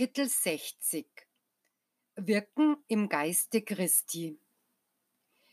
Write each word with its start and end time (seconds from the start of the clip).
Kapitel 0.00 0.30
60 0.30 1.04
Wirken 2.16 2.78
im 2.88 3.10
Geiste 3.10 3.60
Christi 3.60 4.38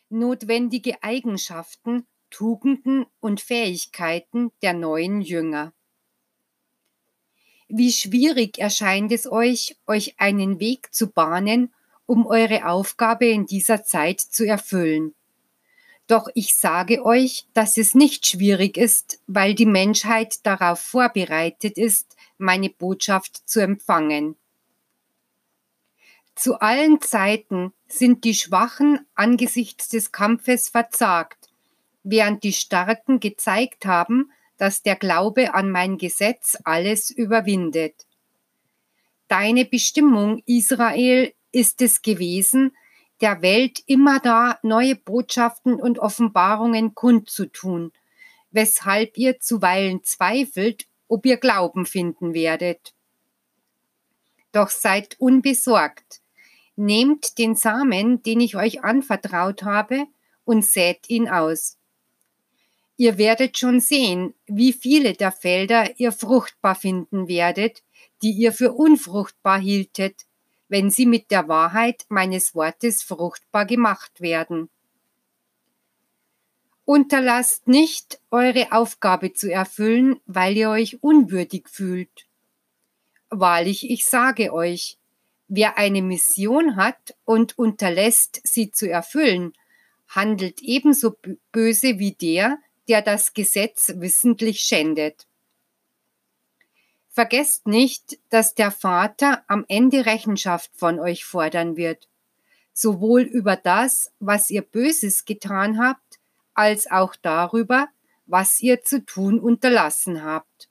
Notwendige 0.08 1.04
Eigenschaften, 1.04 2.08
Tugenden 2.30 3.08
und 3.20 3.42
Fähigkeiten 3.42 4.54
der 4.62 4.72
neuen 4.72 5.20
Jünger 5.20 5.74
Wie 7.68 7.92
schwierig 7.92 8.58
erscheint 8.58 9.12
es 9.12 9.30
euch, 9.30 9.76
euch 9.86 10.18
einen 10.18 10.62
Weg 10.62 10.94
zu 10.94 11.12
bahnen, 11.12 11.74
um 12.06 12.26
eure 12.26 12.70
Aufgabe 12.70 13.26
in 13.26 13.48
dieser 13.48 13.84
Zeit 13.84 14.22
zu 14.22 14.48
erfüllen. 14.48 15.14
Doch 16.08 16.30
ich 16.36 16.56
sage 16.56 17.04
euch, 17.04 17.48
dass 17.54 17.76
es 17.76 17.94
nicht 17.94 18.26
schwierig 18.26 18.78
ist, 18.78 19.20
weil 19.28 19.56
die 19.56 19.66
Menschheit 19.66 20.46
darauf 20.46 20.80
vorbereitet 20.80 21.78
ist, 21.78 22.16
meine 22.38 22.70
Botschaft 22.70 23.48
zu 23.50 23.60
empfangen. 23.60 24.36
Zu 26.38 26.62
allen 26.62 27.02
Zeiten 27.02 27.74
sind 27.88 28.24
die 28.24 28.36
Schwachen 28.36 29.00
angesichts 29.16 29.90
des 29.90 30.12
Kampfes 30.12 30.70
verzagt, 30.70 31.50
während 32.04 32.44
die 32.44 32.54
Starken 32.54 33.20
gezeigt 33.20 33.88
haben, 33.88 34.32
dass 34.58 34.84
der 34.84 34.96
Glaube 34.96 35.56
an 35.56 35.72
mein 35.72 35.98
Gesetz 35.98 36.56
alles 36.64 37.10
überwindet. 37.10 38.06
Deine 39.28 39.66
Bestimmung, 39.66 40.44
Israel, 40.46 41.34
ist 41.52 41.82
es 41.82 42.04
gewesen, 42.04 42.76
der 43.20 43.42
Welt 43.42 43.82
immer 43.88 44.20
da 44.20 44.60
neue 44.62 44.96
Botschaften 44.96 45.74
und 45.74 45.98
Offenbarungen 45.98 46.94
kundzutun, 46.94 47.92
weshalb 48.52 49.18
ihr 49.18 49.40
zuweilen 49.40 50.04
zweifelt 50.04 50.86
ob 51.08 51.26
ihr 51.26 51.38
Glauben 51.38 51.86
finden 51.86 52.34
werdet. 52.34 52.94
Doch 54.52 54.70
seid 54.70 55.20
unbesorgt. 55.20 56.22
Nehmt 56.78 57.38
den 57.38 57.56
Samen, 57.56 58.24
den 58.24 58.40
ich 58.40 58.56
euch 58.56 58.84
anvertraut 58.84 59.64
habe, 59.64 60.06
und 60.46 60.64
sät 60.64 61.10
ihn 61.10 61.28
aus. 61.28 61.78
Ihr 62.96 63.18
werdet 63.18 63.58
schon 63.58 63.80
sehen, 63.80 64.34
wie 64.46 64.72
viele 64.72 65.14
der 65.14 65.32
Felder 65.32 66.00
ihr 66.00 66.12
fruchtbar 66.12 66.76
finden 66.76 67.28
werdet, 67.28 67.84
die 68.22 68.32
ihr 68.32 68.54
für 68.54 68.72
unfruchtbar 68.72 69.60
hieltet, 69.60 70.26
wenn 70.70 70.90
sie 70.90 71.06
mit 71.06 71.30
der 71.32 71.48
Wahrheit 71.48 72.06
meines 72.10 72.56
Wortes 72.56 73.04
fruchtbar 73.04 73.66
gemacht 73.66 74.22
werden. 74.22 74.70
Unterlasst 76.86 77.68
nicht, 77.68 78.22
eure 78.32 78.72
Aufgabe 78.72 79.34
zu 79.34 79.52
erfüllen, 79.52 80.22
weil 80.26 80.56
ihr 80.56 80.70
euch 80.70 81.04
unwürdig 81.04 81.68
fühlt. 81.70 82.28
Wahrlich, 83.30 83.90
ich 83.90 84.08
sage 84.08 84.54
euch, 84.54 84.98
wer 85.48 85.78
eine 85.78 86.02
Mission 86.02 86.76
hat 86.76 87.16
und 87.26 87.58
unterlässt, 87.58 88.42
sie 88.44 88.72
zu 88.72 88.90
erfüllen, 88.90 89.54
handelt 90.08 90.62
ebenso 90.62 91.18
böse 91.52 92.00
wie 92.00 92.14
der, 92.14 92.60
der 92.88 93.02
das 93.02 93.34
Gesetz 93.34 93.94
wissentlich 93.98 94.62
schändet. 94.62 95.28
Vergesst 97.10 97.68
nicht, 97.68 98.20
dass 98.30 98.54
der 98.54 98.72
Vater 98.72 99.44
am 99.48 99.66
Ende 99.68 100.06
Rechenschaft 100.06 100.72
von 100.76 101.00
euch 101.00 101.26
fordern 101.26 101.76
wird, 101.76 102.08
sowohl 102.74 103.22
über 103.24 103.56
das, 103.56 104.12
was 104.20 104.50
ihr 104.50 104.62
Böses 104.62 105.26
getan 105.26 105.80
habt, 105.80 106.20
als 106.54 106.90
auch 106.90 107.16
darüber, 107.16 107.88
was 108.28 108.62
ihr 108.62 108.84
zu 108.84 109.04
tun 109.04 109.40
unterlassen 109.40 110.24
habt. 110.24 110.70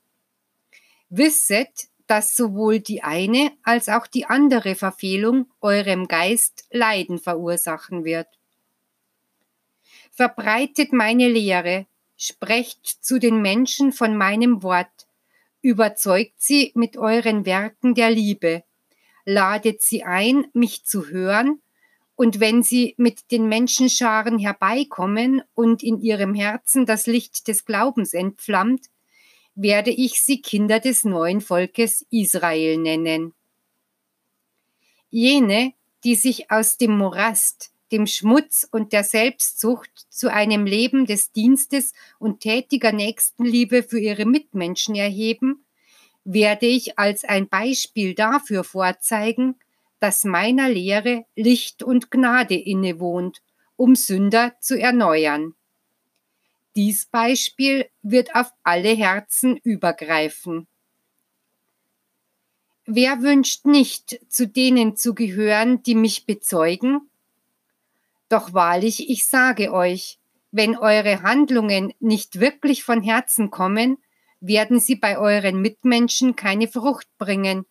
Wisset, 1.08 1.88
dass 2.06 2.36
sowohl 2.36 2.80
die 2.80 3.02
eine 3.02 3.52
als 3.62 3.88
auch 3.88 4.06
die 4.06 4.26
andere 4.26 4.74
Verfehlung 4.74 5.50
eurem 5.60 6.08
Geist 6.08 6.64
Leiden 6.70 7.18
verursachen 7.18 8.04
wird. 8.04 8.28
Verbreitet 10.12 10.92
meine 10.92 11.28
Lehre, 11.28 11.86
sprecht 12.16 12.86
zu 12.86 13.18
den 13.18 13.42
Menschen 13.42 13.92
von 13.92 14.16
meinem 14.16 14.62
Wort, 14.62 15.06
überzeugt 15.60 16.34
sie 16.38 16.72
mit 16.74 16.96
euren 16.96 17.44
Werken 17.44 17.94
der 17.94 18.10
Liebe, 18.10 18.62
ladet 19.24 19.82
sie 19.82 20.04
ein, 20.04 20.46
mich 20.52 20.84
zu 20.84 21.08
hören 21.08 21.60
und 22.14 22.40
wenn 22.40 22.62
sie 22.62 22.94
mit 22.96 23.30
den 23.30 23.48
Menschenscharen 23.48 24.38
herbeikommen 24.38 25.42
und 25.54 25.82
in 25.82 26.00
ihrem 26.00 26.34
Herzen 26.34 26.86
das 26.86 27.06
Licht 27.06 27.46
des 27.46 27.66
Glaubens 27.66 28.14
entflammt, 28.14 28.86
werde 29.56 29.90
ich 29.90 30.22
sie 30.22 30.40
Kinder 30.40 30.78
des 30.78 31.04
neuen 31.04 31.40
Volkes 31.40 32.06
Israel 32.10 32.76
nennen. 32.76 33.34
Jene, 35.10 35.72
die 36.04 36.14
sich 36.14 36.50
aus 36.50 36.76
dem 36.76 36.96
Morast, 36.96 37.72
dem 37.90 38.06
Schmutz 38.06 38.68
und 38.70 38.92
der 38.92 39.02
Selbstsucht 39.02 39.90
zu 40.10 40.32
einem 40.32 40.66
Leben 40.66 41.06
des 41.06 41.32
Dienstes 41.32 41.94
und 42.18 42.40
tätiger 42.40 42.92
Nächstenliebe 42.92 43.82
für 43.82 43.98
ihre 43.98 44.26
Mitmenschen 44.26 44.94
erheben, 44.94 45.64
werde 46.24 46.66
ich 46.66 46.98
als 46.98 47.24
ein 47.24 47.48
Beispiel 47.48 48.14
dafür 48.14 48.62
vorzeigen, 48.62 49.56
dass 50.00 50.24
meiner 50.24 50.68
Lehre 50.68 51.24
Licht 51.34 51.82
und 51.82 52.10
Gnade 52.10 52.56
innewohnt, 52.56 53.40
um 53.76 53.94
Sünder 53.94 54.54
zu 54.60 54.78
erneuern. 54.78 55.54
Dies 56.76 57.06
Beispiel 57.06 57.88
wird 58.02 58.34
auf 58.34 58.52
alle 58.62 58.90
Herzen 58.90 59.56
übergreifen. 59.56 60.66
Wer 62.84 63.22
wünscht 63.22 63.64
nicht, 63.64 64.20
zu 64.28 64.46
denen 64.46 64.94
zu 64.94 65.14
gehören, 65.14 65.82
die 65.82 65.94
mich 65.94 66.26
bezeugen? 66.26 67.10
Doch 68.28 68.52
wahrlich, 68.52 69.08
ich 69.08 69.26
sage 69.26 69.72
euch, 69.72 70.18
wenn 70.50 70.76
eure 70.76 71.22
Handlungen 71.22 71.94
nicht 71.98 72.40
wirklich 72.40 72.84
von 72.84 73.02
Herzen 73.02 73.50
kommen, 73.50 73.96
werden 74.40 74.78
sie 74.78 74.96
bei 74.96 75.18
euren 75.18 75.60
Mitmenschen 75.62 76.36
keine 76.36 76.68
Frucht 76.68 77.08
bringen 77.18 77.64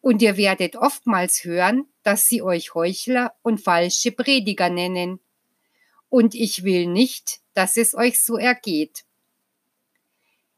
und 0.00 0.22
ihr 0.22 0.36
werdet 0.36 0.76
oftmals 0.76 1.44
hören, 1.44 1.86
dass 2.02 2.28
sie 2.28 2.40
euch 2.40 2.74
Heuchler 2.74 3.34
und 3.42 3.60
falsche 3.60 4.12
Prediger 4.12 4.70
nennen. 4.70 5.18
Und 6.08 6.34
ich 6.34 6.64
will 6.64 6.86
nicht, 6.86 7.40
dass 7.54 7.76
es 7.76 7.94
euch 7.94 8.22
so 8.22 8.36
ergeht. 8.36 9.04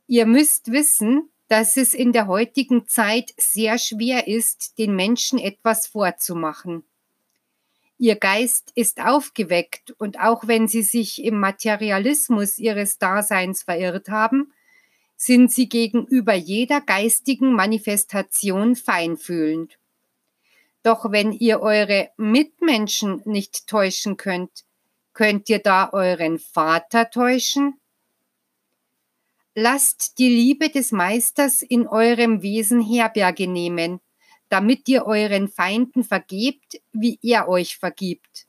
Ihr 0.06 0.26
müsst 0.26 0.70
wissen, 0.70 1.30
dass 1.48 1.76
es 1.76 1.94
in 1.94 2.12
der 2.12 2.26
heutigen 2.26 2.86
Zeit 2.86 3.32
sehr 3.38 3.78
schwer 3.78 4.26
ist, 4.26 4.78
den 4.78 4.94
Menschen 4.94 5.38
etwas 5.38 5.86
vorzumachen. 5.86 6.84
Ihr 7.98 8.16
Geist 8.16 8.72
ist 8.74 9.00
aufgeweckt 9.00 9.92
und 9.98 10.20
auch 10.20 10.46
wenn 10.46 10.68
sie 10.68 10.82
sich 10.82 11.24
im 11.24 11.40
Materialismus 11.40 12.58
ihres 12.58 12.98
Daseins 12.98 13.62
verirrt 13.62 14.08
haben, 14.08 14.52
sind 15.16 15.50
sie 15.50 15.68
gegenüber 15.68 16.34
jeder 16.34 16.82
geistigen 16.82 17.52
Manifestation 17.54 18.76
feinfühlend. 18.76 19.78
Doch 20.82 21.10
wenn 21.10 21.32
ihr 21.32 21.60
eure 21.60 22.10
Mitmenschen 22.18 23.22
nicht 23.24 23.66
täuschen 23.66 24.18
könnt, 24.18 24.65
könnt 25.16 25.48
ihr 25.48 25.60
da 25.60 25.88
euren 25.94 26.38
Vater 26.38 27.08
täuschen? 27.10 27.80
Lasst 29.54 30.18
die 30.18 30.28
Liebe 30.28 30.68
des 30.68 30.92
Meisters 30.92 31.62
in 31.62 31.88
eurem 31.88 32.42
Wesen 32.42 32.82
Herberge 32.82 33.48
nehmen, 33.48 34.00
damit 34.50 34.86
ihr 34.90 35.06
euren 35.06 35.48
Feinden 35.48 36.04
vergebt, 36.04 36.82
wie 36.92 37.18
er 37.22 37.48
euch 37.48 37.78
vergibt. 37.78 38.46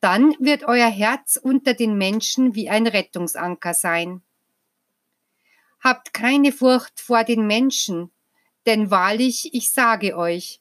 Dann 0.00 0.34
wird 0.38 0.64
euer 0.64 0.90
Herz 0.90 1.40
unter 1.42 1.72
den 1.72 1.96
Menschen 1.96 2.54
wie 2.54 2.68
ein 2.68 2.86
Rettungsanker 2.86 3.72
sein. 3.72 4.20
Habt 5.80 6.12
keine 6.12 6.52
Furcht 6.52 7.00
vor 7.00 7.24
den 7.24 7.46
Menschen, 7.46 8.10
denn 8.66 8.90
wahrlich, 8.90 9.54
ich 9.54 9.70
sage 9.70 10.14
euch, 10.18 10.60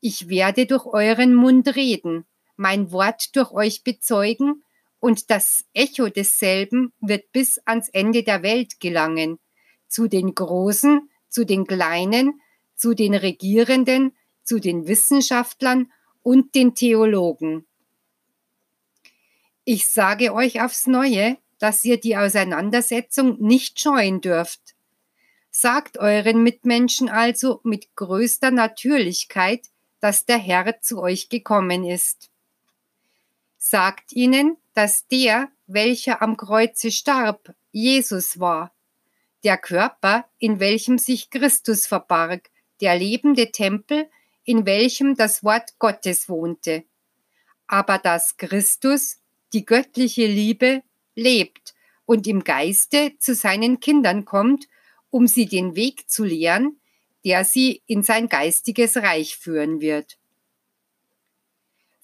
ich 0.00 0.28
werde 0.28 0.66
durch 0.66 0.84
euren 0.84 1.34
Mund 1.34 1.74
reden, 1.74 2.26
mein 2.56 2.92
Wort 2.92 3.34
durch 3.34 3.50
euch 3.50 3.82
bezeugen, 3.82 4.63
und 5.04 5.28
das 5.28 5.66
Echo 5.74 6.08
desselben 6.08 6.90
wird 6.98 7.30
bis 7.30 7.58
ans 7.66 7.90
Ende 7.90 8.22
der 8.22 8.42
Welt 8.42 8.80
gelangen, 8.80 9.38
zu 9.86 10.08
den 10.08 10.34
Großen, 10.34 11.10
zu 11.28 11.44
den 11.44 11.66
Kleinen, 11.66 12.40
zu 12.74 12.94
den 12.94 13.12
Regierenden, 13.12 14.16
zu 14.44 14.60
den 14.60 14.88
Wissenschaftlern 14.88 15.92
und 16.22 16.54
den 16.54 16.74
Theologen. 16.74 17.66
Ich 19.64 19.88
sage 19.88 20.32
euch 20.32 20.62
aufs 20.62 20.86
neue, 20.86 21.36
dass 21.58 21.84
ihr 21.84 22.00
die 22.00 22.16
Auseinandersetzung 22.16 23.38
nicht 23.42 23.78
scheuen 23.78 24.22
dürft. 24.22 24.74
Sagt 25.50 25.98
euren 25.98 26.42
Mitmenschen 26.42 27.10
also 27.10 27.60
mit 27.62 27.94
größter 27.94 28.50
Natürlichkeit, 28.50 29.66
dass 30.00 30.24
der 30.24 30.38
Herr 30.38 30.80
zu 30.80 31.02
euch 31.02 31.28
gekommen 31.28 31.84
ist. 31.84 32.30
Sagt 33.58 34.10
ihnen, 34.10 34.56
dass 34.74 35.06
der, 35.06 35.48
welcher 35.66 36.20
am 36.20 36.36
Kreuze 36.36 36.90
starb, 36.90 37.54
Jesus 37.72 38.38
war, 38.38 38.74
der 39.44 39.56
Körper, 39.56 40.26
in 40.38 40.60
welchem 40.60 40.98
sich 40.98 41.30
Christus 41.30 41.86
verbarg, 41.86 42.50
der 42.80 42.98
lebende 42.98 43.50
Tempel, 43.52 44.10
in 44.44 44.66
welchem 44.66 45.16
das 45.16 45.42
Wort 45.42 45.78
Gottes 45.78 46.28
wohnte, 46.28 46.84
aber 47.66 47.98
dass 47.98 48.36
Christus, 48.36 49.20
die 49.52 49.64
göttliche 49.64 50.26
Liebe, 50.26 50.82
lebt 51.14 51.74
und 52.04 52.26
im 52.26 52.44
Geiste 52.44 53.14
zu 53.18 53.34
seinen 53.34 53.80
Kindern 53.80 54.24
kommt, 54.24 54.68
um 55.10 55.26
sie 55.26 55.46
den 55.46 55.76
Weg 55.76 56.10
zu 56.10 56.24
lehren, 56.24 56.80
der 57.24 57.44
sie 57.44 57.82
in 57.86 58.02
sein 58.02 58.28
geistiges 58.28 58.96
Reich 58.96 59.36
führen 59.36 59.80
wird. 59.80 60.18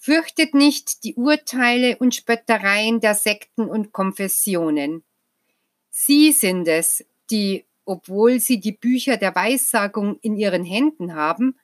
Fürchtet 0.02 0.54
nicht 0.54 1.04
die 1.04 1.14
Urteile 1.14 1.98
und 1.98 2.14
Spöttereien 2.14 3.00
der 3.00 3.14
Sekten 3.14 3.68
und 3.68 3.92
Konfessionen. 3.92 5.04
Sie 5.90 6.32
sind 6.32 6.66
es, 6.68 7.04
die, 7.30 7.66
obwohl 7.84 8.40
sie 8.40 8.60
die 8.60 8.72
Bücher 8.72 9.18
der 9.18 9.34
Weissagung 9.34 10.18
in 10.22 10.36
ihren 10.36 10.64
Händen 10.64 11.14
haben, 11.14 11.58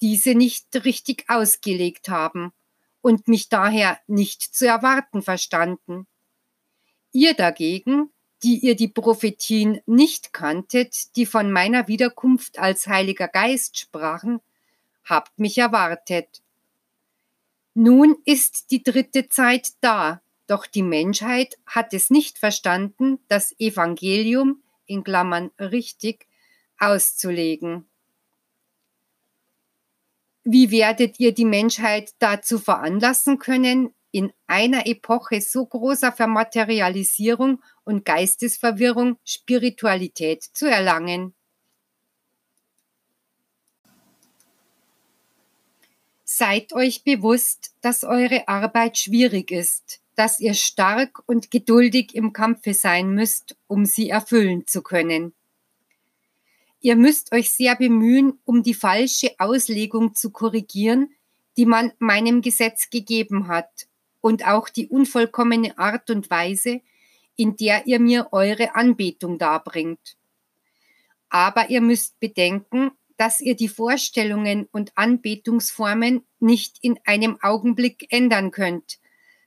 diese 0.00 0.36
nicht 0.36 0.68
richtig 0.84 1.24
ausgelegt 1.26 2.08
haben 2.08 2.52
und 3.00 3.26
mich 3.26 3.48
daher 3.48 3.98
nicht 4.06 4.42
zu 4.42 4.68
erwarten 4.68 5.20
verstanden. 5.20 6.06
Ihr 7.10 7.34
dagegen, 7.34 8.10
die 8.44 8.58
ihr 8.58 8.76
die 8.76 8.86
Prophetien 8.86 9.80
nicht 9.86 10.32
kanntet, 10.32 11.16
die 11.16 11.26
von 11.26 11.50
meiner 11.50 11.88
Wiederkunft 11.88 12.60
als 12.60 12.86
Heiliger 12.86 13.26
Geist 13.26 13.76
sprachen, 13.76 14.40
habt 15.04 15.40
mich 15.40 15.58
erwartet. 15.58 16.40
Nun 17.74 18.16
ist 18.24 18.70
die 18.70 18.82
dritte 18.82 19.28
Zeit 19.28 19.70
da, 19.80 20.22
doch 20.46 20.66
die 20.66 20.82
Menschheit 20.82 21.56
hat 21.66 21.94
es 21.94 22.10
nicht 22.10 22.38
verstanden, 22.38 23.20
das 23.28 23.54
Evangelium 23.60 24.62
in 24.86 25.04
Klammern 25.04 25.50
richtig 25.58 26.26
auszulegen. 26.78 27.86
Wie 30.42 30.70
werdet 30.72 31.20
ihr 31.20 31.32
die 31.32 31.44
Menschheit 31.44 32.12
dazu 32.18 32.58
veranlassen 32.58 33.38
können, 33.38 33.94
in 34.10 34.32
einer 34.48 34.86
Epoche 34.86 35.40
so 35.40 35.64
großer 35.64 36.10
Vermaterialisierung 36.10 37.62
und 37.84 38.04
Geistesverwirrung 38.04 39.18
Spiritualität 39.24 40.42
zu 40.42 40.68
erlangen? 40.68 41.34
Seid 46.40 46.72
euch 46.72 47.04
bewusst, 47.04 47.74
dass 47.82 48.02
eure 48.02 48.48
Arbeit 48.48 48.96
schwierig 48.96 49.50
ist, 49.50 50.00
dass 50.14 50.40
ihr 50.40 50.54
stark 50.54 51.22
und 51.26 51.50
geduldig 51.50 52.14
im 52.14 52.32
Kampfe 52.32 52.72
sein 52.72 53.10
müsst, 53.12 53.58
um 53.66 53.84
sie 53.84 54.08
erfüllen 54.08 54.66
zu 54.66 54.80
können. 54.80 55.34
Ihr 56.80 56.96
müsst 56.96 57.32
euch 57.32 57.52
sehr 57.52 57.76
bemühen, 57.76 58.38
um 58.46 58.62
die 58.62 58.72
falsche 58.72 59.34
Auslegung 59.36 60.14
zu 60.14 60.30
korrigieren, 60.30 61.10
die 61.58 61.66
man 61.66 61.92
meinem 61.98 62.40
Gesetz 62.40 62.88
gegeben 62.88 63.48
hat, 63.48 63.86
und 64.22 64.46
auch 64.46 64.70
die 64.70 64.88
unvollkommene 64.88 65.76
Art 65.76 66.08
und 66.08 66.30
Weise, 66.30 66.80
in 67.36 67.56
der 67.56 67.86
ihr 67.86 68.00
mir 68.00 68.28
eure 68.32 68.74
Anbetung 68.74 69.36
darbringt. 69.36 70.16
Aber 71.28 71.68
ihr 71.68 71.82
müsst 71.82 72.18
bedenken, 72.18 72.92
dass 73.20 73.42
ihr 73.42 73.54
die 73.54 73.68
Vorstellungen 73.68 74.66
und 74.72 74.92
Anbetungsformen 74.94 76.24
nicht 76.38 76.78
in 76.80 76.98
einem 77.04 77.38
Augenblick 77.42 78.06
ändern 78.08 78.50
könnt, 78.50 78.98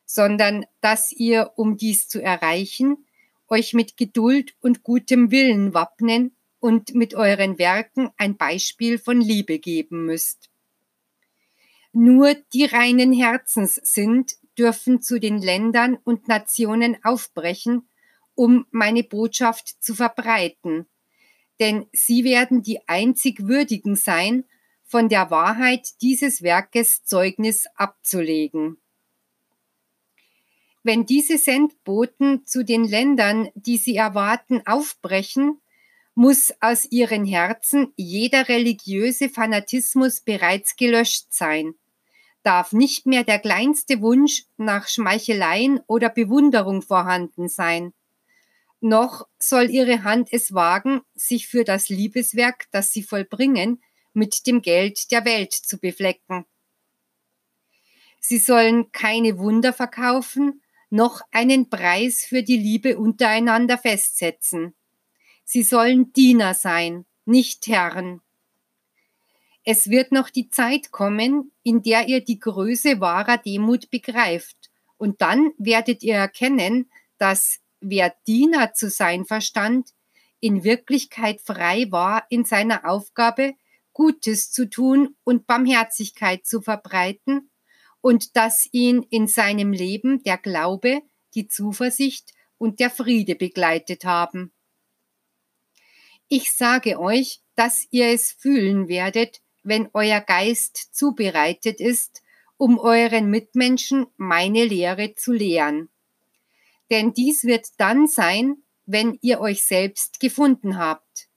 sondern 0.05 0.67
dass 0.79 1.11
ihr, 1.11 1.53
um 1.55 1.75
dies 1.75 2.07
zu 2.07 2.21
erreichen, 2.21 3.07
euch 3.47 3.73
mit 3.73 3.97
Geduld 3.97 4.53
und 4.61 4.83
gutem 4.83 5.31
Willen 5.31 5.73
wappnen 5.73 6.35
und 6.59 6.93
mit 6.93 7.15
euren 7.15 7.57
Werken 7.57 8.11
ein 8.17 8.37
Beispiel 8.37 8.99
von 8.99 9.19
Liebe 9.19 9.57
geben 9.57 10.05
müsst. 10.05 10.51
Nur 11.93 12.35
die 12.53 12.65
reinen 12.65 13.11
Herzens 13.11 13.73
sind, 13.73 14.33
dürfen 14.55 15.01
zu 15.01 15.19
den 15.19 15.39
Ländern 15.41 15.97
und 16.03 16.27
Nationen 16.27 17.03
aufbrechen, 17.03 17.89
um 18.35 18.67
meine 18.69 19.03
Botschaft 19.03 19.83
zu 19.83 19.95
verbreiten. 19.95 20.85
Denn 21.59 21.85
sie 21.93 22.23
werden 22.23 22.63
die 22.63 22.87
einzig 22.87 23.47
Würdigen 23.47 23.95
sein, 23.95 24.45
von 24.83 25.09
der 25.09 25.31
Wahrheit 25.31 26.01
dieses 26.01 26.41
Werkes 26.43 27.03
Zeugnis 27.03 27.65
abzulegen. 27.75 28.77
Wenn 30.83 31.05
diese 31.05 31.37
Sendboten 31.37 32.45
zu 32.45 32.63
den 32.63 32.83
Ländern, 32.83 33.49
die 33.55 33.77
sie 33.77 33.95
erwarten, 33.95 34.61
aufbrechen, 34.67 35.61
muss 36.13 36.53
aus 36.59 36.85
ihren 36.91 37.25
Herzen 37.25 37.93
jeder 37.95 38.49
religiöse 38.49 39.29
Fanatismus 39.29 40.19
bereits 40.19 40.75
gelöscht 40.75 41.27
sein, 41.29 41.73
darf 42.43 42.73
nicht 42.73 43.05
mehr 43.05 43.23
der 43.23 43.39
kleinste 43.39 44.01
Wunsch 44.01 44.45
nach 44.57 44.87
Schmeicheleien 44.87 45.79
oder 45.87 46.09
Bewunderung 46.09 46.81
vorhanden 46.81 47.47
sein. 47.47 47.93
Noch 48.85 49.29
soll 49.39 49.69
ihre 49.69 50.03
Hand 50.03 50.27
es 50.33 50.53
wagen, 50.53 51.03
sich 51.15 51.47
für 51.47 51.63
das 51.63 51.87
Liebeswerk, 51.87 52.67
das 52.71 52.91
sie 52.91 53.01
vollbringen, 53.01 53.81
mit 54.11 54.45
dem 54.45 54.61
Geld 54.61 55.09
der 55.09 55.23
Welt 55.23 55.53
zu 55.53 55.77
beflecken. 55.77 56.43
Sie 58.19 58.39
sollen 58.39 58.91
keine 58.91 59.37
Wunder 59.37 59.71
verkaufen, 59.71 60.61
noch 60.89 61.21
einen 61.31 61.69
Preis 61.69 62.25
für 62.25 62.43
die 62.43 62.57
Liebe 62.57 62.97
untereinander 62.97 63.77
festsetzen. 63.77 64.73
Sie 65.45 65.63
sollen 65.63 66.11
Diener 66.11 66.53
sein, 66.53 67.05
nicht 67.23 67.67
Herren. 67.67 68.19
Es 69.63 69.89
wird 69.89 70.11
noch 70.11 70.29
die 70.29 70.49
Zeit 70.49 70.91
kommen, 70.91 71.53
in 71.63 71.83
der 71.83 72.09
ihr 72.09 72.19
die 72.19 72.37
Größe 72.39 72.99
wahrer 72.99 73.37
Demut 73.37 73.89
begreift, 73.89 74.57
und 74.97 75.21
dann 75.21 75.53
werdet 75.57 76.03
ihr 76.03 76.15
erkennen, 76.15 76.89
dass 77.17 77.62
wer 77.83 78.15
Diener 78.27 78.73
zu 78.73 78.89
sein 78.89 79.25
verstand, 79.25 79.89
in 80.39 80.63
Wirklichkeit 80.63 81.41
frei 81.41 81.87
war 81.89 82.25
in 82.29 82.45
seiner 82.45 82.89
Aufgabe, 82.89 83.53
Gutes 83.93 84.51
zu 84.51 84.69
tun 84.69 85.15
und 85.23 85.45
Barmherzigkeit 85.47 86.45
zu 86.45 86.61
verbreiten, 86.61 87.49
und 88.01 88.35
dass 88.35 88.67
ihn 88.73 89.05
in 89.09 89.27
seinem 89.27 89.71
Leben 89.71 90.23
der 90.23 90.37
Glaube, 90.37 91.01
die 91.35 91.47
Zuversicht 91.47 92.33
und 92.57 92.81
der 92.81 92.89
Friede 92.89 93.35
begleitet 93.35 94.03
haben. 94.03 94.51
Ich 96.27 96.51
sage 96.51 96.99
euch, 96.99 97.41
dass 97.55 97.87
ihr 97.91 98.07
es 98.07 98.31
fühlen 98.31 98.89
werdet, 98.89 99.41
wenn 99.63 99.89
euer 99.93 100.19
Geist 100.19 100.89
zubereitet 100.93 101.79
ist, 101.79 102.23
um 102.57 102.77
euren 102.77 103.29
Mitmenschen 103.29 104.07
meine 104.17 104.65
Lehre 104.65 105.15
zu 105.15 105.31
lehren. 105.31 105.89
Denn 106.89 107.13
dies 107.13 107.43
wird 107.43 107.67
dann 107.77 108.07
sein, 108.07 108.57
wenn 108.85 109.17
ihr 109.21 109.39
euch 109.39 109.63
selbst 109.63 110.19
gefunden 110.19 110.77
habt. 110.77 111.29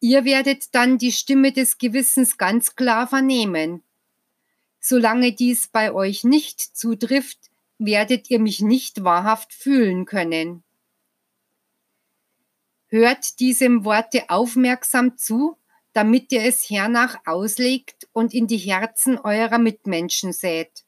Ihr 0.00 0.24
werdet 0.24 0.74
dann 0.74 0.98
die 0.98 1.12
Stimme 1.12 1.52
des 1.52 1.78
Gewissens 1.78 2.38
ganz 2.38 2.74
klar 2.74 3.06
vernehmen. 3.06 3.82
Solange 4.80 5.32
dies 5.32 5.68
bei 5.68 5.92
euch 5.92 6.24
nicht 6.24 6.60
zutrifft, 6.60 7.50
werdet 7.78 8.30
ihr 8.30 8.40
mich 8.40 8.60
nicht 8.60 9.04
wahrhaft 9.04 9.52
fühlen 9.52 10.06
können. 10.06 10.64
Hört 12.86 13.38
diesem 13.40 13.84
Worte 13.84 14.30
aufmerksam 14.30 15.16
zu, 15.16 15.56
damit 15.92 16.32
ihr 16.32 16.44
es 16.44 16.68
hernach 16.68 17.16
auslegt 17.24 18.08
und 18.12 18.32
in 18.32 18.46
die 18.46 18.58
Herzen 18.58 19.18
eurer 19.18 19.58
Mitmenschen 19.58 20.32
sät. 20.32 20.84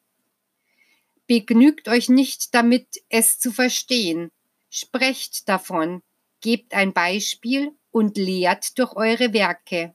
Begnügt 1.34 1.88
euch 1.88 2.10
nicht 2.10 2.54
damit, 2.54 3.02
es 3.08 3.38
zu 3.38 3.52
verstehen. 3.52 4.30
Sprecht 4.68 5.48
davon, 5.48 6.02
gebt 6.42 6.74
ein 6.74 6.92
Beispiel 6.92 7.72
und 7.90 8.18
lehrt 8.18 8.78
durch 8.78 8.92
eure 8.96 9.32
Werke. 9.32 9.94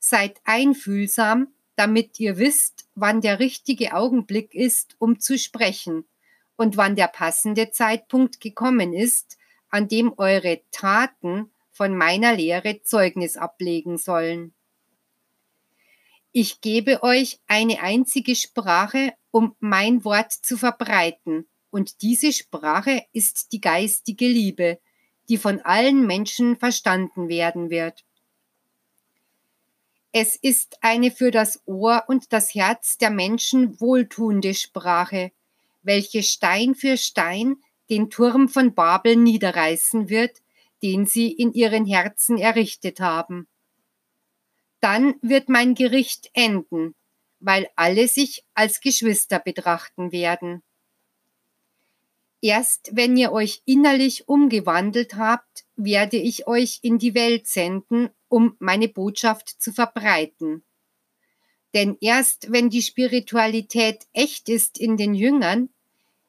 Seid 0.00 0.40
einfühlsam, 0.42 1.54
damit 1.76 2.18
ihr 2.18 2.36
wisst, 2.36 2.88
wann 2.96 3.20
der 3.20 3.38
richtige 3.38 3.94
Augenblick 3.94 4.56
ist, 4.56 4.96
um 4.98 5.20
zu 5.20 5.38
sprechen 5.38 6.04
und 6.56 6.76
wann 6.76 6.96
der 6.96 7.06
passende 7.06 7.70
Zeitpunkt 7.70 8.40
gekommen 8.40 8.92
ist, 8.92 9.38
an 9.70 9.86
dem 9.86 10.14
eure 10.16 10.62
Taten 10.72 11.52
von 11.70 11.96
meiner 11.96 12.34
Lehre 12.34 12.82
Zeugnis 12.82 13.36
ablegen 13.36 13.98
sollen. 13.98 14.52
Ich 16.32 16.60
gebe 16.60 17.04
euch 17.04 17.38
eine 17.46 17.80
einzige 17.82 18.34
Sprache, 18.34 19.12
um 19.34 19.56
mein 19.58 20.04
Wort 20.04 20.30
zu 20.30 20.56
verbreiten, 20.56 21.48
und 21.70 22.02
diese 22.02 22.32
Sprache 22.32 23.04
ist 23.12 23.50
die 23.50 23.60
geistige 23.60 24.28
Liebe, 24.28 24.78
die 25.28 25.38
von 25.38 25.60
allen 25.62 26.06
Menschen 26.06 26.56
verstanden 26.56 27.28
werden 27.28 27.68
wird. 27.68 28.04
Es 30.12 30.36
ist 30.36 30.78
eine 30.82 31.10
für 31.10 31.32
das 31.32 31.60
Ohr 31.66 32.04
und 32.06 32.32
das 32.32 32.54
Herz 32.54 32.96
der 32.96 33.10
Menschen 33.10 33.80
wohltuende 33.80 34.54
Sprache, 34.54 35.32
welche 35.82 36.22
Stein 36.22 36.76
für 36.76 36.96
Stein 36.96 37.56
den 37.90 38.10
Turm 38.10 38.48
von 38.48 38.72
Babel 38.72 39.16
niederreißen 39.16 40.08
wird, 40.10 40.42
den 40.80 41.06
sie 41.06 41.32
in 41.32 41.52
ihren 41.52 41.86
Herzen 41.86 42.38
errichtet 42.38 43.00
haben. 43.00 43.48
Dann 44.78 45.16
wird 45.22 45.48
mein 45.48 45.74
Gericht 45.74 46.30
enden, 46.34 46.94
weil 47.44 47.68
alle 47.76 48.08
sich 48.08 48.42
als 48.54 48.80
Geschwister 48.80 49.38
betrachten 49.38 50.12
werden. 50.12 50.62
Erst 52.40 52.90
wenn 52.92 53.16
ihr 53.16 53.32
euch 53.32 53.62
innerlich 53.66 54.28
umgewandelt 54.28 55.14
habt, 55.16 55.64
werde 55.76 56.16
ich 56.16 56.46
euch 56.46 56.80
in 56.82 56.98
die 56.98 57.14
Welt 57.14 57.46
senden, 57.46 58.10
um 58.28 58.56
meine 58.60 58.88
Botschaft 58.88 59.48
zu 59.60 59.72
verbreiten. 59.72 60.62
Denn 61.74 61.98
erst 62.00 62.50
wenn 62.50 62.70
die 62.70 62.82
Spiritualität 62.82 64.06
echt 64.12 64.48
ist 64.48 64.78
in 64.78 64.96
den 64.96 65.14
Jüngern, 65.14 65.68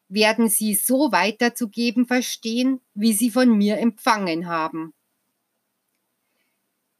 werden 0.09 0.49
sie 0.49 0.75
so 0.75 1.11
weiterzugeben 1.11 2.07
verstehen, 2.07 2.81
wie 2.93 3.13
sie 3.13 3.31
von 3.31 3.57
mir 3.57 3.77
empfangen 3.77 4.47
haben. 4.47 4.93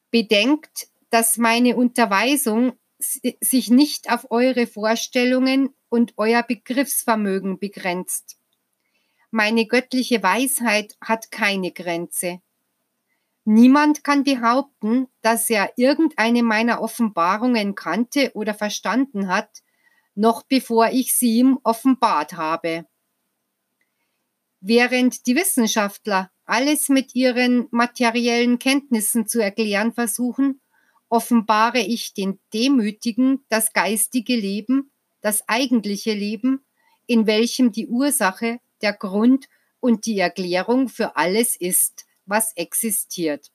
Bedenkt, 0.10 0.88
dass 1.10 1.38
meine 1.38 1.75
Unterweisung 1.75 2.77
sich 3.00 3.70
nicht 3.70 4.10
auf 4.10 4.32
eure 4.32 4.68
Vorstellungen 4.68 5.70
und 5.90 6.14
euer 6.18 6.44
Begriffsvermögen 6.44 7.60
begrenzt. 7.60 8.38
Meine 9.32 9.66
göttliche 9.66 10.24
Weisheit 10.24 10.96
hat 11.02 11.32
keine 11.32 11.72
Grenze. 11.72 12.40
Niemand 13.44 14.04
kann 14.04 14.24
behaupten, 14.24 15.08
dass 15.22 15.50
er 15.50 15.74
irgendeine 15.75 16.42
meiner 16.42 16.82
Offenbarungen 16.82 17.75
kannte 17.75 18.32
oder 18.34 18.54
verstanden 18.54 19.28
hat, 19.28 19.62
noch 20.16 20.44
bevor 20.44 20.90
ich 20.90 21.14
sie 21.14 21.38
ihm 21.38 21.60
offenbart 21.64 22.34
habe. 22.34 22.86
Während 24.62 25.28
die 25.28 25.36
Wissenschaftler 25.36 26.32
alles 26.46 26.90
mit 26.90 27.14
ihren 27.14 27.68
materiellen 27.70 28.58
Kenntnissen 28.58 29.28
zu 29.28 29.40
erklären 29.40 29.94
versuchen, 29.94 30.62
offenbare 31.09 31.79
ich 31.79 32.13
den 32.13 32.39
Demütigen 32.53 33.43
das 33.50 33.74
geistige 33.74 34.35
Leben, 34.35 34.91
das 35.21 35.47
eigentliche 35.47 36.13
Leben, 36.13 36.63
in 37.07 37.27
welchem 37.27 37.71
die 37.71 37.88
Ursache, 37.88 38.59
der 38.81 38.93
Grund 38.93 39.47
und 39.79 40.05
die 40.05 40.19
Erklärung 40.19 40.89
für 40.89 41.15
alles 41.15 41.55
ist, 41.55 42.05
was 42.25 42.55
existiert. 42.55 43.51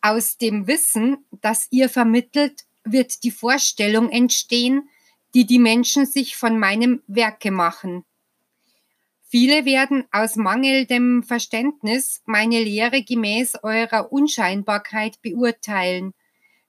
Aus 0.00 0.36
dem 0.36 0.66
Wissen, 0.66 1.24
das 1.30 1.68
ihr 1.70 1.88
vermittelt, 1.88 2.64
wird 2.84 3.22
die 3.22 3.30
Vorstellung 3.30 4.10
entstehen, 4.10 4.88
die 5.34 5.46
die 5.46 5.60
Menschen 5.60 6.06
sich 6.06 6.36
von 6.36 6.58
meinem 6.58 7.02
Werke 7.06 7.50
machen. 7.50 8.04
Viele 9.32 9.64
werden 9.64 10.04
aus 10.12 10.36
mangelndem 10.36 11.22
Verständnis 11.22 12.20
meine 12.26 12.62
Lehre 12.62 13.02
gemäß 13.02 13.54
eurer 13.62 14.12
Unscheinbarkeit 14.12 15.22
beurteilen, 15.22 16.12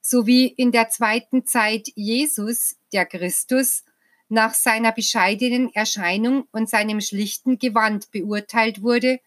so 0.00 0.26
wie 0.26 0.46
in 0.46 0.72
der 0.72 0.88
zweiten 0.88 1.44
Zeit 1.44 1.88
Jesus, 1.94 2.76
der 2.90 3.04
Christus, 3.04 3.84
nach 4.30 4.54
seiner 4.54 4.92
bescheidenen 4.92 5.74
Erscheinung 5.74 6.48
und 6.52 6.70
seinem 6.70 7.02
schlichten 7.02 7.58
Gewand 7.58 8.10
beurteilt 8.12 8.80
wurde 8.80 9.20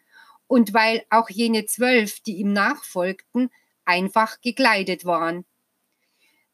und 0.47 0.73
weil 0.73 1.03
auch 1.11 1.29
jene 1.29 1.67
zwölf, 1.67 2.19
die 2.21 2.37
ihm 2.37 2.53
nachfolgten, 2.53 3.51
einfach 3.85 4.41
gekleidet 4.41 5.05
waren. 5.05 5.45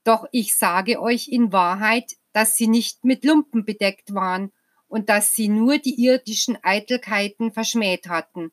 Doch 0.03 0.25
ich 0.33 0.57
sage 0.57 1.01
euch 1.01 1.29
in 1.29 1.53
Wahrheit, 1.53 2.17
dass 2.33 2.57
sie 2.57 2.67
nicht 2.67 3.05
mit 3.05 3.23
Lumpen 3.23 3.63
bedeckt 3.63 4.13
waren 4.13 4.51
und 4.93 5.09
dass 5.09 5.33
sie 5.33 5.47
nur 5.50 5.79
die 5.79 6.05
irdischen 6.05 6.55
Eitelkeiten 6.62 7.51
verschmäht 7.51 8.09
hatten, 8.09 8.51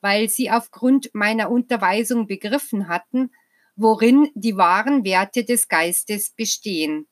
weil 0.00 0.28
sie 0.28 0.48
aufgrund 0.48 1.12
meiner 1.12 1.50
Unterweisung 1.50 2.28
begriffen 2.28 2.86
hatten, 2.86 3.32
worin 3.74 4.30
die 4.36 4.56
wahren 4.56 5.04
Werte 5.04 5.42
des 5.42 5.66
Geistes 5.66 6.30
bestehen. 6.30 7.08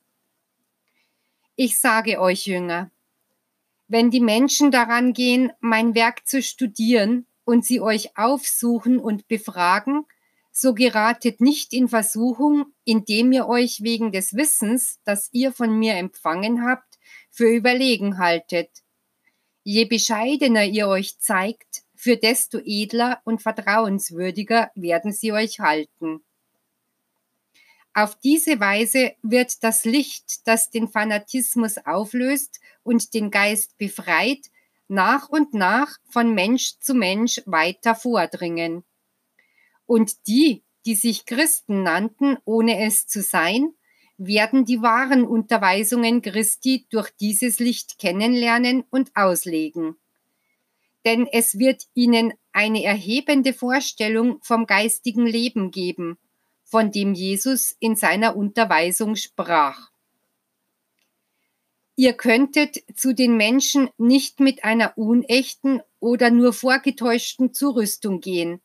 Ich 1.56 1.80
sage 1.80 2.20
euch, 2.20 2.46
Jünger, 2.46 2.92
wenn 3.88 4.12
die 4.12 4.20
Menschen 4.20 4.70
daran 4.70 5.14
gehen, 5.14 5.50
mein 5.58 5.96
Werk 5.96 6.28
zu 6.28 6.40
studieren 6.40 7.26
und 7.44 7.64
sie 7.64 7.80
euch 7.80 8.16
aufsuchen 8.16 9.00
und 9.00 9.26
befragen, 9.26 10.06
so 10.52 10.74
geratet 10.74 11.40
nicht 11.40 11.72
in 11.72 11.88
Versuchung, 11.88 12.66
indem 12.84 13.32
ihr 13.32 13.48
euch 13.48 13.82
wegen 13.82 14.12
des 14.12 14.34
Wissens, 14.34 15.00
das 15.02 15.28
ihr 15.32 15.50
von 15.50 15.76
mir 15.76 15.94
empfangen 15.94 16.64
habt, 16.64 16.89
für 17.30 17.48
überlegen 17.48 18.18
haltet. 18.18 18.70
Je 19.62 19.84
bescheidener 19.84 20.64
ihr 20.64 20.88
euch 20.88 21.18
zeigt, 21.18 21.82
für 21.94 22.16
desto 22.16 22.58
edler 22.64 23.20
und 23.24 23.42
vertrauenswürdiger 23.42 24.70
werden 24.74 25.12
sie 25.12 25.32
euch 25.32 25.60
halten. 25.60 26.22
Auf 27.92 28.18
diese 28.18 28.60
Weise 28.60 29.14
wird 29.22 29.62
das 29.64 29.84
Licht, 29.84 30.46
das 30.46 30.70
den 30.70 30.88
Fanatismus 30.88 31.76
auflöst 31.78 32.60
und 32.82 33.14
den 33.14 33.30
Geist 33.30 33.76
befreit, 33.78 34.46
nach 34.88 35.28
und 35.28 35.54
nach 35.54 35.98
von 36.08 36.34
Mensch 36.34 36.78
zu 36.80 36.94
Mensch 36.94 37.42
weiter 37.46 37.94
vordringen. 37.94 38.84
Und 39.86 40.26
die, 40.26 40.62
die 40.86 40.94
sich 40.94 41.26
Christen 41.26 41.82
nannten, 41.82 42.38
ohne 42.44 42.84
es 42.84 43.06
zu 43.06 43.22
sein, 43.22 43.74
werden 44.22 44.66
die 44.66 44.82
wahren 44.82 45.26
Unterweisungen 45.26 46.20
Christi 46.20 46.84
durch 46.90 47.08
dieses 47.10 47.58
Licht 47.58 47.98
kennenlernen 47.98 48.84
und 48.90 49.16
auslegen. 49.16 49.96
Denn 51.06 51.26
es 51.26 51.58
wird 51.58 51.86
ihnen 51.94 52.34
eine 52.52 52.84
erhebende 52.84 53.54
Vorstellung 53.54 54.38
vom 54.42 54.66
geistigen 54.66 55.26
Leben 55.26 55.70
geben, 55.70 56.18
von 56.64 56.92
dem 56.92 57.14
Jesus 57.14 57.74
in 57.80 57.96
seiner 57.96 58.36
Unterweisung 58.36 59.16
sprach. 59.16 59.90
Ihr 61.96 62.12
könntet 62.12 62.84
zu 62.94 63.14
den 63.14 63.38
Menschen 63.38 63.88
nicht 63.96 64.38
mit 64.38 64.64
einer 64.64 64.98
unechten 64.98 65.80
oder 65.98 66.30
nur 66.30 66.52
vorgetäuschten 66.52 67.54
Zurüstung 67.54 68.20
gehen, 68.20 68.60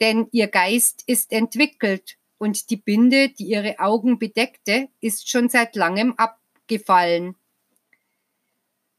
denn 0.00 0.28
ihr 0.30 0.46
Geist 0.46 1.02
ist 1.08 1.32
entwickelt 1.32 2.18
und 2.38 2.70
die 2.70 2.76
Binde, 2.76 3.30
die 3.30 3.44
ihre 3.44 3.78
Augen 3.78 4.18
bedeckte, 4.18 4.88
ist 5.00 5.28
schon 5.28 5.48
seit 5.48 5.76
langem 5.76 6.14
abgefallen. 6.16 7.36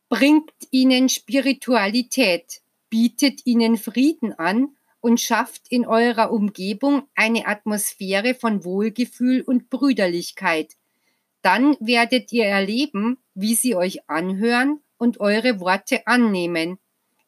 Bringt 0.09 0.53
ihnen 0.71 1.09
Spiritualität, 1.09 2.61
bietet 2.89 3.45
ihnen 3.45 3.77
Frieden 3.77 4.33
an 4.33 4.69
und 5.01 5.19
schafft 5.19 5.67
in 5.69 5.85
eurer 5.85 6.31
Umgebung 6.31 7.03
eine 7.15 7.45
Atmosphäre 7.47 8.33
von 8.33 8.63
Wohlgefühl 8.63 9.41
und 9.41 9.69
Brüderlichkeit. 9.69 10.75
Dann 11.41 11.77
werdet 11.79 12.31
ihr 12.31 12.45
erleben, 12.45 13.17
wie 13.33 13.55
sie 13.55 13.75
euch 13.75 14.09
anhören 14.09 14.81
und 14.97 15.19
eure 15.19 15.59
Worte 15.59 16.07
annehmen, 16.07 16.79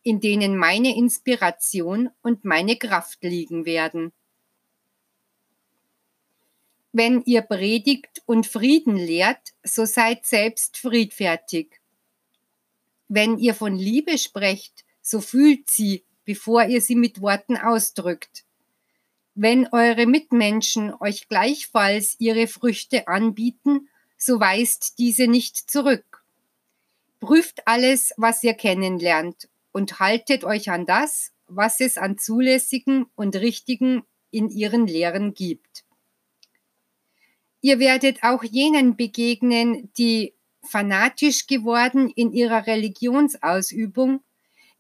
in 0.03 0.19
denen 0.19 0.57
meine 0.57 0.95
Inspiration 0.95 2.09
und 2.21 2.45
meine 2.45 2.77
Kraft 2.77 3.23
liegen 3.23 3.65
werden. 3.65 4.11
Wenn 6.91 7.22
ihr 7.25 7.41
predigt 7.43 8.24
und 8.25 8.48
Frieden 8.48 8.96
lehrt, 8.96 9.53
so 9.63 9.86
seid 9.86 10.25
selbst 10.25 10.77
friedfertig. 10.77 11.79
Wenn 13.08 13.38
ihr 13.38 13.53
von 13.53 13.75
Liebe 13.75 14.17
sprecht, 14.17 14.86
so 15.01 15.22
fühlt 15.22 15.69
sie, 15.69 16.03
bevor 16.25 16.65
ihr 16.65 16.81
sie 16.81 16.96
mit 16.96 17.22
Worten 17.22 17.58
ausdrückt. 17.58 18.43
Wenn 19.36 19.67
eure 19.72 20.05
Mitmenschen 20.05 20.93
euch 21.00 21.27
gleichfalls 21.27 22.15
ihre 22.19 22.48
Früchte 22.48 23.08
anbieten, 23.08 23.88
so 24.17 24.39
weist 24.39 25.00
diese 25.00 25.27
nicht 25.27 25.72
zurück. 25.72 26.24
Prüft 27.19 27.67
alles, 27.67 28.13
was 28.17 28.43
ihr 28.43 28.53
kennenlernt, 28.53 29.48
und 29.72 30.00
haltet 30.00 30.43
euch 30.43 30.69
an 30.72 30.86
das, 30.86 31.31
was 31.48 31.79
es 31.79 31.98
an 31.98 32.17
zulässigen 32.17 33.05
und 33.15 33.36
richtigen 33.36 34.03
in 34.31 34.50
ihren 34.50 34.88
Lehren 34.88 35.34
gibt. 35.34 35.84
Ihr 37.61 37.79
werdet 37.79 38.23
auch 38.23 38.43
jenen 38.43 38.95
begegnen, 38.95 39.91
die 39.97 40.33
fanatisch 40.61 41.47
geworden 41.47 42.09
in 42.15 42.31
ihrer 42.31 42.67
Religionsausübung, 42.67 44.21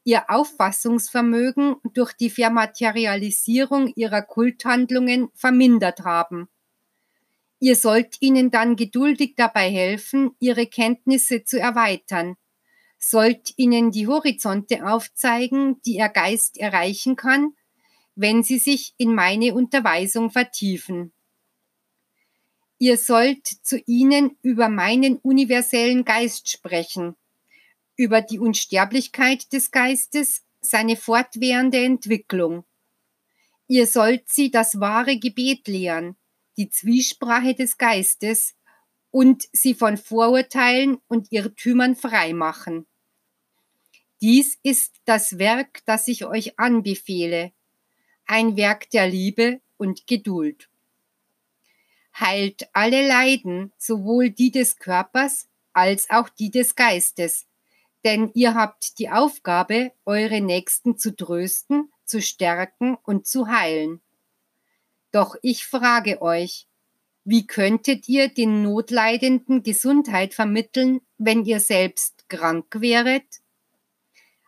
ihr 0.03 0.29
Auffassungsvermögen 0.29 1.75
durch 1.93 2.13
die 2.13 2.29
Vermaterialisierung 2.29 3.91
ihrer 3.95 4.21
Kulthandlungen 4.21 5.29
vermindert 5.33 6.01
haben. 6.01 6.47
Ihr 7.59 7.75
sollt 7.75 8.21
ihnen 8.21 8.51
dann 8.51 8.77
geduldig 8.77 9.33
dabei 9.35 9.69
helfen, 9.69 10.31
ihre 10.39 10.65
Kenntnisse 10.65 11.43
zu 11.43 11.59
erweitern, 11.59 12.37
sollt 12.97 13.53
ihnen 13.57 13.91
die 13.91 14.07
Horizonte 14.07 14.87
aufzeigen, 14.87 15.81
die 15.81 15.97
ihr 15.97 16.07
Geist 16.07 16.57
erreichen 16.57 17.17
kann, 17.17 17.53
wenn 18.15 18.43
sie 18.43 18.59
sich 18.59 18.93
in 18.97 19.13
meine 19.13 19.53
Unterweisung 19.53 20.31
vertiefen. 20.31 21.11
Ihr 22.81 22.97
sollt 22.97 23.45
zu 23.45 23.77
ihnen 23.87 24.37
über 24.41 24.69
meinen 24.69 25.17
universellen 25.17 26.05
Geist 26.05 26.49
sprechen, 26.49 27.17
über 27.97 28.21
die 28.21 28.39
Unsterblichkeit 28.39 29.51
des 29.51 29.71
Geistes, 29.71 30.45
seine 30.61 30.95
fortwährende 30.95 31.83
Entwicklung. 31.83 32.63
Ihr 33.67 33.85
sollt 33.85 34.29
sie 34.29 34.49
das 34.49 34.79
wahre 34.79 35.19
Gebet 35.19 35.67
lehren, 35.67 36.15
die 36.57 36.69
Zwiesprache 36.69 37.53
des 37.53 37.77
Geistes 37.77 38.55
und 39.11 39.49
sie 39.51 39.73
von 39.73 39.97
Vorurteilen 39.97 40.99
und 41.07 41.31
Irrtümern 41.31 41.97
freimachen. 41.97 42.87
Dies 44.21 44.57
ist 44.63 44.95
das 45.03 45.37
Werk, 45.37 45.81
das 45.85 46.07
ich 46.07 46.25
euch 46.25 46.57
anbefehle, 46.57 47.51
ein 48.25 48.55
Werk 48.55 48.89
der 48.91 49.07
Liebe 49.07 49.59
und 49.77 50.07
Geduld. 50.07 50.69
Heilt 52.19 52.67
alle 52.73 53.07
Leiden, 53.07 53.71
sowohl 53.77 54.29
die 54.29 54.51
des 54.51 54.77
Körpers 54.77 55.47
als 55.73 56.09
auch 56.09 56.27
die 56.29 56.51
des 56.51 56.75
Geistes, 56.75 57.45
denn 58.03 58.31
ihr 58.33 58.55
habt 58.55 58.99
die 58.99 59.09
Aufgabe, 59.09 59.91
eure 60.05 60.41
Nächsten 60.41 60.97
zu 60.97 61.15
trösten, 61.15 61.91
zu 62.05 62.21
stärken 62.21 62.97
und 63.03 63.27
zu 63.27 63.47
heilen. 63.47 64.01
Doch 65.11 65.35
ich 65.41 65.65
frage 65.65 66.21
euch, 66.21 66.67
wie 67.23 67.45
könntet 67.45 68.09
ihr 68.09 68.27
den 68.27 68.63
Notleidenden 68.63 69.63
Gesundheit 69.63 70.33
vermitteln, 70.33 71.01
wenn 71.17 71.45
ihr 71.45 71.59
selbst 71.59 72.27
krank 72.27 72.65
wäret? 72.79 73.41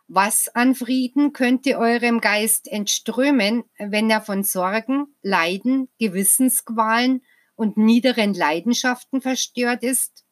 Was 0.08 0.48
an 0.48 0.74
Frieden 0.74 1.32
könnte 1.32 1.78
eurem 1.78 2.20
Geist 2.20 2.68
entströmen, 2.68 3.64
wenn 3.78 4.10
er 4.10 4.20
von 4.20 4.44
Sorgen, 4.44 5.14
Leiden, 5.22 5.88
Gewissensqualen 5.98 7.22
und 7.56 7.76
niederen 7.76 8.34
Leidenschaften 8.34 9.20
verstört 9.20 9.82
ist? 9.82 10.24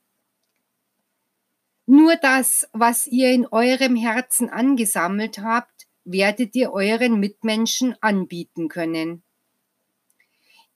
Nur 1.87 2.17
das, 2.17 2.69
was 2.73 3.07
ihr 3.07 3.33
in 3.33 3.47
eurem 3.47 3.97
Herzen 3.97 4.49
angesammelt 4.49 5.39
habt, 5.41 5.89
werdet 6.05 6.55
ihr 6.55 6.73
euren 6.73 7.19
Mitmenschen 7.19 7.97
anbieten 8.01 8.69
können. 8.69 9.23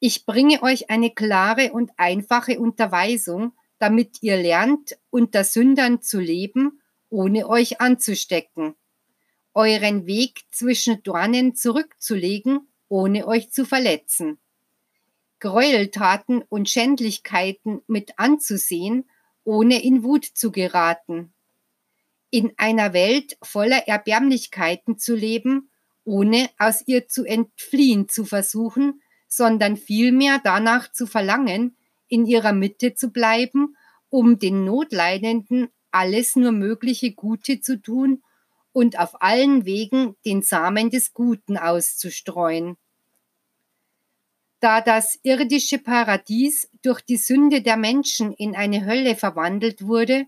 Ich 0.00 0.26
bringe 0.26 0.62
euch 0.62 0.90
eine 0.90 1.10
klare 1.10 1.72
und 1.72 1.92
einfache 1.96 2.60
Unterweisung, 2.60 3.52
damit 3.78 4.22
ihr 4.22 4.36
lernt, 4.36 4.98
unter 5.10 5.44
Sündern 5.44 6.02
zu 6.02 6.20
leben, 6.20 6.80
ohne 7.10 7.48
euch 7.48 7.80
anzustecken, 7.80 8.74
euren 9.54 10.06
Weg 10.06 10.42
zwischen 10.50 11.02
Dornen 11.02 11.54
zurückzulegen, 11.54 12.68
ohne 12.88 13.26
euch 13.26 13.50
zu 13.50 13.64
verletzen, 13.64 14.38
Gräueltaten 15.40 16.42
und 16.42 16.68
Schändlichkeiten 16.68 17.82
mit 17.86 18.18
anzusehen, 18.18 19.08
ohne 19.44 19.82
in 19.82 20.02
Wut 20.02 20.24
zu 20.24 20.50
geraten, 20.50 21.32
in 22.30 22.52
einer 22.56 22.92
Welt 22.92 23.36
voller 23.42 23.86
Erbärmlichkeiten 23.86 24.98
zu 24.98 25.14
leben, 25.14 25.70
ohne 26.04 26.48
aus 26.58 26.82
ihr 26.86 27.08
zu 27.08 27.24
entfliehen 27.24 28.08
zu 28.08 28.24
versuchen, 28.24 29.02
sondern 29.28 29.76
vielmehr 29.76 30.40
danach 30.42 30.90
zu 30.92 31.06
verlangen, 31.06 31.76
in 32.08 32.26
ihrer 32.26 32.52
Mitte 32.52 32.94
zu 32.94 33.10
bleiben, 33.10 33.76
um 34.08 34.38
den 34.38 34.64
Notleidenden 34.64 35.68
alles 35.90 36.36
nur 36.36 36.52
mögliche 36.52 37.12
Gute 37.12 37.60
zu 37.60 37.80
tun 37.80 38.22
und 38.72 38.98
auf 38.98 39.22
allen 39.22 39.64
Wegen 39.64 40.16
den 40.24 40.42
Samen 40.42 40.90
des 40.90 41.12
Guten 41.14 41.56
auszustreuen. 41.56 42.76
Da 44.64 44.80
das 44.80 45.18
irdische 45.22 45.78
Paradies 45.78 46.70
durch 46.80 47.02
die 47.02 47.18
Sünde 47.18 47.60
der 47.60 47.76
Menschen 47.76 48.32
in 48.32 48.56
eine 48.56 48.86
Hölle 48.86 49.14
verwandelt 49.14 49.82
wurde, 49.86 50.24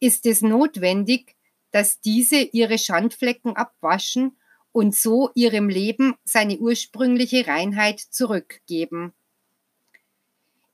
ist 0.00 0.24
es 0.24 0.40
notwendig, 0.40 1.36
dass 1.72 2.00
diese 2.00 2.36
ihre 2.36 2.78
Schandflecken 2.78 3.54
abwaschen 3.54 4.38
und 4.72 4.94
so 4.94 5.28
ihrem 5.34 5.68
Leben 5.68 6.14
seine 6.24 6.56
ursprüngliche 6.56 7.46
Reinheit 7.46 8.00
zurückgeben. 8.00 9.12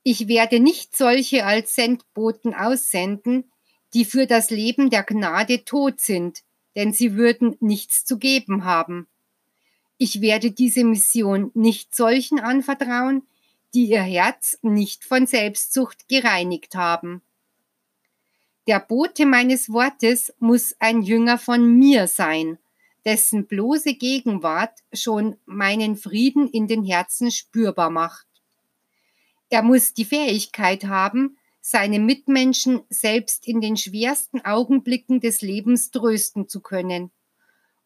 Ich 0.05 0.29
werde 0.29 0.61
nicht 0.61 0.97
solche 0.97 1.45
als 1.45 1.75
Sendboten 1.75 2.55
aussenden, 2.55 3.51
die 3.95 4.05
für 4.05 4.29
das 4.29 4.51
Leben 4.51 4.91
der 4.91 5.03
Gnade 5.03 5.65
tot 5.65 5.99
sind, 5.99 6.45
denn 6.77 6.93
sie 6.93 7.17
würden 7.17 7.57
nichts 7.59 8.05
zu 8.05 8.17
geben 8.17 8.65
haben. 8.65 9.09
Ich 10.05 10.21
werde 10.21 10.51
diese 10.51 10.83
Mission 10.83 11.53
nicht 11.55 11.95
solchen 11.95 12.41
anvertrauen, 12.41 13.23
die 13.73 13.87
ihr 13.87 14.03
Herz 14.03 14.59
nicht 14.61 15.05
von 15.05 15.29
Selbstsucht 15.29 16.09
gereinigt 16.09 16.75
haben. 16.75 17.23
Der 18.67 18.81
Bote 18.81 19.27
meines 19.27 19.71
Wortes 19.71 20.35
muss 20.41 20.75
ein 20.81 21.03
Jünger 21.03 21.39
von 21.39 21.79
mir 21.79 22.09
sein, 22.09 22.59
dessen 23.05 23.47
bloße 23.47 23.95
Gegenwart 23.95 24.77
schon 24.93 25.37
meinen 25.47 25.95
Frieden 25.95 26.49
in 26.49 26.67
den 26.67 26.85
Herzen 26.85 27.31
spürbar 27.31 27.91
macht. 27.91 28.27
Er 29.51 29.63
muss 29.63 29.95
die 29.95 30.05
Fähigkeit 30.05 30.83
haben, 30.87 31.39
seine 31.61 32.01
Mitmenschen 32.01 32.81
selbst 32.91 33.47
in 33.47 33.61
den 33.61 33.77
schwersten 33.77 34.41
Augenblicken 34.41 35.21
des 35.21 35.43
Lebens 35.43 35.93
trösten 35.93 36.49
zu 36.49 36.61
können. 36.61 37.13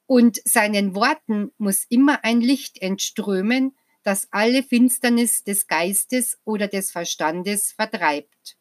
Und 0.06 0.40
seinen 0.44 0.94
Worten 0.94 1.52
muss 1.58 1.84
immer 1.88 2.24
ein 2.24 2.40
Licht 2.40 2.80
entströmen, 2.80 3.76
das 4.02 4.28
alle 4.30 4.62
Finsternis 4.62 5.42
des 5.42 5.66
Geistes 5.66 6.38
oder 6.44 6.68
des 6.68 6.90
Verstandes 6.92 7.72
vertreibt. 7.72 8.56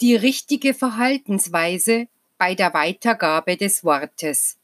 die 0.00 0.16
richtige 0.16 0.72
Verhaltensweise 0.72 2.08
bei 2.38 2.54
der 2.54 2.72
Weitergabe 2.72 3.56
des 3.56 3.84
Wortes. 3.84 4.56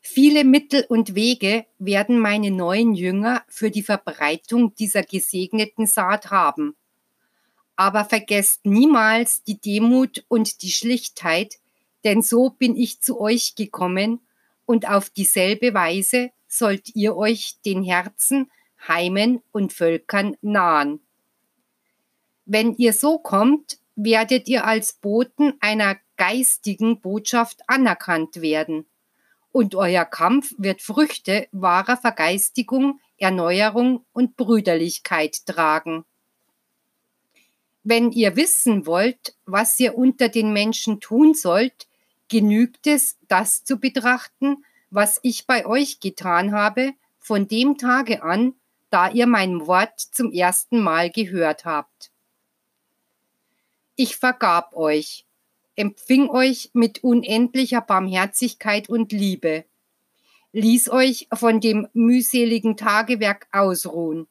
Viele 0.00 0.44
Mittel 0.44 0.86
und 0.88 1.14
Wege 1.14 1.66
werden 1.78 2.18
meine 2.18 2.50
neuen 2.50 2.94
Jünger 2.94 3.44
für 3.48 3.70
die 3.70 3.82
Verbreitung 3.82 4.74
dieser 4.74 5.02
gesegneten 5.02 5.86
Saat 5.86 6.30
haben. 6.30 6.74
Aber 7.78 8.04
vergesst 8.04 8.66
niemals 8.66 9.44
die 9.44 9.60
Demut 9.60 10.24
und 10.26 10.62
die 10.62 10.70
Schlichtheit, 10.72 11.60
denn 12.02 12.22
so 12.22 12.50
bin 12.50 12.74
ich 12.74 13.00
zu 13.00 13.20
euch 13.20 13.54
gekommen, 13.54 14.20
und 14.66 14.88
auf 14.90 15.10
dieselbe 15.10 15.72
Weise 15.74 16.30
sollt 16.48 16.96
ihr 16.96 17.16
euch 17.16 17.60
den 17.64 17.84
Herzen, 17.84 18.50
Heimen 18.88 19.42
und 19.52 19.72
Völkern 19.72 20.36
nahen. 20.42 20.98
Wenn 22.46 22.74
ihr 22.74 22.92
so 22.92 23.16
kommt, 23.18 23.78
werdet 23.94 24.48
ihr 24.48 24.66
als 24.66 24.94
Boten 24.94 25.54
einer 25.60 25.98
geistigen 26.16 27.00
Botschaft 27.00 27.60
anerkannt 27.68 28.42
werden. 28.42 28.86
Und 29.52 29.76
euer 29.76 30.04
Kampf 30.04 30.52
wird 30.58 30.82
Früchte 30.82 31.46
wahrer 31.52 31.96
Vergeistigung, 31.96 32.98
Erneuerung 33.18 34.04
und 34.12 34.36
Brüderlichkeit 34.36 35.46
tragen. 35.46 36.04
Wenn 37.82 38.12
ihr 38.12 38.36
wissen 38.36 38.86
wollt, 38.86 39.34
was 39.46 39.78
ihr 39.80 39.96
unter 39.96 40.28
den 40.28 40.52
Menschen 40.52 41.00
tun 41.00 41.34
sollt, 41.34 41.86
genügt 42.28 42.86
es, 42.86 43.16
das 43.28 43.64
zu 43.64 43.78
betrachten, 43.78 44.64
was 44.90 45.18
ich 45.22 45.46
bei 45.46 45.64
euch 45.66 46.00
getan 46.00 46.52
habe, 46.52 46.92
von 47.18 47.48
dem 47.48 47.78
Tage 47.78 48.22
an, 48.22 48.54
da 48.90 49.10
ihr 49.10 49.26
mein 49.26 49.66
Wort 49.66 50.00
zum 50.00 50.32
ersten 50.32 50.80
Mal 50.80 51.10
gehört 51.10 51.64
habt 51.64 52.10
ich 53.98 54.16
vergab 54.16 54.76
euch, 54.76 55.26
empfing 55.74 56.30
euch 56.30 56.70
mit 56.72 57.02
unendlicher 57.02 57.80
Barmherzigkeit 57.80 58.88
und 58.88 59.10
Liebe, 59.10 59.64
ließ 60.52 60.88
euch 60.90 61.26
von 61.32 61.60
dem 61.60 61.88
mühseligen 61.94 62.76
Tagewerk 62.76 63.48
ausruhen. 63.50 64.28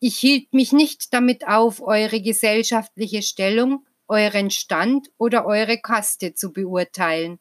Ich 0.00 0.18
hielt 0.18 0.52
mich 0.54 0.72
nicht 0.72 1.12
damit 1.12 1.48
auf, 1.48 1.80
eure 1.80 2.20
gesellschaftliche 2.20 3.22
Stellung, 3.22 3.84
euren 4.06 4.50
Stand 4.50 5.10
oder 5.18 5.44
eure 5.44 5.78
Kaste 5.78 6.34
zu 6.34 6.52
beurteilen. 6.52 7.38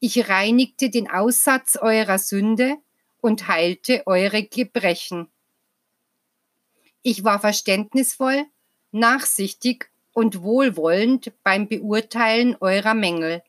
Ich 0.00 0.28
reinigte 0.28 0.90
den 0.90 1.08
Aussatz 1.08 1.76
eurer 1.76 2.18
Sünde 2.18 2.76
und 3.20 3.46
heilte 3.46 4.02
eure 4.06 4.42
Gebrechen. 4.42 5.28
Ich 7.02 7.22
war 7.22 7.38
verständnisvoll, 7.38 8.44
nachsichtig 8.90 9.90
und 10.12 10.42
wohlwollend 10.42 11.32
beim 11.44 11.68
Beurteilen 11.68 12.56
eurer 12.60 12.94
Mängel. 12.94 13.42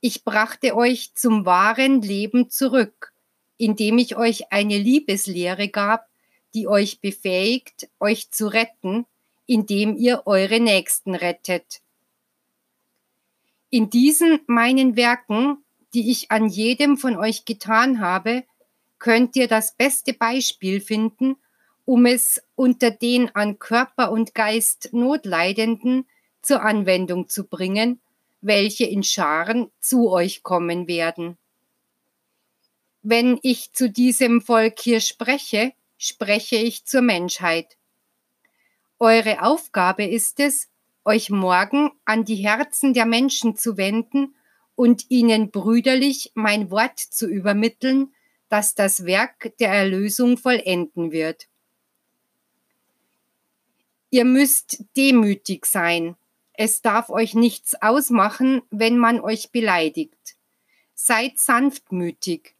Ich 0.00 0.24
brachte 0.24 0.76
euch 0.76 1.14
zum 1.14 1.44
wahren 1.44 2.02
Leben 2.02 2.48
zurück, 2.48 3.12
indem 3.58 3.98
ich 3.98 4.16
euch 4.16 4.52
eine 4.52 4.78
Liebeslehre 4.78 5.68
gab, 5.68 6.05
die 6.56 6.66
euch 6.66 7.00
befähigt, 7.00 7.88
euch 8.00 8.30
zu 8.30 8.48
retten, 8.48 9.04
indem 9.44 9.94
ihr 9.94 10.22
eure 10.24 10.58
Nächsten 10.58 11.14
rettet. 11.14 11.82
In 13.68 13.90
diesen 13.90 14.40
meinen 14.46 14.96
Werken, 14.96 15.58
die 15.92 16.10
ich 16.10 16.30
an 16.30 16.48
jedem 16.48 16.96
von 16.96 17.16
euch 17.16 17.44
getan 17.44 18.00
habe, 18.00 18.44
könnt 18.98 19.36
ihr 19.36 19.48
das 19.48 19.74
beste 19.74 20.14
Beispiel 20.14 20.80
finden, 20.80 21.36
um 21.84 22.06
es 22.06 22.42
unter 22.54 22.90
den 22.90 23.34
an 23.34 23.58
Körper 23.58 24.10
und 24.10 24.34
Geist 24.34 24.88
Notleidenden 24.92 26.06
zur 26.40 26.62
Anwendung 26.62 27.28
zu 27.28 27.44
bringen, 27.44 28.00
welche 28.40 28.86
in 28.86 29.02
Scharen 29.02 29.70
zu 29.80 30.10
euch 30.10 30.42
kommen 30.42 30.88
werden. 30.88 31.36
Wenn 33.02 33.38
ich 33.42 33.74
zu 33.74 33.90
diesem 33.90 34.40
Volk 34.40 34.80
hier 34.80 35.00
spreche, 35.00 35.74
spreche 35.98 36.56
ich 36.56 36.84
zur 36.84 37.02
Menschheit. 37.02 37.76
Eure 38.98 39.42
Aufgabe 39.42 40.04
ist 40.04 40.40
es, 40.40 40.68
euch 41.04 41.30
morgen 41.30 41.92
an 42.04 42.24
die 42.24 42.36
Herzen 42.36 42.94
der 42.94 43.06
Menschen 43.06 43.56
zu 43.56 43.76
wenden 43.76 44.34
und 44.74 45.10
ihnen 45.10 45.50
brüderlich 45.50 46.32
mein 46.34 46.70
Wort 46.70 46.98
zu 46.98 47.28
übermitteln, 47.28 48.14
das 48.48 48.74
das 48.74 49.04
Werk 49.04 49.56
der 49.58 49.70
Erlösung 49.70 50.36
vollenden 50.36 51.12
wird. 51.12 51.48
Ihr 54.10 54.24
müsst 54.24 54.84
demütig 54.96 55.66
sein. 55.66 56.16
Es 56.52 56.80
darf 56.80 57.10
euch 57.10 57.34
nichts 57.34 57.80
ausmachen, 57.80 58.62
wenn 58.70 58.98
man 58.98 59.20
euch 59.20 59.50
beleidigt. 59.50 60.36
Seid 60.94 61.38
sanftmütig. 61.38 62.55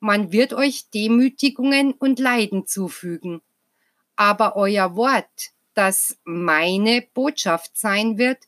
Man 0.00 0.32
wird 0.32 0.54
euch 0.54 0.88
Demütigungen 0.90 1.92
und 1.92 2.18
Leiden 2.18 2.66
zufügen. 2.66 3.42
Aber 4.16 4.56
euer 4.56 4.96
Wort, 4.96 5.50
das 5.74 6.18
meine 6.24 7.02
Botschaft 7.14 7.76
sein 7.76 8.18
wird, 8.18 8.38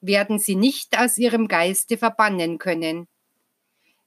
werden 0.00 0.38
sie 0.38 0.54
nicht 0.54 0.98
aus 0.98 1.18
ihrem 1.18 1.48
Geiste 1.48 1.98
verbannen 1.98 2.58
können. 2.58 3.08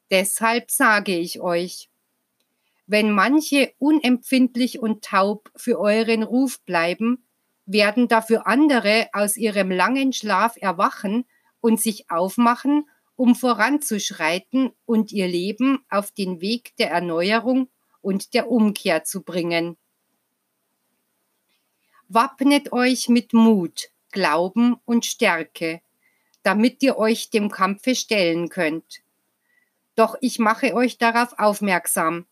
Deshalb 0.09 0.71
sage 0.71 1.17
ich 1.17 1.41
euch, 1.41 1.89
wenn 2.87 3.11
manche 3.11 3.73
unempfindlich 3.79 4.79
und 4.79 5.03
taub 5.03 5.51
für 5.55 5.79
euren 5.79 6.23
Ruf 6.23 6.61
bleiben, 6.61 7.25
werden 7.65 8.07
dafür 8.07 8.47
andere 8.47 9.07
aus 9.13 9.37
ihrem 9.37 9.71
langen 9.71 10.13
Schlaf 10.13 10.55
erwachen 10.59 11.25
und 11.61 11.79
sich 11.81 12.09
aufmachen, 12.09 12.85
um 13.23 13.35
voranzuschreiten 13.35 14.73
und 14.85 15.13
ihr 15.13 15.29
Leben 15.29 15.79
auf 15.89 16.11
den 16.11 16.41
Weg 16.41 16.75
der 16.75 16.91
Erneuerung 16.91 17.69
und 18.01 18.33
der 18.33 18.51
Umkehr 18.51 19.05
zu 19.05 19.21
bringen. 19.23 19.77
Wappnet 22.09 22.73
euch 22.73 23.07
mit 23.07 23.31
Mut, 23.31 23.91
Glauben 24.11 24.75
und 24.83 25.05
Stärke, 25.05 25.79
damit 26.41 26.83
ihr 26.83 26.97
euch 26.97 27.29
dem 27.29 27.49
Kampfe 27.49 27.95
stellen 27.95 28.49
könnt. 28.49 29.03
Doch 29.95 30.17
ich 30.19 30.37
mache 30.37 30.73
euch 30.73 30.97
darauf 30.97 31.39
aufmerksam. 31.39 32.25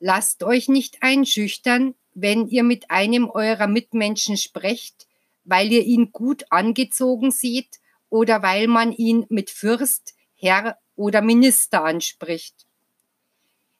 Lasst 0.00 0.42
euch 0.42 0.68
nicht 0.68 1.04
einschüchtern, 1.04 1.94
wenn 2.14 2.48
ihr 2.48 2.64
mit 2.64 2.90
einem 2.90 3.30
eurer 3.30 3.68
Mitmenschen 3.68 4.36
sprecht, 4.36 5.06
weil 5.44 5.70
ihr 5.70 5.84
ihn 5.84 6.10
gut 6.10 6.46
angezogen 6.50 7.30
seht 7.30 7.78
oder 8.10 8.42
weil 8.42 8.66
man 8.66 8.90
ihn 8.90 9.24
mit 9.28 9.50
Fürst, 9.50 10.15
Herr 10.36 10.78
oder 10.94 11.22
Minister 11.22 11.84
anspricht. 11.84 12.66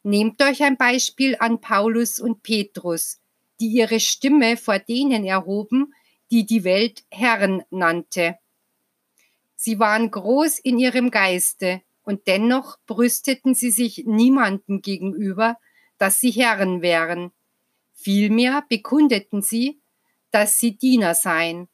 Nehmt 0.03 0.43
euch 0.43 0.63
ein 0.63 0.77
Beispiel 0.77 1.37
an 1.39 1.61
Paulus 1.61 2.19
und 2.19 2.43
Petrus, 2.43 3.21
die 3.61 3.69
ihre 3.69 4.01
Stimme 4.01 4.57
vor 4.57 4.79
denen 4.79 5.25
erhoben, 5.25 5.95
die 6.31 6.47
die 6.47 6.65
Welt 6.65 7.05
Herrn 7.11 7.63
nannte. 7.71 8.39
Sie 9.55 9.79
waren 9.79 10.11
groß 10.11 10.59
in 10.59 10.79
ihrem 10.79 11.11
Geiste 11.11 11.83
und 12.03 12.27
dennoch 12.27 12.79
brüsteten 12.87 13.55
sie 13.55 13.71
sich 13.71 14.05
niemandem 14.07 14.81
gegenüber, 14.81 15.57
dass 15.99 16.21
sie 16.21 16.31
Herren 16.31 16.83
wären. 16.83 17.33
Vielmehr 17.95 18.65
bekundeten 18.69 19.43
sie, 19.43 19.81
dass 20.31 20.59
sie 20.59 20.77
Diener 20.77 21.15
seien. 21.15 21.69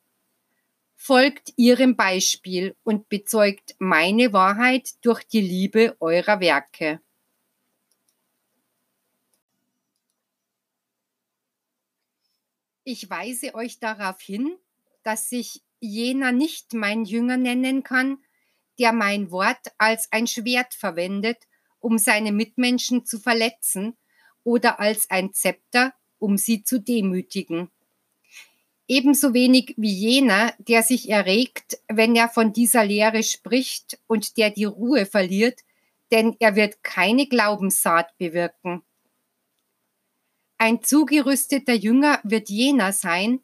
Folgt 1.04 1.52
ihrem 1.56 1.96
Beispiel 1.96 2.76
und 2.84 3.08
bezeugt 3.08 3.74
meine 3.80 4.32
Wahrheit 4.32 4.90
durch 5.04 5.24
die 5.24 5.40
Liebe 5.40 5.96
eurer 5.98 6.38
Werke. 6.38 7.00
Ich 12.84 13.10
weise 13.10 13.56
euch 13.56 13.80
darauf 13.80 14.20
hin, 14.20 14.56
dass 15.02 15.28
sich 15.28 15.64
jener 15.80 16.30
nicht 16.30 16.72
mein 16.72 17.04
Jünger 17.04 17.36
nennen 17.36 17.82
kann, 17.82 18.18
der 18.78 18.92
mein 18.92 19.32
Wort 19.32 19.72
als 19.78 20.06
ein 20.12 20.28
Schwert 20.28 20.72
verwendet, 20.72 21.48
um 21.80 21.98
seine 21.98 22.30
Mitmenschen 22.30 23.04
zu 23.04 23.18
verletzen, 23.18 23.96
oder 24.44 24.78
als 24.78 25.10
ein 25.10 25.32
Zepter, 25.32 25.94
um 26.20 26.38
sie 26.38 26.62
zu 26.62 26.78
demütigen. 26.80 27.72
Ebenso 28.88 29.32
wenig 29.32 29.74
wie 29.76 29.92
jener, 29.92 30.54
der 30.58 30.82
sich 30.82 31.08
erregt, 31.08 31.78
wenn 31.88 32.16
er 32.16 32.28
von 32.28 32.52
dieser 32.52 32.84
Lehre 32.84 33.22
spricht 33.22 33.98
und 34.06 34.36
der 34.36 34.50
die 34.50 34.64
Ruhe 34.64 35.06
verliert, 35.06 35.60
denn 36.10 36.36
er 36.40 36.56
wird 36.56 36.82
keine 36.82 37.26
Glaubenssaat 37.26 38.16
bewirken. 38.18 38.82
Ein 40.58 40.82
zugerüsteter 40.82 41.74
Jünger 41.74 42.20
wird 42.22 42.48
jener 42.48 42.92
sein, 42.92 43.40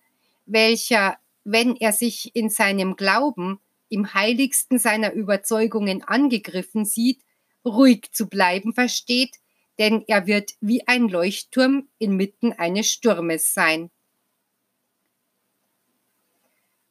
welcher, 0.47 1.19
wenn 1.45 1.77
er 1.77 1.93
sich 1.93 2.35
in 2.37 2.51
seinem 2.51 2.97
Glauben 2.97 3.61
im 3.89 4.15
heiligsten 4.15 4.79
seiner 4.79 5.13
Überzeugungen 5.13 6.03
angegriffen 6.05 6.85
sieht, 6.85 7.23
ruhig 7.65 8.13
zu 8.13 8.29
bleiben 8.29 8.73
versteht, 8.73 9.37
denn 9.79 10.05
er 10.07 10.27
wird 10.27 10.53
wie 10.61 10.87
ein 10.87 11.09
Leuchtturm 11.09 11.89
inmitten 11.99 12.53
eines 12.53 12.89
Sturmes 12.89 13.55
sein. 13.55 13.91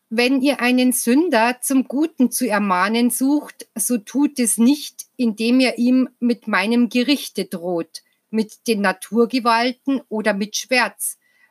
Wenn 0.09 0.41
ihr 0.41 0.61
einen 0.61 0.93
Sünder 0.93 1.57
zum 1.61 1.85
Guten 1.87 2.31
zu 2.31 2.47
ermahnen 2.47 3.09
sucht, 3.09 3.67
so 3.75 3.97
tut 3.97 4.39
es 4.39 4.57
nicht, 4.57 5.05
indem 5.17 5.59
ihr 5.59 5.77
ihm 5.77 6.09
mit 6.19 6.47
meinem 6.47 6.87
Gerichte 6.87 7.43
droht, 7.43 8.03
mit 8.29 8.67
den 8.67 8.79
Naturgewalten 8.79 10.01
oder 10.07 10.33
mit 10.33 10.55
Schwert, 10.55 10.95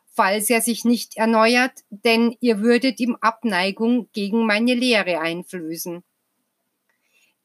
falls 0.07 0.49
er 0.49 0.63
sich 0.63 0.87
nicht 0.87 1.19
erneuert, 1.19 1.85
denn 1.91 2.35
ihr 2.41 2.61
würdet 2.61 2.99
ihm 2.99 3.19
Abneigung 3.21 4.09
gegen 4.15 4.47
meine 4.47 4.73
Lehre 4.73 5.21
einflößen. 5.21 6.03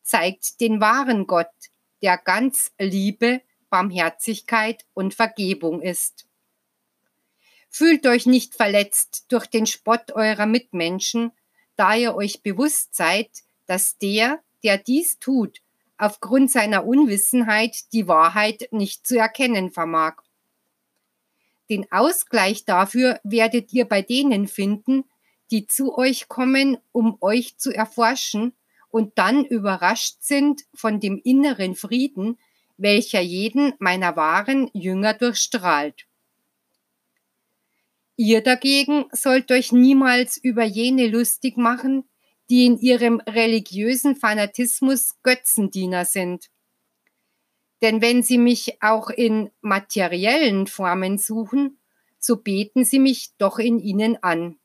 Zeigt 0.04 0.62
den 0.62 0.80
wahren 0.80 1.28
Gott, 1.28 1.52
der 2.02 2.18
ganz 2.18 2.72
Liebe, 2.80 3.42
Barmherzigkeit 3.70 4.86
und 4.94 5.14
Vergebung 5.14 5.82
ist. 5.82 6.26
Fühlt 7.74 8.06
euch 8.06 8.26
nicht 8.26 8.54
verletzt 8.54 9.26
durch 9.30 9.48
den 9.48 9.66
Spott 9.66 10.12
eurer 10.12 10.46
Mitmenschen, 10.46 11.32
da 11.78 11.96
ihr 11.96 12.14
euch 12.16 12.44
bewusst 12.44 12.94
seid, 12.94 13.30
dass 13.66 13.98
der, 13.98 14.44
der 14.62 14.78
dies 14.78 15.20
tut, 15.20 15.62
aufgrund 15.98 16.52
seiner 16.52 16.86
Unwissenheit 16.86 17.94
die 17.94 18.10
Wahrheit 18.10 18.68
nicht 18.72 19.08
zu 19.08 19.18
erkennen 19.18 19.72
vermag. 19.72 20.16
Den 21.70 21.90
Ausgleich 21.94 22.66
dafür 22.66 23.22
werdet 23.24 23.72
ihr 23.72 23.86
bei 23.86 24.02
denen 24.02 24.50
finden, 24.50 25.06
die 25.50 25.66
zu 25.66 25.98
euch 25.98 26.28
kommen, 26.28 26.78
um 26.92 27.18
euch 27.22 27.58
zu 27.58 27.74
erforschen 27.74 28.52
und 28.90 29.18
dann 29.18 29.46
überrascht 29.46 30.18
sind 30.20 30.64
von 30.74 31.00
dem 31.00 31.22
inneren 31.24 31.76
Frieden, 31.76 32.38
welcher 32.76 33.22
jeden 33.22 33.74
meiner 33.80 34.18
wahren 34.18 34.70
Jünger 34.74 35.14
durchstrahlt. 35.14 36.08
Ihr 38.24 38.42
dagegen 38.42 39.06
sollt 39.12 39.52
euch 39.52 39.72
niemals 39.72 40.38
über 40.38 40.64
jene 40.64 41.08
lustig 41.08 41.58
machen, 41.58 42.08
die 42.52 42.68
in 42.68 42.78
ihrem 42.78 43.20
religiösen 43.22 44.16
Fanatismus 44.16 45.16
Götzendiener 45.24 46.06
sind. 46.06 46.52
Denn 47.82 48.00
wenn 48.00 48.22
sie 48.22 48.38
mich 48.38 48.80
auch 48.80 49.10
in 49.10 49.50
materiellen 49.62 50.68
Formen 50.68 51.18
suchen, 51.18 51.80
so 52.20 52.36
beten 52.36 52.86
sie 52.86 53.00
mich 53.00 53.32
doch 53.40 53.58
in 53.58 53.80
ihnen 53.80 54.22
an. 54.22 54.60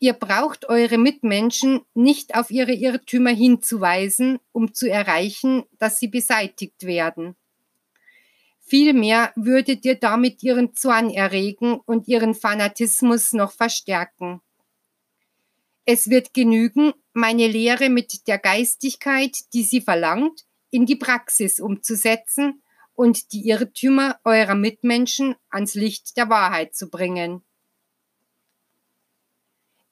Ihr 0.00 0.14
braucht 0.14 0.68
eure 0.68 0.98
Mitmenschen 0.98 1.82
nicht 1.94 2.34
auf 2.34 2.50
ihre 2.50 2.72
Irrtümer 2.72 3.30
hinzuweisen, 3.30 4.40
um 4.50 4.74
zu 4.74 4.90
erreichen, 4.90 5.62
dass 5.78 6.00
sie 6.00 6.08
beseitigt 6.08 6.86
werden. 6.86 7.36
Vielmehr 8.72 9.34
würdet 9.36 9.84
ihr 9.84 9.96
damit 9.96 10.42
ihren 10.42 10.74
Zorn 10.74 11.10
erregen 11.10 11.78
und 11.84 12.08
ihren 12.08 12.32
Fanatismus 12.34 13.34
noch 13.34 13.52
verstärken. 13.52 14.40
Es 15.84 16.08
wird 16.08 16.32
genügen, 16.32 16.94
meine 17.12 17.48
Lehre 17.48 17.90
mit 17.90 18.26
der 18.28 18.38
Geistigkeit, 18.38 19.36
die 19.52 19.64
sie 19.64 19.82
verlangt, 19.82 20.46
in 20.70 20.86
die 20.86 20.96
Praxis 20.96 21.60
umzusetzen 21.60 22.62
und 22.94 23.34
die 23.34 23.46
Irrtümer 23.46 24.18
eurer 24.24 24.54
Mitmenschen 24.54 25.34
ans 25.50 25.74
Licht 25.74 26.16
der 26.16 26.30
Wahrheit 26.30 26.74
zu 26.74 26.88
bringen. 26.88 27.42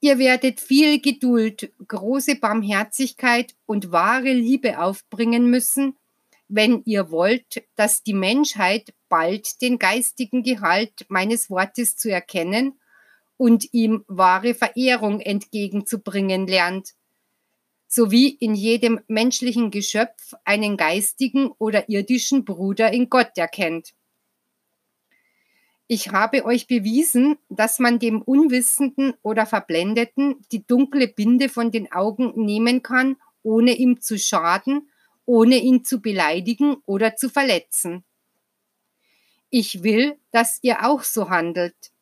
Ihr 0.00 0.18
werdet 0.18 0.58
viel 0.58 1.02
Geduld, 1.02 1.70
große 1.86 2.36
Barmherzigkeit 2.36 3.54
und 3.66 3.92
wahre 3.92 4.32
Liebe 4.32 4.78
aufbringen 4.78 5.50
müssen, 5.50 5.98
wenn 6.50 6.82
ihr 6.84 7.10
wollt, 7.10 7.62
dass 7.76 8.02
die 8.02 8.14
Menschheit 8.14 8.92
bald 9.08 9.62
den 9.62 9.78
geistigen 9.78 10.42
Gehalt 10.42 11.06
meines 11.08 11.48
Wortes 11.48 11.96
zu 11.96 12.10
erkennen 12.10 12.78
und 13.36 13.72
ihm 13.72 14.04
wahre 14.08 14.54
Verehrung 14.54 15.20
entgegenzubringen 15.20 16.46
lernt. 16.46 16.94
sowie 17.92 18.28
in 18.28 18.54
jedem 18.54 19.00
menschlichen 19.08 19.72
Geschöpf 19.72 20.34
einen 20.44 20.76
geistigen 20.76 21.50
oder 21.58 21.88
irdischen 21.88 22.44
Bruder 22.44 22.92
in 22.92 23.10
Gott 23.10 23.36
erkennt. 23.36 23.94
Ich 25.88 26.10
habe 26.10 26.44
euch 26.44 26.68
bewiesen, 26.68 27.36
dass 27.48 27.80
man 27.80 27.98
dem 27.98 28.22
Unwissenden 28.22 29.14
oder 29.22 29.44
Verblendeten 29.44 30.36
die 30.52 30.64
dunkle 30.64 31.08
Binde 31.08 31.48
von 31.48 31.72
den 31.72 31.90
Augen 31.90 32.32
nehmen 32.36 32.84
kann, 32.84 33.16
ohne 33.42 33.72
ihm 33.72 34.00
zu 34.00 34.18
schaden, 34.20 34.89
ohne 35.30 35.58
ihn 35.58 35.84
zu 35.84 36.00
beleidigen 36.00 36.78
oder 36.86 37.14
zu 37.14 37.30
verletzen. 37.30 38.02
Ich 39.48 39.84
will, 39.84 40.18
dass 40.32 40.58
ihr 40.62 40.84
auch 40.84 41.04
so 41.04 41.30
handelt. 41.30 41.92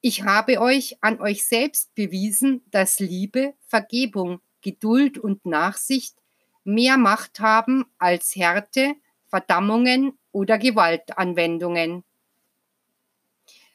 Ich 0.00 0.22
habe 0.22 0.58
euch 0.58 0.96
an 1.02 1.20
euch 1.20 1.46
selbst 1.46 1.94
bewiesen, 1.94 2.62
dass 2.70 2.98
Liebe, 2.98 3.52
Vergebung, 3.66 4.40
Geduld 4.62 5.18
und 5.18 5.44
Nachsicht 5.44 6.16
mehr 6.64 6.96
Macht 6.96 7.40
haben 7.40 7.84
als 7.98 8.34
Härte, 8.34 8.94
Verdammungen 9.28 10.16
oder 10.32 10.56
Gewaltanwendungen. 10.56 12.04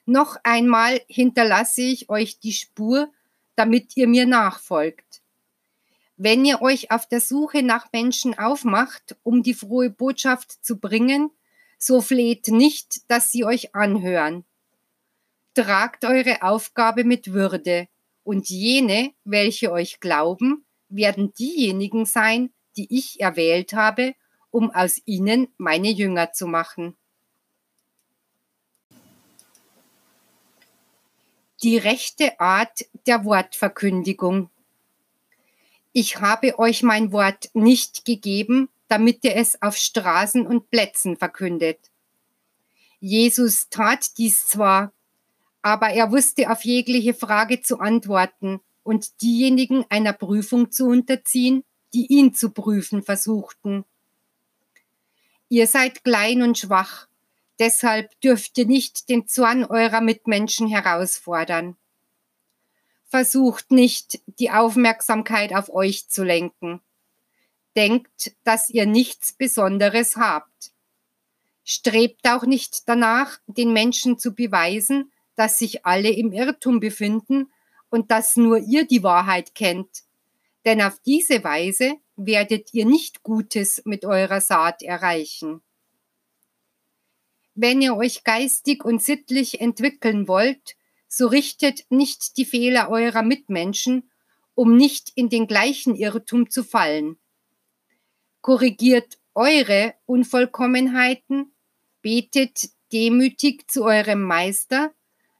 Noch 0.07 0.37
einmal 0.43 1.01
hinterlasse 1.07 1.83
ich 1.83 2.09
euch 2.09 2.39
die 2.39 2.53
Spur, 2.53 3.11
damit 3.55 3.95
ihr 3.95 4.07
mir 4.07 4.25
nachfolgt. 4.25 5.20
Wenn 6.23 6.45
ihr 6.45 6.61
euch 6.61 6.91
auf 6.91 7.07
der 7.07 7.19
Suche 7.19 7.63
nach 7.63 7.91
Menschen 7.91 8.37
aufmacht, 8.37 9.15
um 9.23 9.41
die 9.41 9.55
frohe 9.55 9.89
Botschaft 9.89 10.63
zu 10.63 10.77
bringen, 10.77 11.31
so 11.79 11.99
fleht 11.99 12.49
nicht, 12.49 13.09
dass 13.09 13.31
sie 13.31 13.43
euch 13.43 13.73
anhören. 13.73 14.45
Tragt 15.55 16.05
eure 16.05 16.43
Aufgabe 16.43 17.05
mit 17.05 17.33
Würde, 17.33 17.87
und 18.23 18.49
jene, 18.49 19.13
welche 19.23 19.71
euch 19.71 19.99
glauben, 19.99 20.63
werden 20.89 21.33
diejenigen 21.33 22.05
sein, 22.05 22.53
die 22.77 22.95
ich 22.95 23.19
erwählt 23.19 23.73
habe, 23.73 24.13
um 24.51 24.69
aus 24.69 25.01
ihnen 25.05 25.47
meine 25.57 25.89
Jünger 25.89 26.33
zu 26.33 26.45
machen. 26.45 26.95
die 31.63 31.77
rechte 31.77 32.39
Art 32.39 32.87
der 33.05 33.23
Wortverkündigung. 33.23 34.49
Ich 35.93 36.19
habe 36.19 36.57
euch 36.59 36.83
mein 36.83 37.11
Wort 37.11 37.49
nicht 37.53 38.05
gegeben, 38.05 38.69
damit 38.87 39.23
ihr 39.23 39.35
es 39.35 39.61
auf 39.61 39.75
Straßen 39.75 40.45
und 40.47 40.69
Plätzen 40.69 41.17
verkündet. 41.17 41.79
Jesus 42.99 43.69
tat 43.69 44.17
dies 44.17 44.47
zwar, 44.47 44.93
aber 45.61 45.89
er 45.89 46.11
wusste 46.11 46.49
auf 46.49 46.63
jegliche 46.63 47.13
Frage 47.13 47.61
zu 47.61 47.79
antworten 47.79 48.59
und 48.83 49.21
diejenigen 49.21 49.85
einer 49.89 50.13
Prüfung 50.13 50.71
zu 50.71 50.85
unterziehen, 50.85 51.63
die 51.93 52.07
ihn 52.07 52.33
zu 52.33 52.51
prüfen 52.51 53.03
versuchten. 53.03 53.85
Ihr 55.49 55.67
seid 55.67 56.03
klein 56.03 56.41
und 56.41 56.57
schwach, 56.57 57.07
Deshalb 57.61 58.19
dürft 58.21 58.57
ihr 58.57 58.65
nicht 58.65 59.07
den 59.07 59.27
Zorn 59.27 59.63
eurer 59.63 60.01
Mitmenschen 60.01 60.67
herausfordern. 60.67 61.77
Versucht 63.11 63.71
nicht, 63.71 64.21
die 64.39 64.51
Aufmerksamkeit 64.51 65.53
auf 65.53 65.69
euch 65.69 66.07
zu 66.07 66.23
lenken. 66.23 66.79
Denkt, 67.75 68.31
dass 68.45 68.69
ihr 68.69 68.85
nichts 68.85 69.33
Besonderes 69.33 70.15
habt. 70.15 70.71
Strebt 71.65 72.25
auch 72.29 72.43
nicht 72.43 72.87
danach, 72.87 73.39
den 73.47 73.73
Menschen 73.73 74.17
zu 74.17 74.33
beweisen, 74.33 75.11
dass 75.35 75.59
sich 75.59 75.85
alle 75.85 76.09
im 76.09 76.31
Irrtum 76.31 76.79
befinden 76.79 77.51
und 77.89 78.11
dass 78.11 78.37
nur 78.37 78.59
ihr 78.59 78.87
die 78.87 79.03
Wahrheit 79.03 79.55
kennt. 79.55 80.03
Denn 80.63 80.81
auf 80.81 80.97
diese 81.05 81.43
Weise 81.43 81.95
werdet 82.15 82.73
ihr 82.73 82.85
nicht 82.85 83.23
Gutes 83.23 83.81
mit 83.83 84.05
eurer 84.05 84.39
Saat 84.39 84.83
erreichen. 84.83 85.61
Wenn 87.55 87.81
ihr 87.81 87.97
euch 87.97 88.23
geistig 88.23 88.85
und 88.85 89.03
sittlich 89.03 89.59
entwickeln 89.59 90.29
wollt, 90.29 90.77
so 91.13 91.27
richtet 91.27 91.83
nicht 91.89 92.37
die 92.37 92.45
Fehler 92.45 92.89
eurer 92.89 93.21
Mitmenschen, 93.21 94.09
um 94.55 94.77
nicht 94.77 95.11
in 95.15 95.27
den 95.27 95.45
gleichen 95.45 95.93
Irrtum 95.93 96.49
zu 96.49 96.63
fallen. 96.63 97.17
Korrigiert 98.39 99.19
eure 99.35 99.93
Unvollkommenheiten, 100.05 101.53
betet 102.01 102.69
demütig 102.93 103.69
zu 103.69 103.83
eurem 103.83 104.21
Meister, 104.23 104.93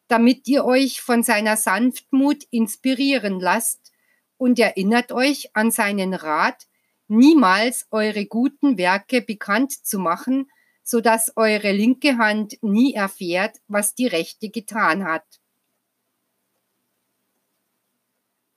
damit 0.09 0.45
ihr 0.49 0.65
euch 0.65 1.01
von 1.01 1.23
seiner 1.23 1.55
Sanftmut 1.55 2.43
inspirieren 2.51 3.39
lasst 3.39 3.93
und 4.35 4.59
erinnert 4.59 5.13
euch 5.13 5.55
an 5.55 5.71
seinen 5.71 6.13
Rat, 6.13 6.67
niemals 7.07 7.87
eure 7.91 8.25
guten 8.25 8.77
Werke 8.77 9.21
bekannt 9.21 9.71
zu 9.71 9.99
machen, 9.99 10.51
so 10.83 10.99
dass 10.99 11.31
eure 11.37 11.71
linke 11.71 12.17
Hand 12.17 12.57
nie 12.61 12.93
erfährt, 12.93 13.61
was 13.69 13.95
die 13.95 14.07
rechte 14.07 14.49
getan 14.49 15.05
hat. 15.05 15.40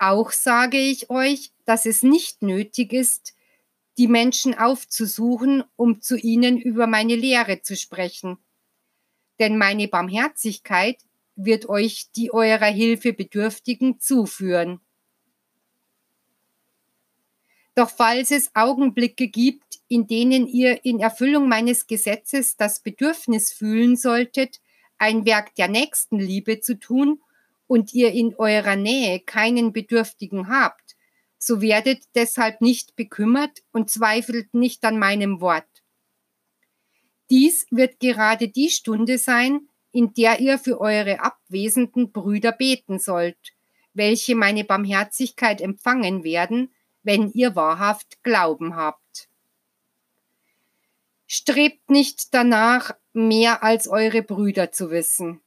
Auch 0.05 0.33
sage 0.33 0.77
ich 0.77 1.09
euch, 1.09 1.51
dass 1.65 1.87
es 1.87 2.03
nicht 2.03 2.43
nötig 2.43 2.93
ist, 2.93 3.33
die 3.97 4.07
Menschen 4.07 4.53
aufzusuchen, 4.53 5.65
um 5.77 6.03
zu 6.03 6.19
ihnen 6.19 6.59
über 6.59 6.87
meine 6.87 7.17
Lehre 7.17 7.63
zu 7.63 7.75
sprechen. 7.75 8.37
Denn 9.39 9.57
meine 9.57 9.89
Barmherzigkeit 9.89 10.99
wird 11.37 11.71
euch 11.71 12.11
die 12.17 12.35
eurer 12.35 12.67
Hilfe 12.67 13.15
Bedürftigen 13.15 13.99
zuführen. 13.99 14.81
Doch 17.75 17.89
falls 17.89 18.31
es 18.31 18.55
Augenblicke 18.55 19.29
gibt, 19.29 19.79
in 19.89 20.07
denen 20.07 20.47
ihr 20.47 20.85
in 20.85 21.01
Erfüllung 21.01 21.49
meines 21.49 21.87
Gesetzes 21.87 22.59
das 22.59 22.81
Bedürfnis 22.81 23.55
fühlen 23.55 23.97
solltet, 23.97 24.61
ein 24.99 25.25
Werk 25.25 25.55
der 25.55 25.69
Nächstenliebe 25.69 26.61
zu 26.61 26.79
tun 26.79 27.24
und 27.67 27.95
ihr 27.95 28.13
in 28.13 28.35
eurer 28.37 28.77
Nähe 28.77 29.21
keinen 29.21 29.73
Bedürftigen 29.73 30.49
habt, 30.49 30.97
so 31.39 31.61
werdet 31.61 32.05
deshalb 32.15 32.61
nicht 32.61 32.97
bekümmert 32.97 33.63
und 33.73 33.91
zweifelt 33.91 34.55
nicht 34.55 34.85
an 34.85 34.99
meinem 34.99 35.41
Wort. 35.41 35.69
Dies 37.31 37.67
wird 37.71 38.01
gerade 38.01 38.49
die 38.49 38.71
Stunde 38.71 39.19
sein, 39.19 39.69
in 39.93 40.13
der 40.15 40.41
ihr 40.41 40.59
für 40.59 40.81
eure 40.81 41.21
abwesenden 41.21 42.13
Brüder 42.13 42.53
beten 42.53 42.99
sollt, 42.99 43.55
welche 43.93 44.35
meine 44.35 44.65
Barmherzigkeit 44.65 45.61
empfangen 45.61 46.25
werden, 46.25 46.75
wenn 47.03 47.31
ihr 47.31 47.55
wahrhaft 47.55 48.23
Glauben 48.23 48.77
habt. 48.77 49.29
Strebt 51.27 51.91
nicht 51.91 52.35
danach, 52.35 52.93
mehr 53.13 53.63
als 53.63 53.89
eure 53.89 54.23
Brüder 54.23 54.73
zu 54.73 54.91
wissen. 54.91 55.41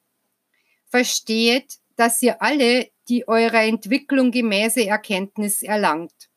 Versteht, 0.88 1.80
dass 1.98 2.22
ihr 2.22 2.42
alle 2.42 2.90
die 3.10 3.28
eurer 3.28 3.64
Entwicklung 3.64 4.32
gemäße 4.32 4.88
Erkenntnis 4.88 5.62
erlangt. 5.62 6.30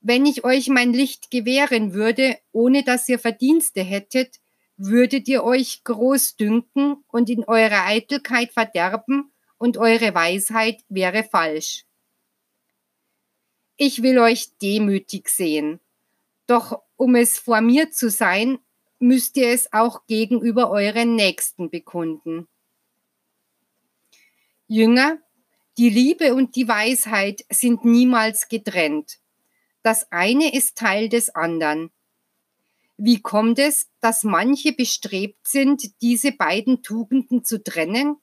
Wenn 0.00 0.26
ich 0.26 0.44
euch 0.44 0.68
mein 0.68 0.92
Licht 0.92 1.30
gewähren 1.30 1.94
würde, 1.94 2.38
ohne 2.52 2.82
dass 2.82 3.08
ihr 3.08 3.18
Verdienste 3.18 3.82
hättet, 3.82 4.40
würdet 4.76 5.28
ihr 5.28 5.44
euch 5.44 5.84
groß 5.84 6.36
dünken 6.36 7.04
und 7.06 7.30
in 7.30 7.44
eurer 7.44 7.86
Eitelkeit 7.86 8.52
verderben, 8.52 9.30
und 9.64 9.78
eure 9.78 10.14
Weisheit 10.14 10.84
wäre 10.90 11.24
falsch. 11.24 11.86
Ich 13.76 14.02
will 14.02 14.18
euch 14.18 14.58
demütig 14.58 15.30
sehen. 15.30 15.80
Doch 16.46 16.82
um 16.96 17.14
es 17.14 17.38
vor 17.38 17.62
mir 17.62 17.90
zu 17.90 18.10
sein, 18.10 18.58
müsst 18.98 19.38
ihr 19.38 19.48
es 19.48 19.72
auch 19.72 20.06
gegenüber 20.06 20.70
euren 20.70 21.16
Nächsten 21.16 21.70
bekunden. 21.70 22.46
Jünger, 24.74 25.18
die 25.78 25.88
Liebe 25.88 26.34
und 26.34 26.56
die 26.56 26.66
Weisheit 26.66 27.44
sind 27.48 27.84
niemals 27.84 28.48
getrennt. 28.48 29.20
Das 29.84 30.10
eine 30.10 30.52
ist 30.52 30.76
Teil 30.76 31.08
des 31.08 31.32
anderen. 31.32 31.92
Wie 32.96 33.22
kommt 33.22 33.60
es, 33.60 33.88
dass 34.00 34.24
manche 34.24 34.72
bestrebt 34.72 35.46
sind, 35.46 36.02
diese 36.02 36.32
beiden 36.32 36.82
Tugenden 36.82 37.44
zu 37.44 37.62
trennen? 37.62 38.16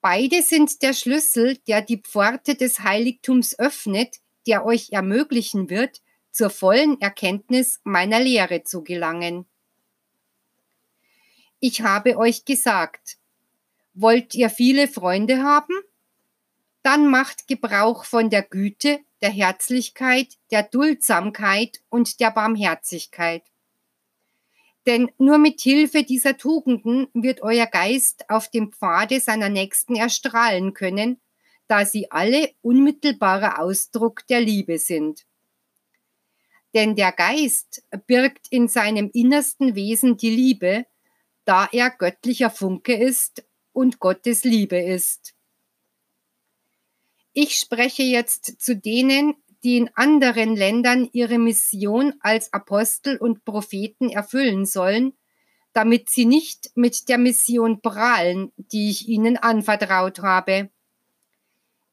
Beide 0.00 0.42
sind 0.42 0.80
der 0.80 0.92
Schlüssel, 0.92 1.58
der 1.66 1.82
die 1.82 1.98
Pforte 1.98 2.54
des 2.54 2.78
Heiligtums 2.78 3.58
öffnet, 3.58 4.18
der 4.46 4.64
euch 4.64 4.92
ermöglichen 4.92 5.70
wird, 5.70 6.02
zur 6.30 6.50
vollen 6.50 7.00
Erkenntnis 7.00 7.80
meiner 7.82 8.20
Lehre 8.20 8.62
zu 8.62 8.84
gelangen. 8.84 9.46
Ich 11.58 11.80
habe 11.80 12.16
euch 12.16 12.44
gesagt, 12.44 13.18
wollt 14.00 14.34
ihr 14.34 14.50
viele 14.50 14.88
Freunde 14.88 15.42
haben? 15.42 15.74
Dann 16.82 17.08
macht 17.08 17.46
Gebrauch 17.46 18.04
von 18.04 18.30
der 18.30 18.42
Güte, 18.42 19.00
der 19.20 19.30
Herzlichkeit, 19.30 20.38
der 20.50 20.62
Duldsamkeit 20.62 21.80
und 21.90 22.20
der 22.20 22.30
Barmherzigkeit. 22.30 23.42
Denn 24.86 25.10
nur 25.18 25.36
mit 25.36 25.60
Hilfe 25.60 26.04
dieser 26.04 26.38
Tugenden 26.38 27.08
wird 27.12 27.42
euer 27.42 27.66
Geist 27.66 28.24
auf 28.30 28.50
dem 28.50 28.72
Pfade 28.72 29.20
seiner 29.20 29.50
Nächsten 29.50 29.94
erstrahlen 29.94 30.72
können, 30.72 31.20
da 31.68 31.84
sie 31.84 32.10
alle 32.10 32.50
unmittelbarer 32.62 33.60
Ausdruck 33.60 34.26
der 34.28 34.40
Liebe 34.40 34.78
sind. 34.78 35.26
Denn 36.74 36.96
der 36.96 37.12
Geist 37.12 37.82
birgt 38.06 38.46
in 38.48 38.68
seinem 38.68 39.10
innersten 39.12 39.74
Wesen 39.74 40.16
die 40.16 40.30
Liebe, 40.30 40.86
da 41.44 41.68
er 41.70 41.90
göttlicher 41.90 42.50
Funke 42.50 42.94
ist 42.94 43.44
und 43.72 43.98
Gottes 44.00 44.44
Liebe 44.44 44.78
ist. 44.78 45.34
Ich 47.32 47.56
spreche 47.56 48.02
jetzt 48.02 48.60
zu 48.60 48.76
denen, 48.76 49.34
die 49.62 49.76
in 49.76 49.90
anderen 49.94 50.56
Ländern 50.56 51.08
ihre 51.12 51.38
Mission 51.38 52.14
als 52.20 52.52
Apostel 52.52 53.16
und 53.18 53.44
Propheten 53.44 54.08
erfüllen 54.08 54.66
sollen, 54.66 55.12
damit 55.72 56.08
sie 56.10 56.24
nicht 56.24 56.70
mit 56.74 57.08
der 57.08 57.18
Mission 57.18 57.80
prahlen, 57.80 58.52
die 58.56 58.90
ich 58.90 59.08
ihnen 59.08 59.36
anvertraut 59.36 60.20
habe. 60.20 60.70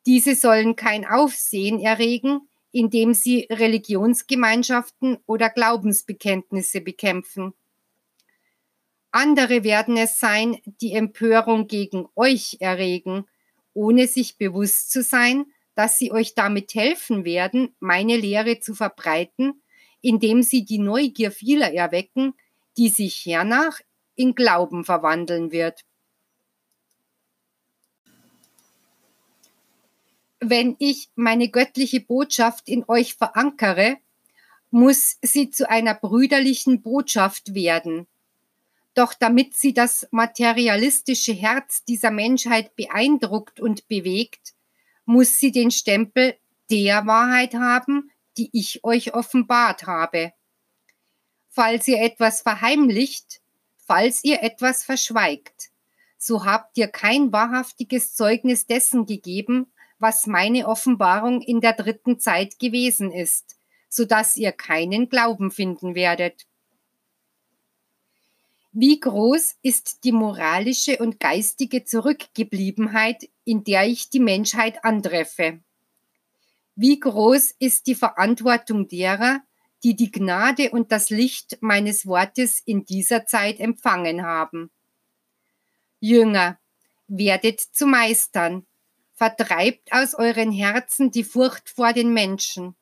Diese 0.05 0.35
sollen 0.35 0.75
kein 0.75 1.05
Aufsehen 1.05 1.79
erregen, 1.79 2.47
indem 2.71 3.13
sie 3.13 3.47
Religionsgemeinschaften 3.49 5.17
oder 5.25 5.49
Glaubensbekenntnisse 5.49 6.81
bekämpfen. 6.81 7.53
Andere 9.11 9.63
werden 9.63 9.97
es 9.97 10.19
sein, 10.19 10.57
die 10.81 10.93
Empörung 10.93 11.67
gegen 11.67 12.07
euch 12.15 12.57
erregen, 12.59 13.25
ohne 13.73 14.07
sich 14.07 14.37
bewusst 14.37 14.91
zu 14.91 15.01
sein, 15.01 15.45
dass 15.75 15.97
sie 15.97 16.11
euch 16.11 16.33
damit 16.33 16.73
helfen 16.73 17.23
werden, 17.23 17.75
meine 17.79 18.17
Lehre 18.17 18.59
zu 18.59 18.73
verbreiten, 18.73 19.61
indem 20.01 20.41
sie 20.41 20.65
die 20.65 20.79
Neugier 20.79 21.31
vieler 21.31 21.71
erwecken, 21.73 22.33
die 22.77 22.89
sich 22.89 23.25
hernach 23.25 23.79
in 24.15 24.35
Glauben 24.35 24.83
verwandeln 24.83 25.51
wird. 25.51 25.85
Wenn 30.39 30.75
ich 30.79 31.09
meine 31.15 31.49
göttliche 31.49 31.99
Botschaft 31.99 32.67
in 32.69 32.83
euch 32.87 33.15
verankere, 33.15 33.97
muss 34.69 35.17
sie 35.21 35.49
zu 35.49 35.69
einer 35.69 35.93
brüderlichen 35.93 36.81
Botschaft 36.81 37.53
werden. 37.53 38.07
Doch 38.97 39.13
damit 39.13 39.55
sie 39.55 39.75
das 39.75 40.07
materialistische 40.09 41.31
Herz 41.31 41.85
dieser 41.85 42.09
Menschheit 42.09 42.75
beeindruckt 42.75 43.59
und 43.59 43.87
bewegt, 43.87 44.55
muss 45.05 45.37
sie 45.37 45.51
den 45.51 45.69
Stempel 45.69 46.35
der 46.71 47.05
Wahrheit 47.05 47.53
haben, 47.53 48.09
die 48.37 48.49
ich 48.53 48.83
euch 48.83 49.13
offenbart 49.13 49.85
habe. 49.85 50.33
Falls 51.47 51.87
ihr 51.87 52.01
etwas 52.01 52.41
verheimlicht, 52.41 53.39
falls 53.77 54.23
ihr 54.23 54.41
etwas 54.41 54.83
verschweigt, 54.83 55.69
so 56.17 56.43
habt 56.43 56.75
ihr 56.75 56.87
kein 56.87 57.31
wahrhaftiges 57.31 58.15
Zeugnis 58.15 58.65
dessen 58.65 59.05
gegeben, 59.05 59.67
was 59.99 60.25
meine 60.25 60.67
Offenbarung 60.67 61.43
in 61.43 61.61
der 61.61 61.73
dritten 61.73 62.19
Zeit 62.19 62.57
gewesen 62.57 63.11
ist, 63.11 63.59
so 63.89 64.05
dass 64.05 64.37
ihr 64.37 64.53
keinen 64.53 65.07
Glauben 65.07 65.51
finden 65.51 65.93
werdet. 65.93 66.46
Wie 68.79 68.99
groß 68.99 69.55
ist 69.63 70.03
die 70.03 70.11
moralische 70.11 70.99
und 70.99 71.19
geistige 71.19 71.83
Zurückgebliebenheit, 71.83 73.27
in 73.43 73.63
der 73.63 73.87
ich 73.87 74.11
die 74.11 74.19
Menschheit 74.19 74.85
antreffe? 74.85 75.61
Wie 76.75 76.99
groß 76.99 77.55
ist 77.57 77.87
die 77.87 77.95
Verantwortung 77.95 78.87
derer, 78.87 79.41
die 79.81 79.95
die 79.95 80.11
Gnade 80.11 80.69
und 80.69 80.91
das 80.91 81.09
Licht 81.09 81.57
meines 81.59 82.05
Wortes 82.05 82.61
in 82.65 82.85
dieser 82.85 83.25
Zeit 83.25 83.59
empfangen 83.59 84.21
haben? 84.21 84.69
Jünger, 85.99 86.59
werdet 87.07 87.59
zu 87.59 87.87
Meistern, 87.87 88.67
vertreibt 89.15 89.91
aus 89.91 90.13
euren 90.13 90.51
Herzen 90.51 91.09
die 91.09 91.23
Furcht 91.23 91.67
vor 91.67 91.93
den 91.93 92.13
Menschen, 92.13 92.75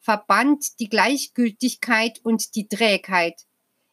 verbannt 0.00 0.78
die 0.80 0.90
Gleichgültigkeit 0.90 2.20
und 2.24 2.54
die 2.56 2.68
Trägheit, 2.68 3.46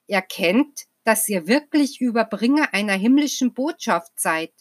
erkennt, 0.09 0.87
dass 1.07 1.29
ihr 1.29 1.47
wirklich 1.47 2.01
Überbringer 2.01 2.73
einer 2.73 2.91
himmlischen 2.91 3.53
Botschaft 3.53 4.19
seid. 4.19 4.51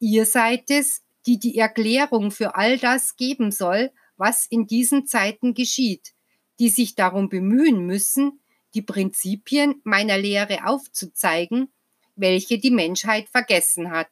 Ihr 0.00 0.26
seid 0.26 0.68
es, 0.68 1.04
die 1.26 1.38
die 1.38 1.56
Erklärung 1.58 2.32
für 2.32 2.56
all 2.56 2.76
das 2.76 3.14
geben 3.14 3.52
soll, 3.52 3.92
was 4.16 4.46
in 4.46 4.66
diesen 4.66 5.06
Zeiten 5.06 5.54
geschieht, 5.54 6.12
die 6.58 6.70
sich 6.70 6.96
darum 6.96 7.28
bemühen 7.28 7.86
müssen, 7.86 8.40
die 8.74 8.82
Prinzipien 8.82 9.80
meiner 9.84 10.18
Lehre 10.18 10.66
aufzuzeigen, 10.66 11.72
welche 12.16 12.58
die 12.58 12.72
Menschheit 12.72 13.28
vergessen 13.28 13.92
hat. 13.92 14.10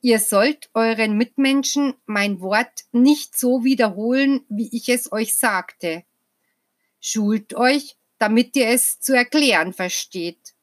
Ihr 0.00 0.18
sollt 0.18 0.68
euren 0.74 1.16
Mitmenschen 1.16 1.94
mein 2.06 2.40
Wort 2.40 2.86
nicht 2.90 3.38
so 3.38 3.62
wiederholen, 3.62 4.44
wie 4.48 4.68
ich 4.76 4.88
es 4.88 5.12
euch 5.12 5.36
sagte. 5.36 6.02
Schult 6.98 7.54
euch 7.54 7.96
damit 8.24 8.56
ihr 8.56 8.68
es 8.68 9.00
zu 9.00 9.14
erklären 9.14 9.74
versteht. 9.74 10.54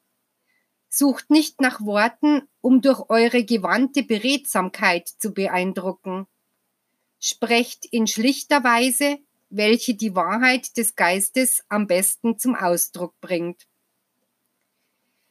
Sucht 0.88 1.30
nicht 1.30 1.60
nach 1.60 1.80
Worten, 1.80 2.42
um 2.60 2.80
durch 2.80 3.08
eure 3.08 3.44
gewandte 3.44 4.02
Beredsamkeit 4.02 5.06
zu 5.06 5.32
beeindrucken. 5.32 6.26
Sprecht 7.20 7.86
in 7.86 8.08
schlichter 8.08 8.64
Weise, 8.64 9.20
welche 9.48 9.94
die 9.94 10.16
Wahrheit 10.16 10.76
des 10.76 10.96
Geistes 10.96 11.62
am 11.68 11.86
besten 11.86 12.36
zum 12.36 12.56
Ausdruck 12.56 13.14
bringt. 13.20 13.68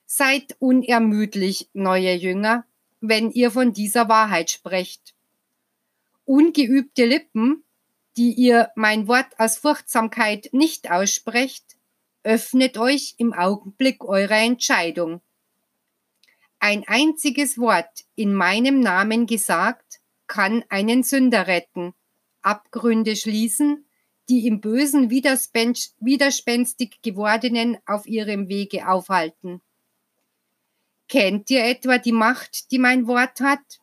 Seid 0.06 0.56
unermüdlich, 0.60 1.68
neue 1.74 2.14
Jünger, 2.14 2.66
wenn 3.02 3.30
ihr 3.30 3.52
von 3.52 3.74
dieser 3.74 4.08
Wahrheit 4.08 4.52
sprecht. 4.52 5.16
Ungeübte 6.24 7.06
Lippen, 7.06 7.66
die 8.16 8.32
ihr 8.32 8.72
mein 8.76 9.10
Wort 9.10 9.38
aus 9.38 9.58
Furchtsamkeit 9.58 10.48
nicht 10.54 10.90
aussprecht, 10.90 11.71
öffnet 12.24 12.78
euch 12.78 13.16
im 13.18 13.34
Augenblick 13.34 14.04
eurer 14.04 14.38
Entscheidung. 14.38 15.22
Ein 16.60 16.84
einziges 16.88 17.58
Wort 17.58 18.06
in 18.16 18.36
meinem 18.36 18.80
Namen 18.80 19.26
gesagt 19.26 20.00
kann 20.28 20.64
einen 20.70 21.04
Sünder 21.04 21.48
retten, 21.48 21.94
Abgründe 22.42 23.16
schließen, 23.16 23.86
die 24.30 24.48
im 24.48 24.62
Bösen 24.62 25.10
widerspenstig 25.10 27.02
gewordenen 27.02 27.78
auf 27.86 28.06
ihrem 28.06 28.48
Wege 28.48 28.88
aufhalten. 28.88 29.62
Kennt 31.10 31.50
ihr 31.50 31.66
etwa 31.66 31.98
die 31.98 32.14
Macht, 32.14 32.72
die 32.72 32.80
mein 32.80 33.08
Wort 33.08 33.42
hat? 33.42 33.82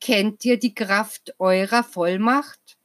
Kennt 0.00 0.44
ihr 0.44 0.58
die 0.58 0.74
Kraft 0.74 1.34
eurer 1.38 1.82
Vollmacht? 1.82 2.76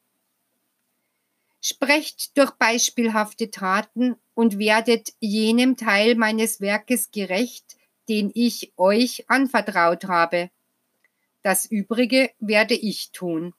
Sprecht 1.60 2.38
durch 2.38 2.52
beispielhafte 2.52 3.52
Taten 3.52 4.16
und 4.36 4.58
werdet 4.60 5.14
jenem 5.20 5.78
Teil 5.78 6.16
meines 6.16 6.62
Werkes 6.62 7.12
gerecht, 7.12 7.78
den 8.10 8.32
ich 8.34 8.74
euch 8.78 9.30
anvertraut 9.30 10.06
habe. 10.06 10.50
Das 11.42 11.66
Übrige 11.66 12.32
werde 12.40 12.74
ich 12.74 13.12
tun. 13.12 13.54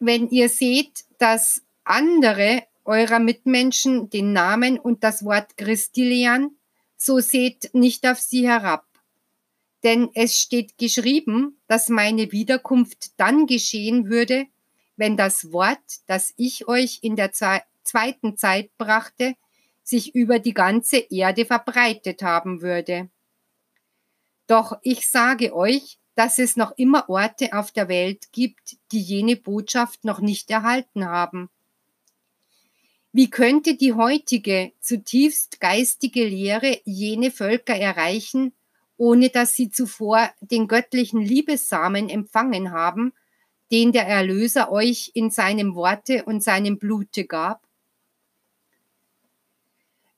Wenn 0.00 0.28
ihr 0.30 0.48
seht, 0.48 1.04
dass 1.18 1.62
andere 1.84 2.64
eurer 2.84 3.20
Mitmenschen 3.20 4.10
den 4.10 4.32
Namen 4.32 4.78
und 4.78 5.04
das 5.04 5.24
Wort 5.24 5.56
Christi 5.56 6.02
lehren, 6.02 6.56
so 6.96 7.20
seht 7.20 7.70
nicht 7.72 8.06
auf 8.06 8.20
sie 8.20 8.48
herab. 8.48 8.84
Denn 9.84 10.10
es 10.14 10.38
steht 10.38 10.78
geschrieben, 10.78 11.60
dass 11.66 11.88
meine 11.88 12.30
Wiederkunft 12.32 13.18
dann 13.18 13.46
geschehen 13.46 14.08
würde, 14.08 14.46
wenn 14.96 15.16
das 15.16 15.52
Wort, 15.52 15.78
das 16.06 16.32
ich 16.36 16.68
euch 16.68 17.00
in 17.02 17.16
der 17.16 17.32
zweiten 17.84 18.36
Zeit 18.36 18.70
brachte, 18.78 19.34
sich 19.82 20.14
über 20.14 20.38
die 20.38 20.54
ganze 20.54 20.98
Erde 20.98 21.44
verbreitet 21.44 22.22
haben 22.22 22.62
würde. 22.62 23.08
Doch 24.46 24.78
ich 24.82 25.10
sage 25.10 25.54
euch, 25.54 25.98
dass 26.14 26.38
es 26.38 26.56
noch 26.56 26.72
immer 26.76 27.08
Orte 27.08 27.52
auf 27.52 27.70
der 27.70 27.88
Welt 27.88 28.32
gibt, 28.32 28.76
die 28.92 29.00
jene 29.00 29.36
Botschaft 29.36 30.04
noch 30.04 30.20
nicht 30.20 30.50
erhalten 30.50 31.06
haben. 31.06 31.48
Wie 33.12 33.28
könnte 33.28 33.76
die 33.76 33.92
heutige, 33.92 34.72
zutiefst 34.80 35.60
geistige 35.60 36.24
Lehre 36.26 36.80
jene 36.84 37.30
Völker 37.30 37.76
erreichen, 37.76 38.52
ohne 38.96 39.28
dass 39.28 39.54
sie 39.54 39.70
zuvor 39.70 40.30
den 40.40 40.68
göttlichen 40.68 41.20
Liebessamen 41.20 42.08
empfangen 42.08 42.72
haben, 42.72 43.12
den 43.70 43.92
der 43.92 44.06
Erlöser 44.06 44.70
euch 44.70 45.10
in 45.14 45.30
seinem 45.30 45.74
Worte 45.74 46.24
und 46.24 46.42
seinem 46.42 46.78
Blute 46.78 47.24
gab? 47.24 47.66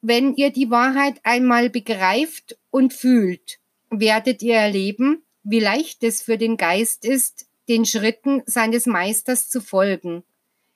Wenn 0.07 0.35
ihr 0.35 0.51
die 0.51 0.71
Wahrheit 0.71 1.19
einmal 1.23 1.71
begreift 1.71 2.59
und 2.71 2.93
fühlt, 2.93 3.59
werdet 3.89 4.43
ihr 4.43 4.57
erleben, 4.57 5.23
wie 5.45 5.61
leicht 5.61 6.05
es 6.05 6.21
für 6.21 6.37
den 6.37 6.59
Geist 6.59 7.07
ist, 7.07 7.47
den 7.71 7.87
Schritten 7.87 8.43
seines 8.45 8.85
Meisters 8.85 9.49
zu 9.49 9.63
folgen, 9.63 10.23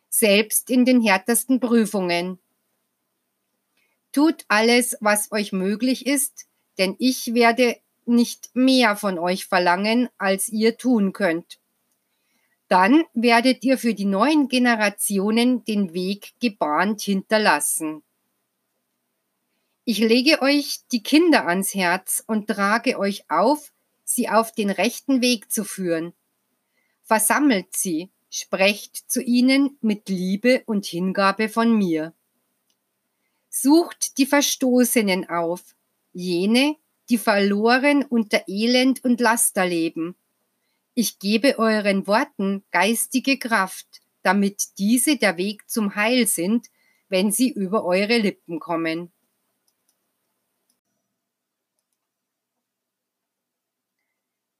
selbst 0.08 0.70
in 0.70 0.86
den 0.86 1.02
härtesten 1.02 1.60
Prüfungen. 1.60 2.38
Tut 4.12 4.46
alles, 4.48 4.96
was 5.02 5.30
euch 5.30 5.52
möglich 5.52 6.06
ist, 6.06 6.46
denn 6.78 6.96
ich 6.98 7.34
werde 7.34 7.76
nicht 8.06 8.48
mehr 8.54 8.96
von 8.96 9.18
euch 9.18 9.44
verlangen, 9.44 10.08
als 10.16 10.48
ihr 10.48 10.78
tun 10.78 11.12
könnt. 11.12 11.58
Dann 12.68 13.04
werdet 13.12 13.62
ihr 13.62 13.76
für 13.76 13.92
die 13.92 14.06
neuen 14.06 14.48
Generationen 14.48 15.66
den 15.66 15.92
Weg 15.92 16.32
gebahnt 16.40 17.02
hinterlassen. 17.02 18.02
Ich 19.90 20.00
lege 20.00 20.42
euch 20.42 20.80
die 20.92 21.02
Kinder 21.02 21.46
ans 21.46 21.74
Herz 21.74 22.22
und 22.26 22.46
trage 22.46 22.98
euch 22.98 23.24
auf, 23.30 23.72
sie 24.04 24.28
auf 24.28 24.52
den 24.52 24.68
rechten 24.68 25.22
Weg 25.22 25.50
zu 25.50 25.64
führen. 25.64 26.12
Versammelt 27.04 27.74
sie, 27.74 28.10
sprecht 28.28 29.10
zu 29.10 29.22
ihnen 29.22 29.78
mit 29.80 30.10
Liebe 30.10 30.62
und 30.66 30.84
Hingabe 30.84 31.48
von 31.48 31.74
mir. 31.74 32.12
Sucht 33.48 34.18
die 34.18 34.26
Verstoßenen 34.26 35.30
auf, 35.30 35.74
jene, 36.12 36.76
die 37.08 37.16
verloren 37.16 38.04
unter 38.04 38.42
Elend 38.46 39.02
und 39.04 39.22
Laster 39.22 39.64
leben. 39.64 40.16
Ich 40.92 41.18
gebe 41.18 41.58
euren 41.58 42.06
Worten 42.06 42.62
geistige 42.72 43.38
Kraft, 43.38 44.02
damit 44.22 44.76
diese 44.76 45.16
der 45.16 45.38
Weg 45.38 45.66
zum 45.66 45.94
Heil 45.94 46.26
sind, 46.26 46.66
wenn 47.08 47.32
sie 47.32 47.48
über 47.48 47.86
eure 47.86 48.18
Lippen 48.18 48.60
kommen. 48.60 49.12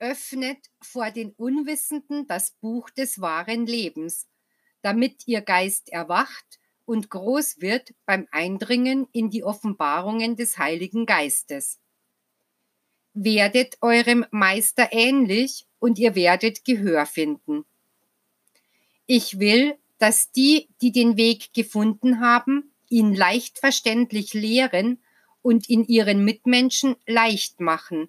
Öffnet 0.01 0.59
vor 0.81 1.11
den 1.11 1.33
Unwissenden 1.33 2.27
das 2.27 2.53
Buch 2.61 2.91
des 2.91 3.21
wahren 3.21 3.67
Lebens, 3.67 4.29
damit 4.83 5.27
ihr 5.27 5.41
Geist 5.41 5.89
erwacht 5.91 6.61
und 6.85 7.11
groß 7.11 7.61
wird 7.61 7.95
beim 8.07 8.27
Eindringen 8.31 9.09
in 9.13 9.31
die 9.31 9.45
Offenbarungen 9.45 10.37
des 10.37 10.59
Heiligen 10.59 11.05
Geistes. 11.05 11.81
Werdet 13.13 13.77
eurem 13.81 14.25
Meister 14.31 14.89
ähnlich 14.93 15.67
und 15.79 15.99
ihr 15.99 16.15
werdet 16.15 16.65
Gehör 16.65 17.05
finden. 17.05 17.65
Ich 19.07 19.39
will, 19.39 19.77
dass 19.99 20.31
die, 20.31 20.69
die 20.81 20.93
den 20.93 21.17
Weg 21.17 21.53
gefunden 21.53 22.21
haben, 22.21 22.73
ihn 22.89 23.15
leicht 23.15 23.59
verständlich 23.59 24.33
lehren 24.35 25.03
und 25.43 25.69
in 25.69 25.85
ihren 25.85 26.25
Mitmenschen 26.25 26.97
leicht 27.07 27.61
machen, 27.61 28.09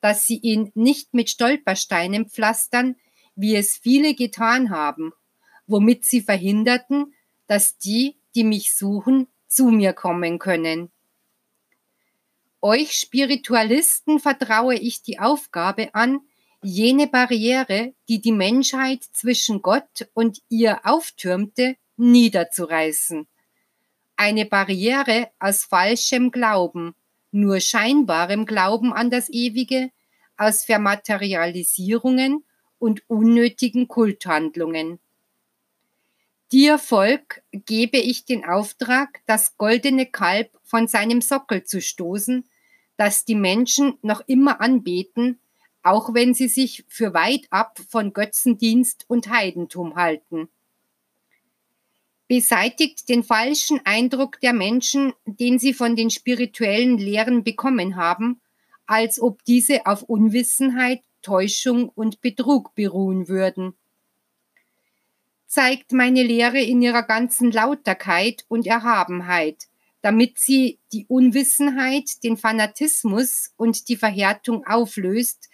dass 0.00 0.26
sie 0.26 0.38
ihn 0.38 0.70
nicht 0.74 1.14
mit 1.14 1.30
Stolpersteinen 1.30 2.28
pflastern, 2.28 2.96
wie 3.34 3.56
es 3.56 3.76
viele 3.76 4.14
getan 4.14 4.70
haben, 4.70 5.12
womit 5.66 6.04
sie 6.04 6.20
verhinderten, 6.20 7.14
dass 7.46 7.78
die, 7.78 8.16
die 8.34 8.44
mich 8.44 8.74
suchen, 8.74 9.28
zu 9.46 9.66
mir 9.66 9.92
kommen 9.92 10.38
können. 10.38 10.90
Euch 12.62 12.92
Spiritualisten 12.92 14.20
vertraue 14.20 14.74
ich 14.74 15.02
die 15.02 15.18
Aufgabe 15.18 15.94
an, 15.94 16.20
jene 16.62 17.06
Barriere, 17.06 17.94
die 18.08 18.20
die 18.20 18.32
Menschheit 18.32 19.02
zwischen 19.02 19.62
Gott 19.62 20.08
und 20.12 20.42
ihr 20.48 20.80
auftürmte, 20.84 21.76
niederzureißen. 21.96 23.26
Eine 24.16 24.44
Barriere 24.44 25.30
aus 25.38 25.64
falschem 25.64 26.30
Glauben, 26.30 26.94
nur 27.32 27.60
scheinbarem 27.60 28.46
Glauben 28.46 28.92
an 28.92 29.10
das 29.10 29.28
Ewige, 29.28 29.90
aus 30.36 30.64
Vermaterialisierungen 30.64 32.44
und 32.78 33.02
unnötigen 33.08 33.88
Kulthandlungen. 33.88 34.98
Dir 36.50 36.78
Volk 36.78 37.42
gebe 37.52 37.98
ich 37.98 38.24
den 38.24 38.44
Auftrag, 38.44 39.20
das 39.26 39.56
goldene 39.56 40.06
Kalb 40.06 40.50
von 40.62 40.88
seinem 40.88 41.20
Sockel 41.20 41.64
zu 41.64 41.80
stoßen, 41.80 42.48
das 42.96 43.24
die 43.24 43.34
Menschen 43.34 43.98
noch 44.02 44.22
immer 44.26 44.60
anbeten, 44.60 45.38
auch 45.82 46.14
wenn 46.14 46.34
sie 46.34 46.48
sich 46.48 46.84
für 46.88 47.14
weit 47.14 47.46
ab 47.50 47.78
von 47.88 48.12
Götzendienst 48.12 49.04
und 49.08 49.28
Heidentum 49.28 49.94
halten 49.94 50.48
beseitigt 52.30 53.08
den 53.08 53.24
falschen 53.24 53.80
Eindruck 53.84 54.38
der 54.38 54.52
Menschen, 54.52 55.12
den 55.26 55.58
sie 55.58 55.74
von 55.74 55.96
den 55.96 56.10
spirituellen 56.10 56.96
Lehren 56.96 57.42
bekommen 57.42 57.96
haben, 57.96 58.40
als 58.86 59.20
ob 59.20 59.44
diese 59.46 59.84
auf 59.84 60.04
Unwissenheit, 60.04 61.02
Täuschung 61.22 61.88
und 61.88 62.20
Betrug 62.20 62.72
beruhen 62.76 63.26
würden. 63.26 63.74
Zeigt 65.48 65.90
meine 65.90 66.22
Lehre 66.22 66.60
in 66.60 66.80
ihrer 66.80 67.02
ganzen 67.02 67.50
Lauterkeit 67.50 68.44
und 68.46 68.64
Erhabenheit, 68.64 69.64
damit 70.00 70.38
sie 70.38 70.78
die 70.92 71.06
Unwissenheit, 71.08 72.22
den 72.22 72.36
Fanatismus 72.36 73.52
und 73.56 73.88
die 73.88 73.96
Verhärtung 73.96 74.64
auflöst, 74.68 75.48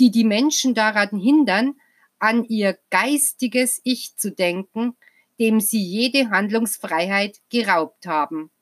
die 0.00 0.10
die 0.10 0.24
Menschen 0.24 0.72
daran 0.72 1.20
hindern, 1.20 1.74
an 2.18 2.46
ihr 2.46 2.78
geistiges 2.88 3.82
Ich 3.84 4.16
zu 4.16 4.32
denken, 4.32 4.96
dem 5.42 5.58
sie 5.58 5.82
jede 5.82 6.30
Handlungsfreiheit 6.30 7.40
geraubt 7.50 8.06
haben. 8.06 8.52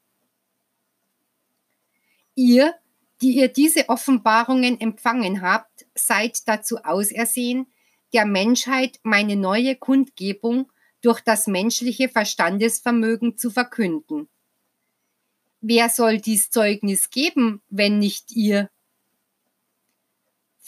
Ihr, 2.34 2.74
die 3.20 3.36
ihr 3.36 3.48
diese 3.48 3.90
Offenbarungen 3.90 4.80
empfangen 4.80 5.42
habt, 5.42 5.86
seid 5.94 6.48
dazu 6.48 6.78
ausersehen, 6.78 7.66
der 8.14 8.24
Menschheit 8.24 8.98
meine 9.02 9.36
neue 9.36 9.76
Kundgebung 9.76 10.72
durch 11.02 11.20
das 11.20 11.46
menschliche 11.46 12.08
Verstandesvermögen 12.08 13.36
zu 13.36 13.50
verkünden. 13.50 14.30
Wer 15.60 15.90
soll 15.90 16.16
dies 16.16 16.48
Zeugnis 16.48 17.10
geben, 17.10 17.60
wenn 17.68 17.98
nicht 17.98 18.32
ihr? 18.32 18.70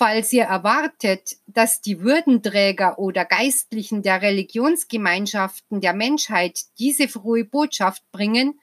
Falls 0.04 0.32
ihr 0.32 0.46
erwartet, 0.46 1.36
dass 1.46 1.80
die 1.80 2.00
Würdenträger 2.00 2.98
oder 2.98 3.24
Geistlichen 3.24 4.02
der 4.02 4.20
Religionsgemeinschaften 4.20 5.80
der 5.80 5.92
Menschheit 5.92 6.62
diese 6.80 7.06
frohe 7.06 7.44
Botschaft 7.44 8.02
bringen, 8.10 8.58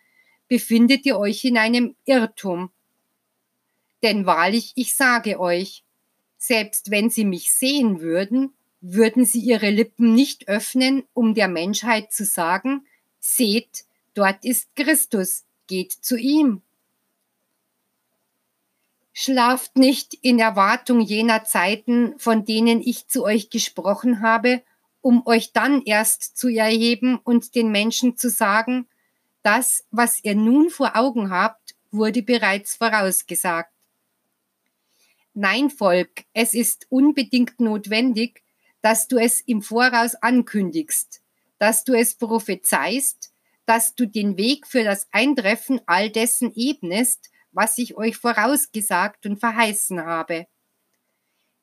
befindet 0.50 1.06
ihr 1.06 1.18
euch 1.18 1.46
in 1.46 1.58
einem 1.58 1.96
Irrtum. 2.04 2.72
Denn 4.04 4.26
wahrlich, 4.26 4.74
ich 4.76 4.98
sage 4.98 5.40
euch, 5.40 5.86
selbst 6.38 6.92
wenn 6.92 7.10
sie 7.10 7.24
mich 7.24 7.54
sehen 7.54 8.02
würden, 8.02 8.52
würden 8.82 9.24
sie 9.24 9.40
ihre 9.40 9.70
Lippen 9.70 10.14
nicht 10.14 10.50
öffnen, 10.50 11.04
um 11.14 11.36
der 11.36 11.48
Menschheit 11.48 12.12
zu 12.12 12.26
sagen, 12.26 12.86
seht, 13.22 13.86
dort 14.14 14.44
ist 14.44 14.76
Christus, 14.76 15.46
geht 15.68 15.94
zu 15.94 16.18
ihm. 16.18 16.64
Schlaft 19.22 19.76
nicht 19.76 20.14
in 20.14 20.40
Erwartung 20.40 21.02
jener 21.02 21.44
Zeiten, 21.44 22.18
von 22.20 22.46
denen 22.46 22.80
ich 22.82 23.10
zu 23.10 23.26
euch 23.26 23.50
gesprochen 23.50 24.22
habe, 24.22 24.64
um 25.02 25.28
euch 25.28 25.52
dann 25.52 25.82
erst 25.82 26.38
zu 26.38 26.48
erheben 26.48 27.20
und 27.22 27.54
den 27.54 27.70
Menschen 27.70 28.16
zu 28.16 28.30
sagen, 28.30 28.88
das, 29.44 29.84
was 29.92 30.24
ihr 30.24 30.36
nun 30.36 30.70
vor 30.70 30.96
Augen 30.96 31.32
habt, 31.32 31.76
wurde 31.92 32.22
bereits 32.22 32.78
vorausgesagt. 32.78 33.74
Nein, 35.34 35.70
Volk, 35.70 36.24
es 36.32 36.54
ist 36.54 36.88
unbedingt 36.88 37.60
notwendig, 37.60 38.42
dass 38.82 39.10
du 39.10 39.18
es 39.18 39.42
im 39.42 39.62
Voraus 39.62 40.16
ankündigst, 40.16 41.22
dass 41.58 41.84
du 41.84 41.92
es 41.92 42.16
prophezeist, 42.16 43.34
dass 43.66 43.96
du 43.96 44.08
den 44.08 44.38
Weg 44.38 44.66
für 44.66 44.86
das 44.86 45.10
Eintreffen 45.12 45.82
all 45.88 46.10
dessen 46.10 46.54
ebnest, 46.56 47.29
was 47.52 47.78
ich 47.78 47.98
euch 47.98 48.18
vorausgesagt 48.18 49.26
und 49.26 49.40
verheißen 49.40 50.02
habe. 50.02 50.48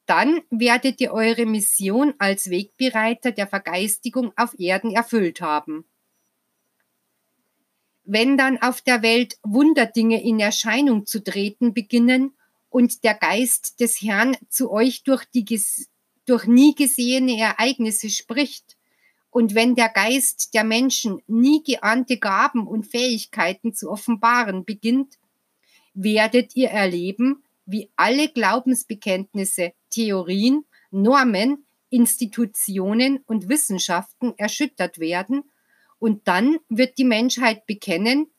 Dann 0.07 0.41
werdet 0.51 1.01
ihr 1.01 1.12
eure 1.12 1.47
Mission 1.47 2.14
als 2.18 2.49
Wegbereiter 2.49 3.32
der 3.32 3.49
Vergeistigung 3.49 4.32
auf 4.37 4.59
Erden 4.59 4.93
erfüllt 4.93 5.41
haben. 5.41 5.84
Wenn 8.05 8.37
dann 8.37 8.62
auf 8.62 8.80
der 8.80 9.03
Welt 9.03 9.37
Wunderdinge 9.43 10.22
in 10.22 10.39
Erscheinung 10.39 11.07
zu 11.07 11.24
treten 11.24 11.74
beginnen 11.74 12.37
und 12.70 13.03
der 13.03 13.14
Geist 13.14 13.80
des 13.80 14.01
Herrn 14.01 14.37
zu 14.49 14.70
euch 14.70 15.03
durch, 15.03 15.24
die, 15.34 15.61
durch 16.24 16.47
nie 16.47 16.74
gesehene 16.76 17.37
Ereignisse 17.41 18.11
spricht, 18.11 18.76
und 19.37 19.55
wenn 19.55 19.74
der 19.74 19.91
Geist 19.91 20.55
der 20.55 20.64
Menschen 20.64 21.20
nie 21.26 21.62
geahnte 21.62 22.16
Gaben 22.16 22.66
und 22.66 22.87
Fähigkeiten 22.87 23.74
zu 23.74 23.91
offenbaren 23.91 24.64
beginnt, 24.64 25.18
werdet 25.97 26.55
ihr 26.55 26.68
erleben, 26.68 27.42
wie 27.64 27.90
alle 27.97 28.28
Glaubensbekenntnisse, 28.28 29.72
Theorien, 29.90 30.64
Normen, 30.90 31.66
Institutionen 31.90 33.18
und 33.26 33.49
Wissenschaften 33.49 34.34
erschüttert 34.36 34.99
werden, 34.99 35.42
und 35.99 36.28
dann 36.28 36.59
wird 36.68 36.99
die 36.99 37.05
Menschheit 37.05 37.66
bekennen, 37.66 38.30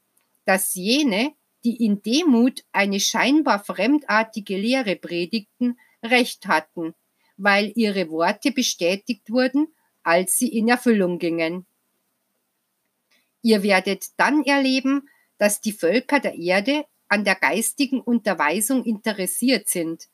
dass 0.46 0.76
jene, 0.76 1.34
die 1.64 1.84
in 1.84 2.04
Demut 2.04 2.64
eine 2.72 3.00
scheinbar 3.00 3.64
fremdartige 3.64 4.56
Lehre 4.56 4.96
predigten, 4.96 5.80
recht 6.04 6.46
hatten, 6.46 6.94
weil 7.36 7.72
ihre 7.76 8.10
Worte 8.10 8.52
bestätigt 8.52 9.32
wurden, 9.32 9.68
als 10.04 10.38
sie 10.38 10.50
in 10.50 10.68
Erfüllung 10.68 11.18
gingen. 11.18 11.66
Ihr 13.42 13.64
werdet 13.64 14.06
dann 14.18 14.44
erleben, 14.44 15.10
dass 15.40 15.60
die 15.60 15.74
Völker 15.74 16.20
der 16.20 16.36
Erde 16.36 16.86
an 17.08 17.24
der 17.24 17.36
geistigen 17.36 18.02
Unterweisung 18.02 18.84
interessiert 18.84 19.70
sind, 19.70 20.08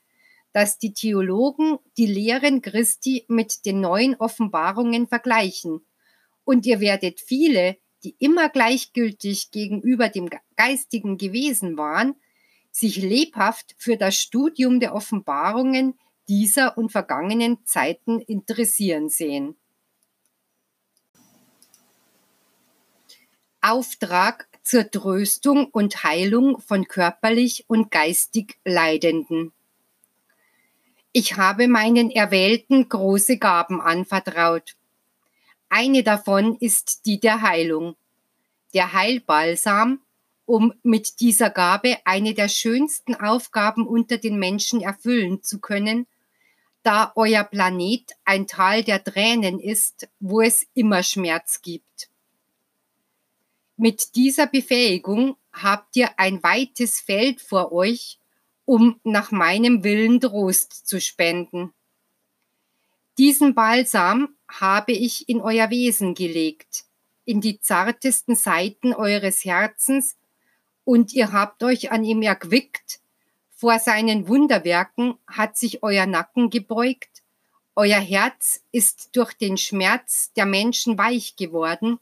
dass 0.52 0.78
die 0.78 0.94
Theologen 0.94 1.80
die 1.98 2.06
Lehren 2.06 2.62
Christi 2.62 3.26
mit 3.28 3.66
den 3.66 3.82
neuen 3.82 4.16
Offenbarungen 4.16 5.08
vergleichen. 5.08 5.82
Und 6.46 6.66
ihr 6.66 6.80
werdet 6.80 7.20
viele, 7.20 7.78
die 8.04 8.16
immer 8.20 8.50
gleichgültig 8.50 9.52
gegenüber 9.52 10.10
dem 10.10 10.30
Geistigen 10.56 11.18
gewesen 11.18 11.78
waren, 11.78 12.16
sich 12.72 12.98
lebhaft 12.98 13.76
für 13.78 13.98
das 13.98 14.16
Studium 14.16 14.80
der 14.80 14.94
Offenbarungen 14.94 15.98
dieser 16.28 16.78
und 16.78 16.92
vergangenen 16.92 17.66
Zeiten 17.66 18.20
interessieren 18.20 19.10
sehen. 19.10 19.56
Auftrag 23.62 24.48
zur 24.64 24.90
Tröstung 24.90 25.68
und 25.68 26.04
Heilung 26.04 26.60
von 26.60 26.88
körperlich 26.88 27.66
und 27.68 27.92
geistig 27.92 28.58
Leidenden. 28.66 29.52
Ich 31.12 31.38
habe 31.38 31.68
meinen 31.68 32.10
Erwählten 32.10 32.90
große 32.90 33.38
Gaben 33.38 33.82
anvertraut. 33.82 34.76
Eine 35.70 36.02
davon 36.02 36.56
ist 36.56 37.06
die 37.06 37.20
der 37.20 37.42
Heilung. 37.42 37.96
Der 38.74 38.94
Heilbalsam, 38.94 40.02
um 40.46 40.74
mit 40.82 41.20
dieser 41.20 41.50
Gabe 41.50 41.98
eine 42.06 42.34
der 42.34 42.48
schönsten 42.48 43.14
Aufgaben 43.16 43.88
unter 43.88 44.18
den 44.18 44.40
Menschen 44.40 44.82
erfüllen 44.82 45.44
zu 45.44 45.60
können, 45.60 46.08
da 46.82 47.12
euer 47.16 47.44
Planet 47.44 48.12
ein 48.26 48.48
Tal 48.48 48.84
der 48.84 49.04
Tränen 49.04 49.60
ist, 49.60 50.08
wo 50.20 50.42
es 50.42 50.66
immer 50.74 51.04
Schmerz 51.04 51.62
gibt. 51.62 52.10
Mit 53.84 54.16
dieser 54.16 54.48
Befähigung 54.48 55.36
habt 55.52 55.98
ihr 55.98 56.18
ein 56.18 56.42
weites 56.42 57.02
Feld 57.02 57.42
vor 57.42 57.74
euch, 57.74 58.18
um 58.64 58.98
nach 59.04 59.32
meinem 59.32 59.84
Willen 59.84 60.22
Trost 60.22 60.88
zu 60.88 61.02
spenden. 61.02 61.74
Diesen 63.18 63.56
Balsam 63.56 64.38
habe 64.48 64.94
ich 64.94 65.28
in 65.28 65.42
euer 65.42 65.70
Wesen 65.70 66.14
gelegt, 66.14 66.86
in 67.26 67.42
die 67.42 67.60
zartesten 67.60 68.38
Seiten 68.38 68.94
eures 68.94 69.44
Herzens, 69.44 70.16
und 70.86 71.12
ihr 71.12 71.34
habt 71.34 71.62
euch 71.62 71.92
an 71.92 72.06
ihm 72.06 72.22
erquickt, 72.22 73.02
vor 73.50 73.80
seinen 73.80 74.30
Wunderwerken 74.30 75.16
hat 75.28 75.58
sich 75.58 75.84
euer 75.84 76.06
Nacken 76.06 76.50
gebeugt, 76.50 77.22
euer 77.76 78.00
Herz 78.00 78.64
ist 78.72 79.14
durch 79.18 79.34
den 79.34 79.58
Schmerz 79.58 80.32
der 80.38 80.46
Menschen 80.46 80.98
weich 80.98 81.36
geworden, 81.36 82.00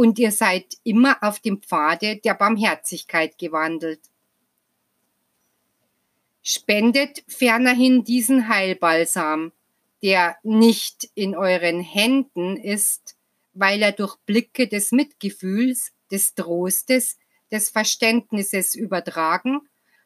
und 0.00 0.18
ihr 0.18 0.32
seid 0.32 0.78
immer 0.82 1.18
auf 1.20 1.40
dem 1.40 1.60
Pfade 1.60 2.16
der 2.16 2.32
Barmherzigkeit 2.32 3.36
gewandelt. 3.36 4.00
Spendet 6.42 7.22
fernerhin 7.28 8.02
diesen 8.02 8.48
Heilbalsam, 8.48 9.52
der 10.02 10.38
nicht 10.42 11.10
in 11.14 11.36
euren 11.36 11.82
Händen 11.82 12.56
ist, 12.56 13.18
weil 13.52 13.82
er 13.82 13.92
durch 13.92 14.16
Blicke 14.24 14.68
des 14.68 14.90
Mitgefühls, 14.90 15.92
des 16.10 16.34
Trostes, 16.34 17.18
des 17.52 17.68
Verständnisses 17.68 18.74
übertragen, 18.74 19.60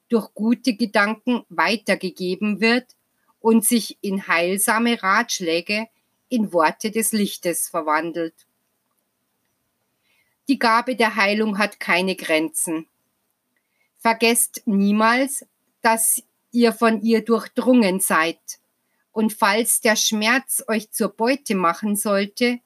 durch 0.08 0.34
gute 0.34 0.74
Gedanken 0.74 1.44
weitergegeben 1.50 2.60
wird 2.60 2.96
und 3.38 3.64
sich 3.64 3.96
in 4.00 4.26
heilsame 4.26 5.00
Ratschläge, 5.00 5.86
in 6.28 6.52
Worte 6.52 6.90
des 6.90 7.12
Lichtes 7.12 7.68
verwandelt. 7.68 8.34
Die 10.48 10.58
Gabe 10.58 10.96
der 10.96 11.16
Heilung 11.16 11.58
hat 11.58 11.80
keine 11.80 12.16
Grenzen. 12.16 12.86
Vergesst 13.98 14.62
niemals, 14.66 15.46
dass 15.80 16.22
ihr 16.50 16.72
von 16.72 17.00
ihr 17.02 17.24
durchdrungen 17.24 18.00
seid. 18.00 18.38
Und 19.12 19.32
falls 19.32 19.80
der 19.80 19.96
Schmerz 19.96 20.62
euch 20.68 20.90
zur 20.90 21.08
Beute 21.08 21.54
machen 21.54 21.96
sollte, 21.96 22.60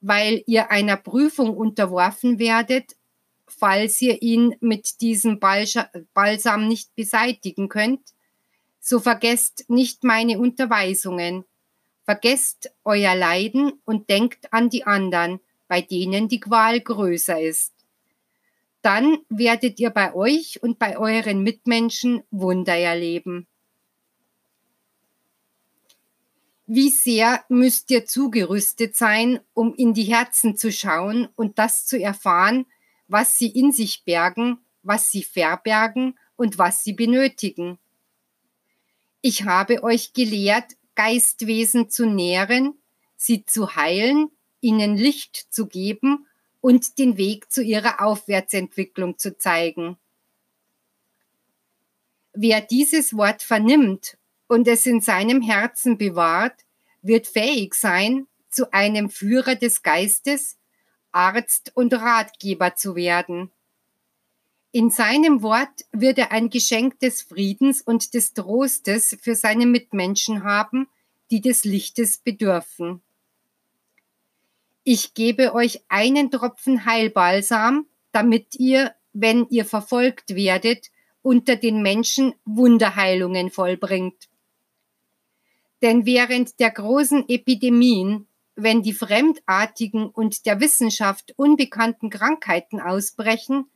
weil 0.00 0.42
ihr 0.46 0.70
einer 0.70 0.96
Prüfung 0.96 1.56
unterworfen 1.56 2.38
werdet, 2.38 2.96
falls 3.46 4.00
ihr 4.00 4.22
ihn 4.22 4.56
mit 4.60 5.00
diesem 5.00 5.38
Balsam 5.40 6.68
nicht 6.68 6.94
beseitigen 6.94 7.68
könnt, 7.68 8.00
so 8.80 8.98
vergesst 8.98 9.66
nicht 9.68 10.04
meine 10.04 10.38
Unterweisungen. 10.38 11.44
Vergesst 12.04 12.72
euer 12.84 13.14
Leiden 13.14 13.74
und 13.84 14.08
denkt 14.08 14.52
an 14.52 14.70
die 14.70 14.86
anderen, 14.86 15.40
bei 15.70 15.80
denen 15.80 16.28
die 16.28 16.40
Qual 16.40 16.80
größer 16.80 17.40
ist 17.40 17.72
dann 18.82 19.18
werdet 19.28 19.78
ihr 19.78 19.90
bei 19.90 20.14
euch 20.14 20.62
und 20.62 20.78
bei 20.78 20.96
euren 20.96 21.42
Mitmenschen 21.42 22.22
Wunder 22.30 22.76
erleben. 22.76 23.46
Wie 26.66 26.88
sehr 26.88 27.44
müsst 27.48 27.90
ihr 27.90 28.06
zugerüstet 28.06 28.96
sein, 28.96 29.40
um 29.54 29.74
in 29.74 29.92
die 29.92 30.04
Herzen 30.04 30.56
zu 30.56 30.70
schauen 30.70 31.28
und 31.34 31.58
das 31.58 31.86
zu 31.86 32.00
erfahren, 32.00 32.64
was 33.08 33.36
sie 33.36 33.48
in 33.48 33.72
sich 33.72 34.04
bergen, 34.04 34.58
was 34.82 35.10
sie 35.10 35.24
verbergen 35.24 36.16
und 36.36 36.58
was 36.58 36.84
sie 36.84 36.92
benötigen. 36.92 37.78
Ich 39.20 39.44
habe 39.44 39.82
euch 39.82 40.12
gelehrt, 40.12 40.76
Geistwesen 40.94 41.90
zu 41.90 42.06
nähren, 42.06 42.74
sie 43.16 43.44
zu 43.44 43.74
heilen, 43.74 44.30
ihnen 44.60 44.96
Licht 44.96 45.46
zu 45.50 45.66
geben 45.66 46.26
und 46.60 46.98
den 46.98 47.16
Weg 47.16 47.50
zu 47.52 47.62
ihrer 47.62 48.02
Aufwärtsentwicklung 48.02 49.18
zu 49.18 49.36
zeigen. 49.36 49.96
Wer 52.32 52.60
dieses 52.60 53.16
Wort 53.16 53.42
vernimmt 53.42 54.16
und 54.46 54.68
es 54.68 54.86
in 54.86 55.00
seinem 55.00 55.42
Herzen 55.42 55.98
bewahrt, 55.98 56.64
wird 57.02 57.26
fähig 57.26 57.74
sein, 57.74 58.26
zu 58.50 58.72
einem 58.72 59.10
Führer 59.10 59.54
des 59.54 59.82
Geistes, 59.82 60.58
Arzt 61.12 61.72
und 61.74 61.94
Ratgeber 61.94 62.76
zu 62.76 62.94
werden. 62.94 63.50
In 64.72 64.90
seinem 64.90 65.42
Wort 65.42 65.84
wird 65.92 66.18
er 66.18 66.30
ein 66.30 66.50
Geschenk 66.50 67.00
des 67.00 67.22
Friedens 67.22 67.82
und 67.82 68.14
des 68.14 68.34
Trostes 68.34 69.16
für 69.20 69.34
seine 69.34 69.66
Mitmenschen 69.66 70.44
haben, 70.44 70.88
die 71.30 71.40
des 71.40 71.64
Lichtes 71.64 72.18
bedürfen. 72.18 73.02
Ich 74.82 75.14
gebe 75.14 75.54
euch 75.54 75.82
einen 75.88 76.30
Tropfen 76.30 76.86
Heilbalsam, 76.86 77.86
damit 78.12 78.54
ihr, 78.56 78.94
wenn 79.12 79.46
ihr 79.50 79.64
verfolgt 79.64 80.34
werdet, 80.34 80.90
unter 81.22 81.56
den 81.56 81.82
Menschen 81.82 82.34
Wunderheilungen 82.44 83.50
vollbringt. 83.50 84.28
Denn 85.82 86.06
während 86.06 86.60
der 86.60 86.70
großen 86.70 87.28
Epidemien, 87.28 88.26
wenn 88.54 88.82
die 88.82 88.92
fremdartigen 88.92 90.06
und 90.08 90.46
der 90.46 90.60
Wissenschaft 90.60 91.34
unbekannten 91.36 92.10
Krankheiten 92.10 92.80
ausbrechen, 92.80 93.70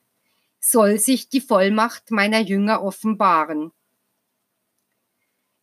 soll 0.60 0.98
sich 0.98 1.28
die 1.28 1.40
Vollmacht 1.40 2.10
meiner 2.10 2.40
Jünger 2.40 2.82
offenbaren. 2.82 3.72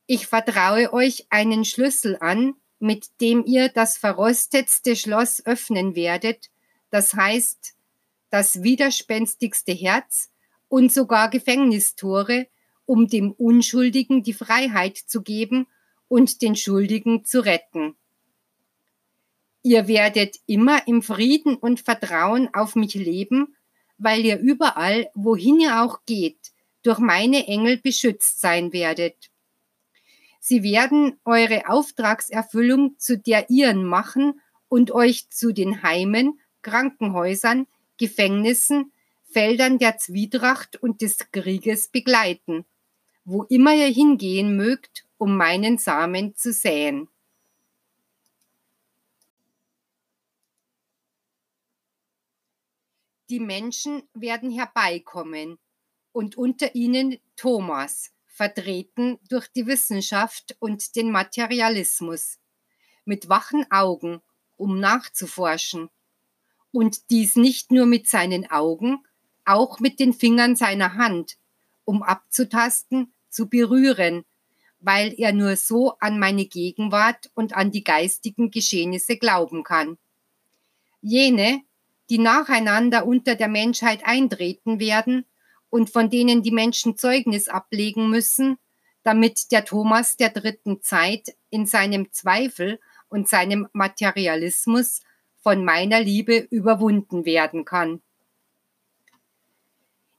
Ich 0.06 0.28
vertraue 0.28 0.94
euch 0.94 1.28
einen 1.30 1.66
Schlüssel 1.66 2.18
an, 2.20 2.56
mit 2.82 3.22
dem 3.22 3.46
ihr 3.46 3.70
das 3.70 3.98
verrostetste 3.98 4.96
Schloss 4.96 5.46
öffnen 5.46 5.96
werdet, 5.96 6.50
das 6.90 7.14
heißt 7.14 7.76
das 8.30 8.64
widerspenstigste 8.64 9.72
Herz 9.72 10.30
und 10.68 10.92
sogar 10.92 11.30
Gefängnistore, 11.30 12.48
um 12.86 13.08
dem 13.08 13.32
Unschuldigen 13.32 14.24
die 14.24 14.34
Freiheit 14.34 14.98
zu 14.98 15.22
geben 15.22 15.68
und 16.08 16.42
den 16.42 16.56
Schuldigen 16.56 17.24
zu 17.24 17.44
retten. 17.46 17.96
Ihr 19.64 19.88
werdet 19.88 20.38
immer 20.46 20.88
im 20.88 21.02
Frieden 21.02 21.56
und 21.56 21.80
Vertrauen 21.80 22.54
auf 22.54 22.76
mich 22.76 22.96
leben, 22.96 23.56
weil 23.98 24.26
ihr 24.26 24.40
überall, 24.40 25.10
wohin 25.14 25.60
ihr 25.60 25.84
auch 25.84 26.00
geht, 26.06 26.52
durch 26.84 27.00
meine 27.00 27.48
Engel 27.48 27.78
beschützt 27.78 28.42
sein 28.42 28.74
werdet. 28.74 29.31
Sie 30.44 30.64
werden 30.64 31.20
eure 31.24 31.70
Auftragserfüllung 31.70 32.98
zu 32.98 33.16
der 33.16 33.52
ihren 33.52 33.86
machen 33.86 34.42
und 34.70 34.90
euch 34.90 35.30
zu 35.30 35.54
den 35.54 35.84
Heimen, 35.84 36.40
Krankenhäusern, 36.64 37.68
Gefängnissen, 37.98 38.92
Feldern 39.22 39.78
der 39.78 40.00
Zwietracht 40.00 40.78
und 40.78 41.02
des 41.02 41.30
Krieges 41.32 41.90
begleiten, 41.90 42.66
wo 43.24 43.44
immer 43.44 43.76
ihr 43.76 43.86
hingehen 43.86 44.58
mögt, 44.58 45.06
um 45.20 45.38
meinen 45.38 45.78
Samen 45.78 46.36
zu 46.36 46.52
säen. 46.52 47.08
Die 53.30 53.40
Menschen 53.40 54.02
werden 54.16 54.50
herbeikommen 54.50 55.60
und 56.12 56.36
unter 56.36 56.74
ihnen 56.74 57.20
Thomas, 57.36 58.12
vertreten 58.32 59.20
durch 59.30 59.48
die 59.50 59.68
Wissenschaft 59.68 60.56
und 60.60 60.96
den 60.96 61.12
Materialismus, 61.12 62.40
mit 63.06 63.30
wachen 63.30 63.70
Augen, 63.70 64.22
um 64.58 64.80
nachzuforschen. 64.80 65.90
Und 66.72 67.10
dies 67.10 67.36
nicht 67.36 67.72
nur 67.72 67.86
mit 67.86 68.08
seinen 68.08 68.50
Augen, 68.50 69.04
auch 69.46 69.80
mit 69.80 70.00
den 70.00 70.14
Fingern 70.14 70.56
seiner 70.56 70.96
Hand, 70.96 71.38
um 71.84 72.04
abzutasten, 72.04 73.14
zu 73.30 73.48
berühren, 73.48 74.26
weil 74.80 75.14
er 75.18 75.32
nur 75.34 75.56
so 75.56 75.98
an 76.00 76.20
meine 76.20 76.46
Gegenwart 76.46 77.32
und 77.34 77.54
an 77.56 77.72
die 77.72 77.84
geistigen 77.84 78.52
Geschehnisse 78.52 79.18
glauben 79.18 79.64
kann. 79.64 79.98
Jene, 81.02 81.62
die 82.10 82.18
nacheinander 82.18 83.06
unter 83.06 83.36
der 83.36 83.48
Menschheit 83.48 84.06
eintreten 84.06 84.80
werden 84.80 85.26
und 85.72 85.90
von 85.90 86.12
denen 86.12 86.44
die 86.44 86.52
Menschen 86.52 86.98
Zeugnis 86.98 87.48
ablegen 87.48 88.12
müssen, 88.12 88.60
damit 89.02 89.52
der 89.52 89.66
Thomas 89.66 90.18
der 90.18 90.30
dritten 90.30 90.82
Zeit 90.82 91.36
in 91.50 91.66
seinem 91.66 92.12
Zweifel 92.12 92.80
und 93.10 93.28
seinem 93.28 93.68
Materialismus 93.74 95.02
von 95.40 95.66
meiner 95.66 96.00
Liebe 96.02 96.38
überwunden 96.38 97.26
werden 97.26 97.66
kann. 97.66 98.02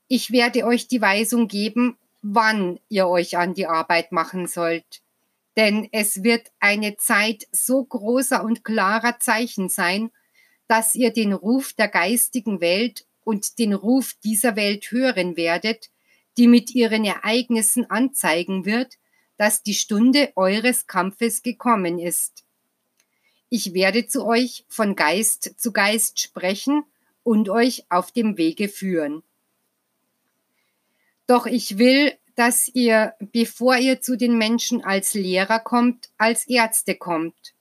Ich 0.09 0.33
werde 0.33 0.67
euch 0.67 0.89
die 0.89 1.01
Weisung 1.01 1.47
geben, 1.47 1.97
wann 2.23 2.81
ihr 2.89 3.07
euch 3.07 3.37
an 3.37 3.55
die 3.55 3.67
Arbeit 3.67 4.11
machen 4.11 4.47
sollt. 4.47 5.03
Denn 5.57 5.89
es 5.93 6.23
wird 6.23 6.51
eine 6.61 6.97
Zeit 6.97 7.47
so 7.53 7.85
großer 7.85 8.43
und 8.43 8.65
klarer 8.65 9.19
Zeichen 9.21 9.69
sein, 9.69 10.11
dass 10.67 10.95
ihr 10.95 11.13
den 11.13 11.33
Ruf 11.33 11.73
der 11.75 11.89
geistigen 11.89 12.61
Welt 12.61 13.05
und 13.25 13.59
den 13.59 13.73
Ruf 13.73 14.15
dieser 14.25 14.57
Welt 14.57 14.91
hören 14.91 15.37
werdet, 15.37 15.91
die 16.37 16.49
mit 16.49 16.75
ihren 16.75 17.05
Ereignissen 17.05 17.89
anzeigen 17.91 18.65
wird, 18.65 18.95
dass 19.37 19.63
die 19.63 19.75
Stunde 19.75 20.33
eures 20.37 20.87
Kampfes 20.87 21.43
gekommen 21.43 21.99
ist. 21.99 22.45
Ich 23.49 23.75
werde 23.75 24.07
zu 24.07 24.25
euch 24.25 24.65
von 24.69 24.97
Geist 24.97 25.55
zu 25.59 25.73
Geist 25.73 26.21
sprechen 26.21 26.85
und 27.23 27.49
euch 27.49 27.85
auf 27.91 28.11
dem 28.11 28.39
Wege 28.39 28.69
führen. 28.69 29.23
Doch 31.27 31.47
ich 31.47 31.79
will, 31.79 32.13
dass 32.35 32.69
ihr, 32.69 33.15
bevor 33.21 33.77
ihr 33.77 34.01
zu 34.01 34.17
den 34.17 34.39
Menschen 34.39 34.83
als 34.83 35.15
Lehrer 35.15 35.61
kommt, 35.61 36.09
als 36.17 36.47
Ärzte 36.49 36.95
kommt. 36.95 37.55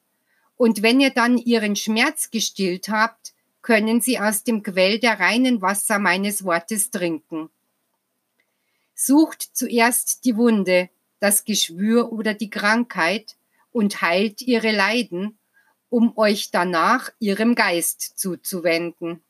Und 0.55 0.81
wenn 0.81 1.01
ihr 1.01 1.09
dann 1.09 1.37
ihren 1.37 1.75
Schmerz 1.75 2.29
gestillt 2.29 2.89
habt, 2.89 3.33
können 3.61 4.01
sie 4.01 4.19
aus 4.19 4.43
dem 4.43 4.63
Quell 4.63 4.99
der 4.99 5.19
reinen 5.19 5.61
Wasser 5.61 5.99
meines 5.99 6.43
Wortes 6.43 6.89
trinken. 6.89 7.49
Sucht 8.95 9.49
zuerst 9.53 10.25
die 10.25 10.35
Wunde, 10.35 10.89
das 11.19 11.45
Geschwür 11.45 12.11
oder 12.11 12.33
die 12.33 12.49
Krankheit 12.49 13.35
und 13.71 14.01
heilt 14.01 14.41
ihre 14.41 14.71
Leiden, 14.71 15.37
um 15.89 16.17
euch 16.17 16.51
danach 16.51 17.11
ihrem 17.19 17.55
Geist 17.55 18.17
zuzuwenden. 18.17 19.21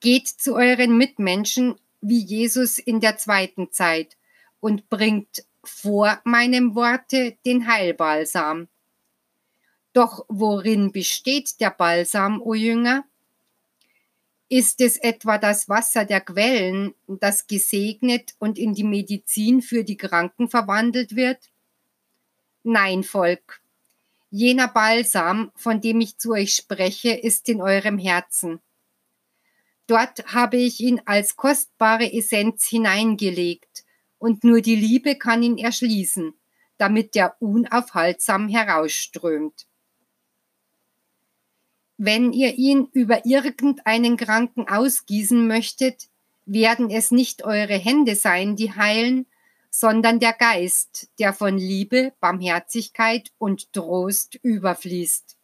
Geht 0.00 0.28
zu 0.28 0.54
euren 0.54 0.96
Mitmenschen 0.96 1.76
wie 2.00 2.20
Jesus 2.20 2.78
in 2.78 3.00
der 3.00 3.16
zweiten 3.16 3.72
Zeit 3.72 4.16
und 4.60 4.88
bringt 4.90 5.44
vor 5.62 6.20
meinem 6.24 6.74
Worte 6.74 7.36
den 7.46 7.66
Heilbalsam. 7.66 8.68
Doch 9.94 10.26
worin 10.28 10.90
besteht 10.90 11.60
der 11.60 11.70
Balsam, 11.70 12.42
o 12.42 12.52
Jünger? 12.52 13.04
Ist 14.48 14.80
es 14.80 14.96
etwa 14.96 15.38
das 15.38 15.68
Wasser 15.68 16.04
der 16.04 16.20
Quellen, 16.20 16.94
das 17.06 17.46
gesegnet 17.46 18.34
und 18.40 18.58
in 18.58 18.74
die 18.74 18.84
Medizin 18.84 19.62
für 19.62 19.84
die 19.84 19.96
Kranken 19.96 20.48
verwandelt 20.48 21.14
wird? 21.14 21.38
Nein, 22.64 23.04
Volk. 23.04 23.62
Jener 24.30 24.66
Balsam, 24.66 25.52
von 25.54 25.80
dem 25.80 26.00
ich 26.00 26.18
zu 26.18 26.32
euch 26.32 26.56
spreche, 26.56 27.12
ist 27.12 27.48
in 27.48 27.62
eurem 27.62 27.98
Herzen. 27.98 28.60
Dort 29.86 30.34
habe 30.34 30.56
ich 30.56 30.80
ihn 30.80 31.02
als 31.04 31.36
kostbare 31.36 32.12
Essenz 32.12 32.66
hineingelegt, 32.66 33.84
und 34.18 34.42
nur 34.42 34.60
die 34.60 34.76
Liebe 34.76 35.16
kann 35.16 35.44
ihn 35.44 35.58
erschließen, 35.58 36.34
damit 36.78 37.14
er 37.14 37.36
unaufhaltsam 37.40 38.48
herausströmt. 38.48 39.66
Wenn 42.06 42.34
ihr 42.34 42.58
ihn 42.58 42.90
über 42.92 43.24
irgendeinen 43.24 44.18
Kranken 44.18 44.68
ausgießen 44.68 45.46
möchtet, 45.46 46.10
werden 46.44 46.90
es 46.90 47.10
nicht 47.10 47.44
eure 47.44 47.78
Hände 47.78 48.14
sein, 48.14 48.56
die 48.56 48.72
heilen, 48.72 49.24
sondern 49.70 50.20
der 50.20 50.34
Geist, 50.34 51.08
der 51.18 51.32
von 51.32 51.56
Liebe, 51.56 52.12
Barmherzigkeit 52.20 53.32
und 53.38 53.72
Trost 53.72 54.38
überfließt. 54.42 55.34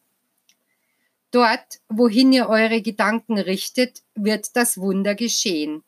Dort, 1.31 1.81
wohin 1.89 2.31
ihr 2.31 2.47
eure 2.47 2.83
Gedanken 2.83 3.39
richtet, 3.39 4.03
wird 4.13 4.55
das 4.55 4.77
Wunder 4.77 5.15
geschehen. 5.15 5.83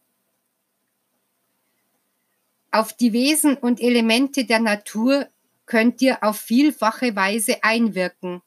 Auf 2.71 2.93
die 2.93 3.13
Wesen 3.13 3.57
und 3.57 3.79
Elemente 3.79 4.45
der 4.45 4.59
Natur 4.59 5.27
könnt 5.67 6.01
ihr 6.01 6.23
auf 6.23 6.37
vielfache 6.37 7.15
Weise 7.15 7.63
einwirken, 7.63 8.41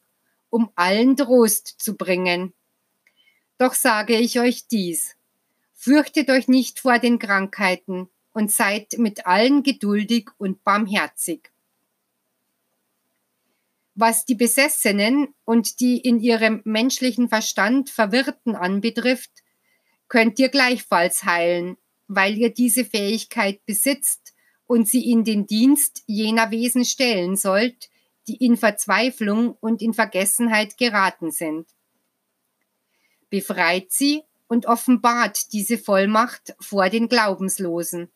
um 0.49 0.71
allen 0.75 1.15
Trost 1.15 1.75
zu 1.79 1.95
bringen. 1.95 2.53
Doch 3.57 3.73
sage 3.73 4.17
ich 4.17 4.39
euch 4.39 4.67
dies, 4.67 5.15
fürchtet 5.73 6.29
euch 6.29 6.47
nicht 6.47 6.79
vor 6.79 6.99
den 6.99 7.19
Krankheiten 7.19 8.09
und 8.33 8.51
seid 8.51 8.97
mit 8.97 9.25
allen 9.25 9.63
geduldig 9.63 10.29
und 10.37 10.63
barmherzig 10.63 11.51
was 13.99 14.25
die 14.25 14.35
Besessenen 14.35 15.33
und 15.43 15.79
die 15.79 15.97
in 15.97 16.19
ihrem 16.19 16.61
menschlichen 16.65 17.29
Verstand 17.29 17.89
Verwirrten 17.89 18.55
anbetrifft, 18.55 19.31
könnt 20.07 20.37
ihr 20.37 20.49
gleichfalls 20.49 21.23
heilen, 21.23 21.77
weil 22.07 22.37
ihr 22.37 22.53
diese 22.53 22.85
Fähigkeit 22.85 23.65
besitzt 23.65 24.35
und 24.67 24.87
sie 24.87 25.09
in 25.09 25.23
den 25.23 25.47
Dienst 25.47 26.03
jener 26.05 26.51
Wesen 26.51 26.85
stellen 26.85 27.35
sollt, 27.35 27.89
die 28.27 28.43
in 28.43 28.57
Verzweiflung 28.57 29.57
und 29.59 29.81
in 29.81 29.93
Vergessenheit 29.93 30.77
geraten 30.77 31.31
sind. 31.31 31.67
Befreit 33.29 33.91
sie 33.91 34.23
und 34.47 34.65
offenbart 34.65 35.53
diese 35.53 35.77
Vollmacht 35.77 36.55
vor 36.59 36.89
den 36.89 37.09
Glaubenslosen. 37.09 38.09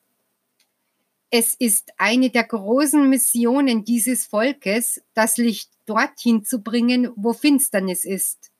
Es 1.30 1.56
ist 1.56 1.94
eine 1.98 2.30
der 2.30 2.44
großen 2.44 3.10
Missionen 3.10 3.86
dieses 3.86 4.26
Volkes, 4.26 5.02
das 5.14 5.38
Licht 5.38 5.72
dorthin 5.86 6.44
zu 6.44 6.62
bringen, 6.62 7.12
wo 7.16 7.32
Finsternis 7.32 8.04
ist. 8.04 8.52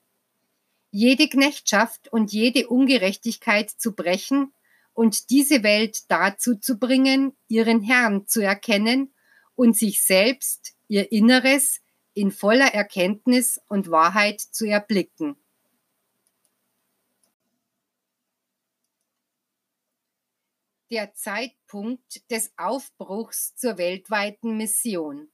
Jede 0.90 1.28
Knechtschaft 1.28 2.10
und 2.12 2.32
jede 2.32 2.68
Ungerechtigkeit 2.68 3.70
zu 3.70 3.92
brechen 3.92 4.52
und 4.94 5.30
diese 5.30 5.62
Welt 5.62 6.00
dazu 6.08 6.54
zu 6.54 6.78
bringen, 6.78 7.34
ihren 7.48 7.82
Herrn 7.82 8.26
zu 8.26 8.40
erkennen 8.40 9.12
und 9.54 9.76
sich 9.76 10.02
selbst, 10.02 10.74
ihr 10.92 11.10
Inneres, 11.10 11.80
in 12.12 12.30
voller 12.30 12.74
Erkenntnis 12.74 13.58
und 13.66 13.90
Wahrheit 13.90 14.42
zu 14.42 14.66
erblicken. 14.66 15.36
der 20.90 21.14
Zeitpunkt 21.14 22.30
des 22.30 22.52
Aufbruchs 22.58 23.56
zur 23.56 23.78
weltweiten 23.78 24.58
Mission. 24.58 25.32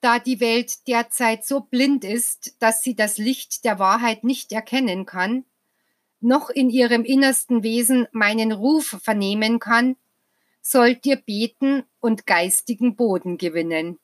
Da 0.00 0.18
die 0.18 0.40
Welt 0.40 0.88
derzeit 0.88 1.46
so 1.46 1.60
blind 1.60 2.02
ist, 2.02 2.56
dass 2.60 2.82
sie 2.82 2.96
das 2.96 3.18
Licht 3.18 3.64
der 3.64 3.78
Wahrheit 3.78 4.24
nicht 4.24 4.50
erkennen 4.50 5.06
kann, 5.06 5.44
noch 6.18 6.50
in 6.50 6.70
ihrem 6.70 7.04
innersten 7.04 7.62
Wesen 7.62 8.08
meinen 8.10 8.50
Ruf 8.50 8.98
vernehmen 9.00 9.60
kann, 9.60 9.94
sollt 10.68 11.06
ihr 11.06 11.14
beten 11.14 11.84
und 12.00 12.26
geistigen 12.26 12.96
Boden 12.96 13.38
gewinnen. 13.38 14.00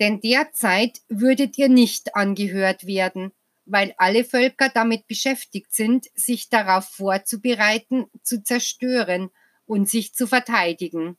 Denn 0.00 0.22
derzeit 0.22 1.02
würdet 1.10 1.58
ihr 1.58 1.68
nicht 1.68 2.16
angehört 2.16 2.86
werden, 2.86 3.32
weil 3.66 3.94
alle 3.98 4.24
Völker 4.24 4.70
damit 4.70 5.06
beschäftigt 5.06 5.74
sind, 5.74 6.06
sich 6.14 6.48
darauf 6.48 6.88
vorzubereiten, 6.88 8.06
zu 8.22 8.42
zerstören 8.42 9.28
und 9.66 9.86
sich 9.86 10.14
zu 10.14 10.26
verteidigen. 10.26 11.18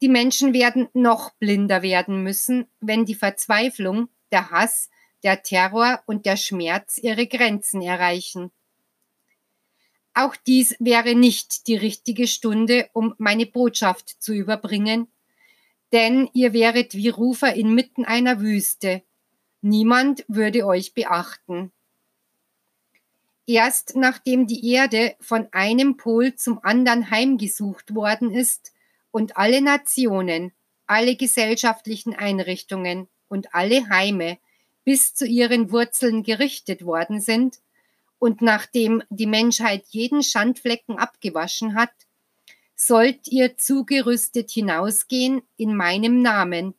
Die 0.00 0.08
Menschen 0.08 0.54
werden 0.54 0.88
noch 0.92 1.32
blinder 1.40 1.82
werden 1.82 2.22
müssen, 2.22 2.68
wenn 2.78 3.04
die 3.04 3.16
Verzweiflung, 3.16 4.10
der 4.30 4.52
Hass, 4.52 4.90
der 5.24 5.42
Terror 5.42 6.04
und 6.06 6.24
der 6.24 6.36
Schmerz 6.36 6.98
ihre 6.98 7.26
Grenzen 7.26 7.82
erreichen. 7.82 8.52
Auch 10.18 10.34
dies 10.34 10.74
wäre 10.78 11.14
nicht 11.14 11.68
die 11.68 11.76
richtige 11.76 12.26
Stunde, 12.26 12.88
um 12.94 13.14
meine 13.18 13.44
Botschaft 13.44 14.08
zu 14.18 14.32
überbringen, 14.32 15.08
denn 15.92 16.30
ihr 16.32 16.54
wäret 16.54 16.94
wie 16.94 17.10
Rufer 17.10 17.54
inmitten 17.54 18.06
einer 18.06 18.40
Wüste, 18.40 19.02
Niemand 19.68 20.24
würde 20.28 20.64
euch 20.64 20.94
beachten. 20.94 21.72
Erst 23.46 23.96
nachdem 23.96 24.46
die 24.46 24.72
Erde 24.72 25.16
von 25.20 25.48
einem 25.52 25.96
Pol 25.96 26.36
zum 26.36 26.60
anderen 26.62 27.10
heimgesucht 27.10 27.92
worden 27.94 28.30
ist 28.32 28.72
und 29.10 29.36
alle 29.36 29.60
Nationen, 29.60 30.52
alle 30.86 31.16
gesellschaftlichen 31.16 32.14
Einrichtungen 32.14 33.08
und 33.28 33.54
alle 33.54 33.88
Heime 33.88 34.38
bis 34.84 35.14
zu 35.14 35.26
ihren 35.26 35.72
Wurzeln 35.72 36.22
gerichtet 36.22 36.84
worden 36.84 37.20
sind 37.20 37.58
und 38.18 38.42
nachdem 38.42 39.02
die 39.10 39.26
Menschheit 39.26 39.84
jeden 39.88 40.22
Schandflecken 40.22 40.98
abgewaschen 40.98 41.74
hat, 41.74 41.92
sollt 42.74 43.28
ihr 43.28 43.56
zugerüstet 43.56 44.50
hinausgehen 44.50 45.42
in 45.56 45.74
meinem 45.76 46.22
Namen, 46.22 46.74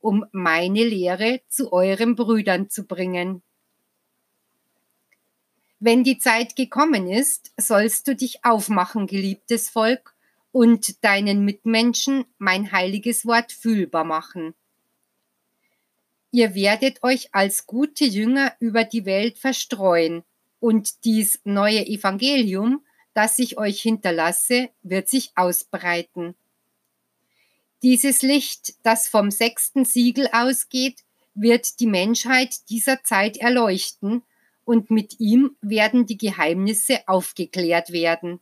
um 0.00 0.24
meine 0.32 0.84
Lehre 0.84 1.42
zu 1.48 1.72
euren 1.72 2.16
Brüdern 2.16 2.70
zu 2.70 2.84
bringen. 2.84 3.42
Wenn 5.78 6.04
die 6.04 6.18
Zeit 6.18 6.56
gekommen 6.56 7.10
ist, 7.10 7.52
sollst 7.56 8.06
du 8.06 8.14
dich 8.14 8.44
aufmachen, 8.44 9.06
geliebtes 9.06 9.68
Volk, 9.68 10.14
und 10.52 11.02
deinen 11.02 11.44
Mitmenschen 11.44 12.26
mein 12.38 12.72
heiliges 12.72 13.26
Wort 13.26 13.52
fühlbar 13.52 14.04
machen. 14.04 14.54
Ihr 16.30 16.54
werdet 16.54 17.02
euch 17.02 17.34
als 17.34 17.66
gute 17.66 18.04
Jünger 18.04 18.54
über 18.60 18.84
die 18.84 19.04
Welt 19.06 19.38
verstreuen, 19.38 20.24
und 20.62 21.04
dies 21.04 21.40
neue 21.44 21.86
Evangelium 21.86 22.82
das 23.14 23.38
ich 23.38 23.58
euch 23.58 23.80
hinterlasse, 23.82 24.70
wird 24.82 25.08
sich 25.08 25.32
ausbreiten. 25.34 26.34
Dieses 27.82 28.22
Licht, 28.22 28.74
das 28.82 29.08
vom 29.08 29.30
sechsten 29.30 29.84
Siegel 29.84 30.28
ausgeht, 30.32 31.00
wird 31.34 31.80
die 31.80 31.86
Menschheit 31.86 32.68
dieser 32.70 33.02
Zeit 33.02 33.36
erleuchten 33.36 34.22
und 34.64 34.90
mit 34.90 35.18
ihm 35.18 35.56
werden 35.60 36.06
die 36.06 36.18
Geheimnisse 36.18 37.06
aufgeklärt 37.08 37.92
werden. 37.92 38.40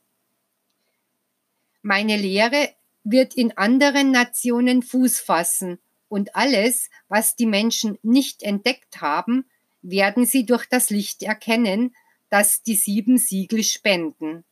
Meine 1.82 2.16
Lehre 2.16 2.74
wird 3.04 3.34
in 3.34 3.56
anderen 3.56 4.10
Nationen 4.10 4.82
Fuß 4.82 5.20
fassen 5.20 5.78
und 6.08 6.36
alles, 6.36 6.90
was 7.08 7.36
die 7.36 7.46
Menschen 7.46 7.98
nicht 8.02 8.42
entdeckt 8.42 9.00
haben, 9.00 9.48
werden 9.80 10.26
sie 10.26 10.44
durch 10.44 10.66
das 10.66 10.90
Licht 10.90 11.22
erkennen, 11.22 11.94
das 12.30 12.62
die 12.62 12.76
sieben 12.76 13.18
Siegel 13.18 13.62
spenden. 13.62 14.44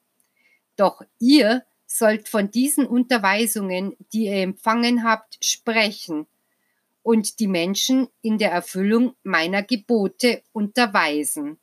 Doch 0.76 1.02
ihr 1.18 1.64
sollt 1.86 2.28
von 2.28 2.50
diesen 2.50 2.86
Unterweisungen, 2.86 3.96
die 4.12 4.26
ihr 4.26 4.42
empfangen 4.42 5.04
habt, 5.04 5.38
sprechen 5.42 6.26
und 7.02 7.40
die 7.40 7.46
Menschen 7.46 8.08
in 8.20 8.36
der 8.36 8.52
Erfüllung 8.52 9.14
meiner 9.22 9.62
Gebote 9.62 10.42
unterweisen. 10.52 11.58